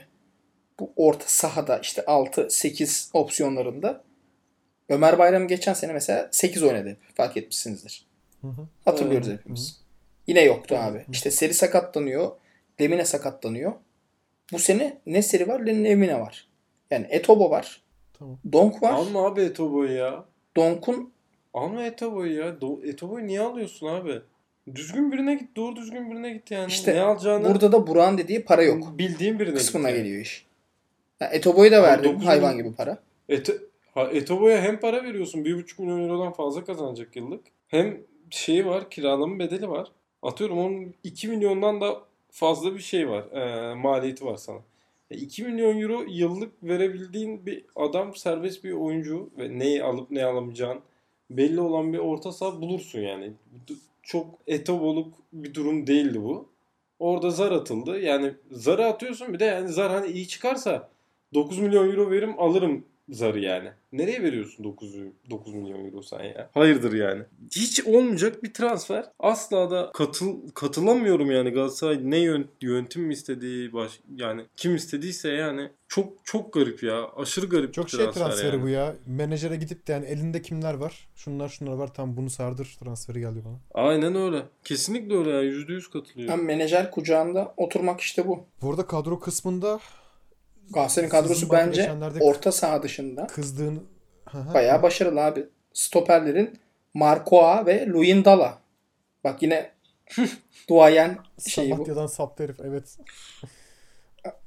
[0.81, 4.05] bu orta sahada işte 6-8 opsiyonlarında
[4.89, 6.97] Ömer Bayram geçen sene mesela 8 oynadı.
[7.15, 8.07] Fark etmişsinizdir.
[8.41, 8.67] Hı hı.
[8.85, 9.39] Hatırlıyoruz Evet.
[9.41, 9.81] hepimiz.
[10.27, 11.05] Yine yoktu abi.
[11.13, 12.31] İşte seri sakatlanıyor.
[12.81, 13.73] Lemine sakatlanıyor.
[14.53, 16.49] Bu sene ne seri var ne Lemine var.
[16.91, 17.83] Yani Etobo var.
[18.19, 18.39] Tamam.
[18.53, 18.93] Donk var.
[18.93, 20.25] Alma abi Etobo'yu ya.
[20.57, 21.13] Donk'un
[21.55, 22.49] Alma Etobo'yu ya.
[22.49, 24.21] Do- Etobo'yu niye alıyorsun abi?
[24.75, 25.57] Düzgün birine git.
[25.57, 26.69] Doğru düzgün birine git yani.
[26.69, 28.99] İşte ne alacağını burada da Burak'ın dediği para yok.
[28.99, 29.97] bildiğin birine Kısmına git.
[29.99, 30.05] yani.
[30.07, 30.47] geliyor iş.
[31.21, 32.13] Yani Etobo'yu da verdim.
[32.13, 32.99] dokuz Hayvan milyon- gibi para.
[33.29, 33.59] Ete-
[33.95, 37.41] ha, Etobo'ya hem para veriyorsun 1,5 milyon eurodan fazla kazanacak yıllık.
[37.69, 38.01] Hem
[38.31, 39.89] şeyi var kiralama bedeli var.
[40.23, 42.01] Atıyorum onun 2 milyondan da
[42.31, 43.25] fazla bir şey var.
[43.33, 44.59] e, maliyeti var sana.
[45.11, 50.25] E, 2 milyon euro yıllık verebildiğin bir adam serbest bir oyuncu ve neyi alıp ne
[50.25, 50.81] alamayacağın
[51.31, 53.33] belli olan bir orta saha bulursun yani.
[54.03, 56.49] Çok etoboluk bir durum değildi bu.
[56.99, 58.01] Orada zar atıldı.
[58.01, 60.89] Yani zarı atıyorsun bir de yani zar hani iyi çıkarsa
[61.35, 63.69] 9 milyon euro verim alırım zarı yani.
[63.93, 64.95] Nereye veriyorsun 9,
[65.31, 66.51] 9 milyon euro sen ya?
[66.55, 67.23] Hayırdır yani.
[67.57, 69.05] Hiç olmayacak bir transfer.
[69.19, 75.29] Asla da katıl katılamıyorum yani Galatasaray ne yön, yönetim mi istediği baş, yani kim istediyse
[75.29, 77.09] yani çok çok garip ya.
[77.17, 78.63] Aşırı garip Çok bir şey transfer transferi yani.
[78.63, 78.95] bu ya.
[79.07, 81.09] Menajere gidip de yani elinde kimler var?
[81.17, 81.95] Şunlar şunlar var.
[81.95, 83.85] Tam bunu sardır transferi geldi bana.
[83.85, 84.43] Aynen öyle.
[84.65, 85.47] Kesinlikle öyle yani.
[85.47, 86.31] %100 katılıyor.
[86.31, 88.47] Hem menajer kucağında oturmak işte bu.
[88.63, 89.81] Burada kadro kısmında
[90.71, 93.87] Galatasaray'ın kadrosu bence orta saha dışında kızdığın
[94.55, 95.47] bayağı başarılı abi.
[95.73, 96.59] Stoperlerin
[96.95, 98.59] Marcoa ve Luyendala.
[99.25, 99.71] Bak yine
[100.69, 101.19] duayen
[101.49, 101.75] şeyi bu.
[101.75, 102.99] Samatya'dan saptı herif evet.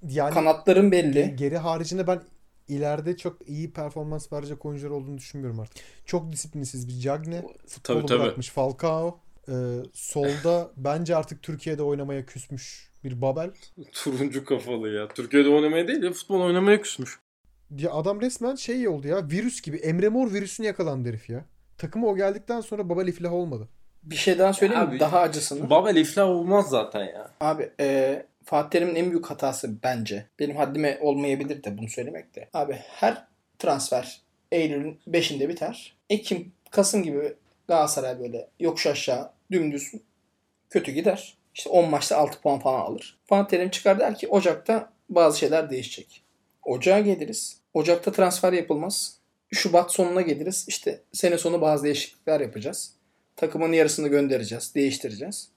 [0.10, 1.36] Yani Kanatların belli.
[1.36, 2.22] geri haricinde ben
[2.68, 5.78] ileride çok iyi performans verecek oyuncular olduğunu düşünmüyorum artık.
[6.06, 7.42] Çok disiplinsiz bir Cagne.
[7.68, 8.20] Futbolu Tabii tabii.
[8.20, 9.20] bırakmış Falcao.
[9.50, 9.54] Ee,
[9.94, 13.52] solda bence artık Türkiye'de oynamaya küsmüş bir Babel.
[13.92, 15.08] Turuncu kafalı ya.
[15.08, 17.20] Türkiye'de oynamaya değil ya futbol oynamaya küsmüş.
[17.78, 19.78] Ya adam resmen şey oldu ya virüs gibi.
[19.78, 21.46] Emre Mor virüsüne yakalandı herif ya.
[21.78, 23.68] Takıma o geldikten sonra Babel iflah olmadı.
[24.04, 25.00] Bir şey daha söyleyeyim mi?
[25.00, 25.70] Daha acısını.
[25.70, 27.32] Babel iflah olmaz zaten ya.
[27.40, 30.26] Abi e, Fatih Terim'in en büyük hatası bence.
[30.40, 32.50] Benim haddime olmayabilir de bunu söylemek de.
[32.54, 33.28] Abi her
[33.60, 34.22] transfer
[34.52, 35.96] Eylül'ün 5'inde biter.
[36.10, 37.34] Ekim, Kasım gibi
[37.68, 39.92] Galatasaray böyle yokuş aşağı dümdüz
[40.70, 41.37] kötü gider.
[41.58, 43.18] İşte 10 maçta 6 puan falan alır.
[43.26, 46.24] Fatih Terim çıkar der ki Ocak'ta bazı şeyler değişecek.
[46.64, 47.58] Ocağa geliriz.
[47.74, 49.18] Ocak'ta transfer yapılmaz.
[49.54, 50.66] Şubat sonuna geliriz.
[50.68, 52.94] İşte sene sonu bazı değişiklikler yapacağız.
[53.36, 55.50] Takımın yarısını göndereceğiz, değiştireceğiz.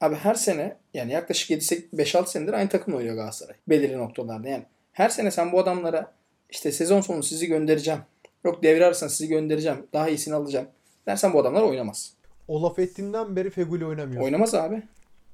[0.00, 3.56] Abi her sene yani yaklaşık 5-6 senedir aynı takımla oynuyor Galatasaray.
[3.68, 4.64] Belirli noktalarda yani.
[4.92, 6.12] Her sene sen bu adamlara
[6.50, 8.00] işte sezon sonu sizi göndereceğim.
[8.44, 9.86] Yok devre arasında sizi göndereceğim.
[9.92, 10.66] Daha iyisini alacağım.
[11.06, 12.12] Dersen bu adamlar oynamaz.
[12.48, 14.22] O laf ettiğinden beri Feguli oynamıyor.
[14.22, 14.82] Oynamaz abi.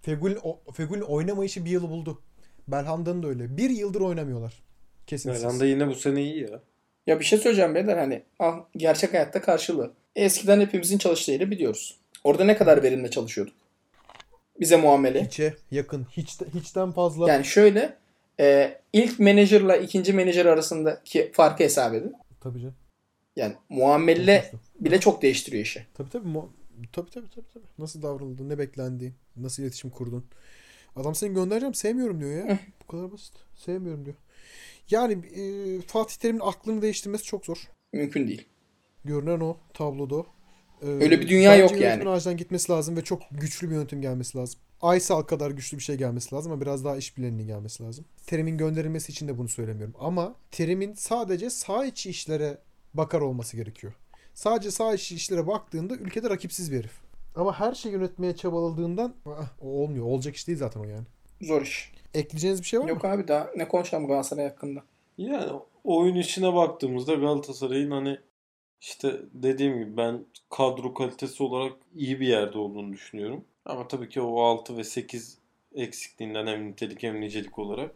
[0.08, 2.22] Fegül'ün o- Fegül'ün oynamayışı bir yılı buldu.
[2.68, 3.56] Belhanda'nın da öyle.
[3.56, 4.62] Bir yıldır oynamıyorlar.
[5.06, 5.42] Kesinsiz.
[5.44, 6.60] Belhanda yine bu sene iyi ya.
[7.06, 9.92] Ya bir şey söyleyeceğim beyler hani al, gerçek hayatta karşılığı.
[10.16, 11.96] Eskiden hepimizin çalıştığı yeri biliyoruz.
[12.24, 13.54] Orada ne kadar verimle çalışıyorduk?
[14.60, 15.24] Bize muamele.
[15.24, 16.06] Hiçe yakın.
[16.12, 17.28] Hiç, hiçten fazla.
[17.32, 17.96] Yani şöyle
[18.40, 22.12] e, ilk menajerla ikinci menajer arasındaki farkı hesap edin.
[22.40, 22.74] Tabii canım.
[23.36, 25.86] Yani muamele bile çok değiştiriyor işi.
[25.94, 26.28] Tabii tabii.
[26.28, 26.52] Mu-
[26.92, 27.64] tabii tabii tabii tabii.
[27.78, 30.24] Nasıl davranıldın, ne beklendi, nasıl iletişim kurdun.
[30.96, 32.58] Adam seni göndereceğim sevmiyorum diyor ya.
[32.82, 33.32] Bu kadar basit.
[33.56, 34.16] Sevmiyorum diyor.
[34.90, 37.68] Yani e, Fatih Terim'in aklını değiştirmesi çok zor.
[37.92, 38.48] Mümkün değil.
[39.04, 40.26] Görünen o tabloda.
[40.82, 42.08] Ee, Öyle bir dünya yok yani.
[42.08, 44.60] ağacından gitmesi lazım ve çok güçlü bir yönetim gelmesi lazım.
[44.80, 48.04] Aysal kadar güçlü bir şey gelmesi lazım ama biraz daha işbileninin gelmesi lazım.
[48.26, 49.94] Terim'in gönderilmesi için de bunu söylemiyorum.
[49.98, 52.58] Ama Terim'in sadece sağ içi işlere
[52.94, 53.92] bakar olması gerekiyor.
[54.38, 56.92] Sadece sağ içi işlere baktığında ülkede rakipsiz bir herif.
[57.36, 60.06] Ama her şeyi yönetmeye çabaladığından ah, o olmuyor.
[60.06, 61.04] Olacak iş değil zaten o yani.
[61.40, 61.92] Zor iş.
[62.14, 62.90] Ekleyeceğiniz bir şey var mı?
[62.90, 64.82] Yok abi daha ne konuşalım Galatasaray hakkında.
[65.18, 65.52] Yani
[65.84, 68.18] oyun içine baktığımızda Galatasaray'ın hani
[68.80, 73.44] işte dediğim gibi ben kadro kalitesi olarak iyi bir yerde olduğunu düşünüyorum.
[73.64, 75.38] Ama tabii ki o 6 ve 8
[75.74, 77.90] eksikliğinden hem nitelik hem nicelik olarak.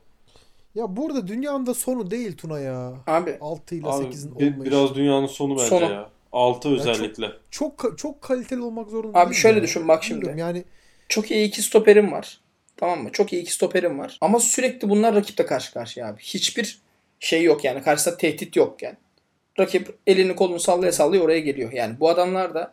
[0.75, 2.95] Ya burada dünyanın da sonu değil Tuna ya.
[3.07, 4.65] Abi 6 ile Abi 8'in bir- olmayışı.
[4.65, 5.85] biraz dünyanın sonu bence Sonu.
[5.85, 6.11] ya.
[6.33, 7.33] 6 özellikle.
[7.51, 9.63] çok ka- çok kaliteli olmak zorunda Abi değil şöyle ya.
[9.65, 10.21] düşün bak şimdi.
[10.21, 10.65] Bilmiyorum Yani
[11.09, 12.41] çok iyi iki stoperim var.
[12.77, 13.13] Tamam mı?
[13.13, 14.19] Çok iyi iki stoperim var.
[14.21, 16.21] Ama sürekli bunlar rakiple karşı karşıya abi.
[16.21, 16.79] Hiçbir
[17.21, 17.83] şey yok yani.
[17.83, 18.97] Karşısında tehdit yok yani.
[19.59, 21.73] Rakip elini kolunu sallaya sallaya oraya geliyor.
[21.73, 22.73] Yani bu adamlar da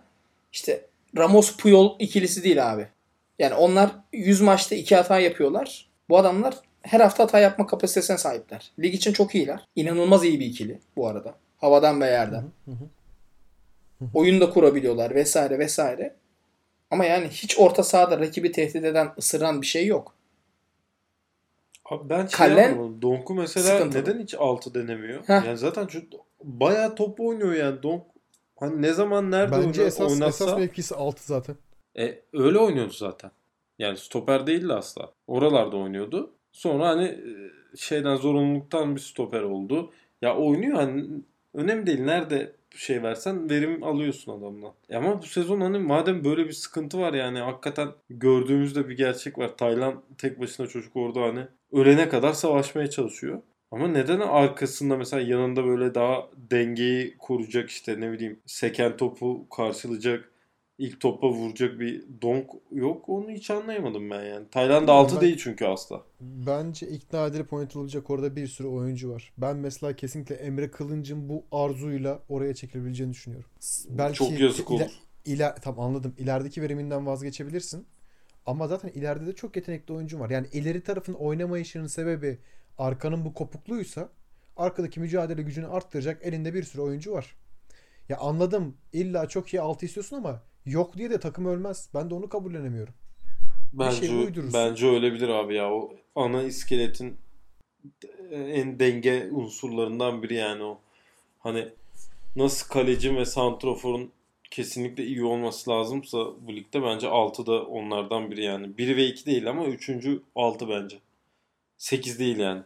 [0.54, 0.86] işte
[1.18, 2.88] Ramos Puyol ikilisi değil abi.
[3.40, 5.90] Yani onlar 100 maçta 2 hata yapıyorlar.
[6.10, 8.72] Bu adamlar her hafta hata yapma kapasitesine sahipler.
[8.80, 9.60] Lig için çok iyiler.
[9.76, 11.36] İnanılmaz iyi bir ikili bu arada.
[11.58, 12.44] Havadan ve yerden.
[14.14, 16.16] Oyun da kurabiliyorlar vesaire vesaire.
[16.92, 20.16] Ama yani hiç orta sahada rakibi tehdit eden, ısıran bir şey yok.
[21.86, 23.02] Abi ben şey anlamadım.
[23.02, 24.02] Donk'u mesela sıkıntılı.
[24.02, 25.20] neden hiç 6 denemiyor?
[25.28, 25.46] Heh.
[25.46, 26.02] Yani zaten şu
[26.44, 28.04] bayağı top oynuyor yani Donk.
[28.60, 31.56] Hani ne zaman nerede bence oyna- esas oynatsa esas mevkisi 6 zaten.
[32.00, 33.32] e, öyle oynuyordu zaten.
[33.80, 35.12] Yani stoper değildi asla.
[35.28, 36.34] Oralarda oynuyordu.
[36.52, 37.22] Sonra hani e,
[37.78, 39.92] şeyden zorunluluktan bir stoper oldu.
[40.22, 41.06] Ya oynuyor hani
[41.54, 42.00] önemli değil.
[42.02, 44.74] Nerede şey versen verim alıyorsun adamdan.
[44.90, 49.38] E Ama bu sezon hani madem böyle bir sıkıntı var yani hakikaten gördüğümüzde bir gerçek
[49.38, 49.58] var.
[49.58, 53.42] Taylan tek başına çocuk orada hani ölene kadar savaşmaya çalışıyor.
[53.72, 60.32] Ama neden arkasında mesela yanında böyle daha dengeyi koruyacak işte ne bileyim seken topu karşılayacak
[60.80, 64.50] ilk topa vuracak bir donk yok onu hiç anlayamadım ben yani.
[64.50, 66.04] Tayland 6 Ben- değil çünkü asla.
[66.22, 69.34] Bence ikna edilip oynatılacak orada bir sürü oyuncu var.
[69.38, 73.50] Ben mesela kesinlikle Emre Kılınç'ın bu arzuyla oraya çekilebileceğini düşünüyorum.
[73.90, 74.82] Belki Çok yazık olur.
[75.26, 76.16] ila- tam anladım.
[76.18, 77.86] İlerideki veriminden vazgeçebilirsin.
[78.46, 80.30] Ama zaten ileride de çok yetenekli oyuncu var.
[80.30, 82.38] Yani ileri tarafın oynamayışının sebebi
[82.78, 84.10] arkanın bu kopukluysa
[84.58, 87.36] arkadaki mücadele gücünü arttıracak elinde bir sürü oyuncu var.
[88.10, 88.78] Ya anladım.
[88.94, 91.90] İlla çok iyi altı istiyorsun ama yok diye de takım ölmez.
[91.94, 92.94] Ben de onu kabullenemiyorum.
[93.74, 94.54] Bence şey uydurursun.
[94.54, 95.74] bence ölebilir abi ya.
[95.74, 97.18] O ana iskeletin
[98.32, 100.80] en denge unsurlarından biri yani o.
[101.40, 101.70] Hani
[102.36, 104.12] nasıl kaleci ve santroforun
[104.52, 108.78] kesinlikle iyi olması lazımsa bu ligde bence 6 da onlardan biri yani.
[108.78, 109.90] 1 ve 2 değil ama 3.
[110.36, 111.00] 6 bence.
[111.78, 112.62] 8 değil yani.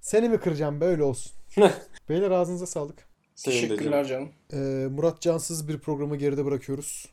[0.00, 1.32] Seni mi kıracağım böyle olsun.
[2.08, 3.08] Beyler ağzınıza sağlık.
[3.44, 4.28] Teşekkürler canım.
[4.52, 4.56] Ee,
[4.90, 7.06] Murat Cansız bir programı geride bırakıyoruz.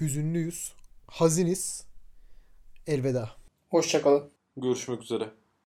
[0.00, 0.72] Hüzünlüyüz.
[1.06, 1.84] Haziniz.
[2.86, 3.30] Elveda.
[3.70, 4.30] Hoşçakalın.
[4.56, 5.30] Görüşmek üzere.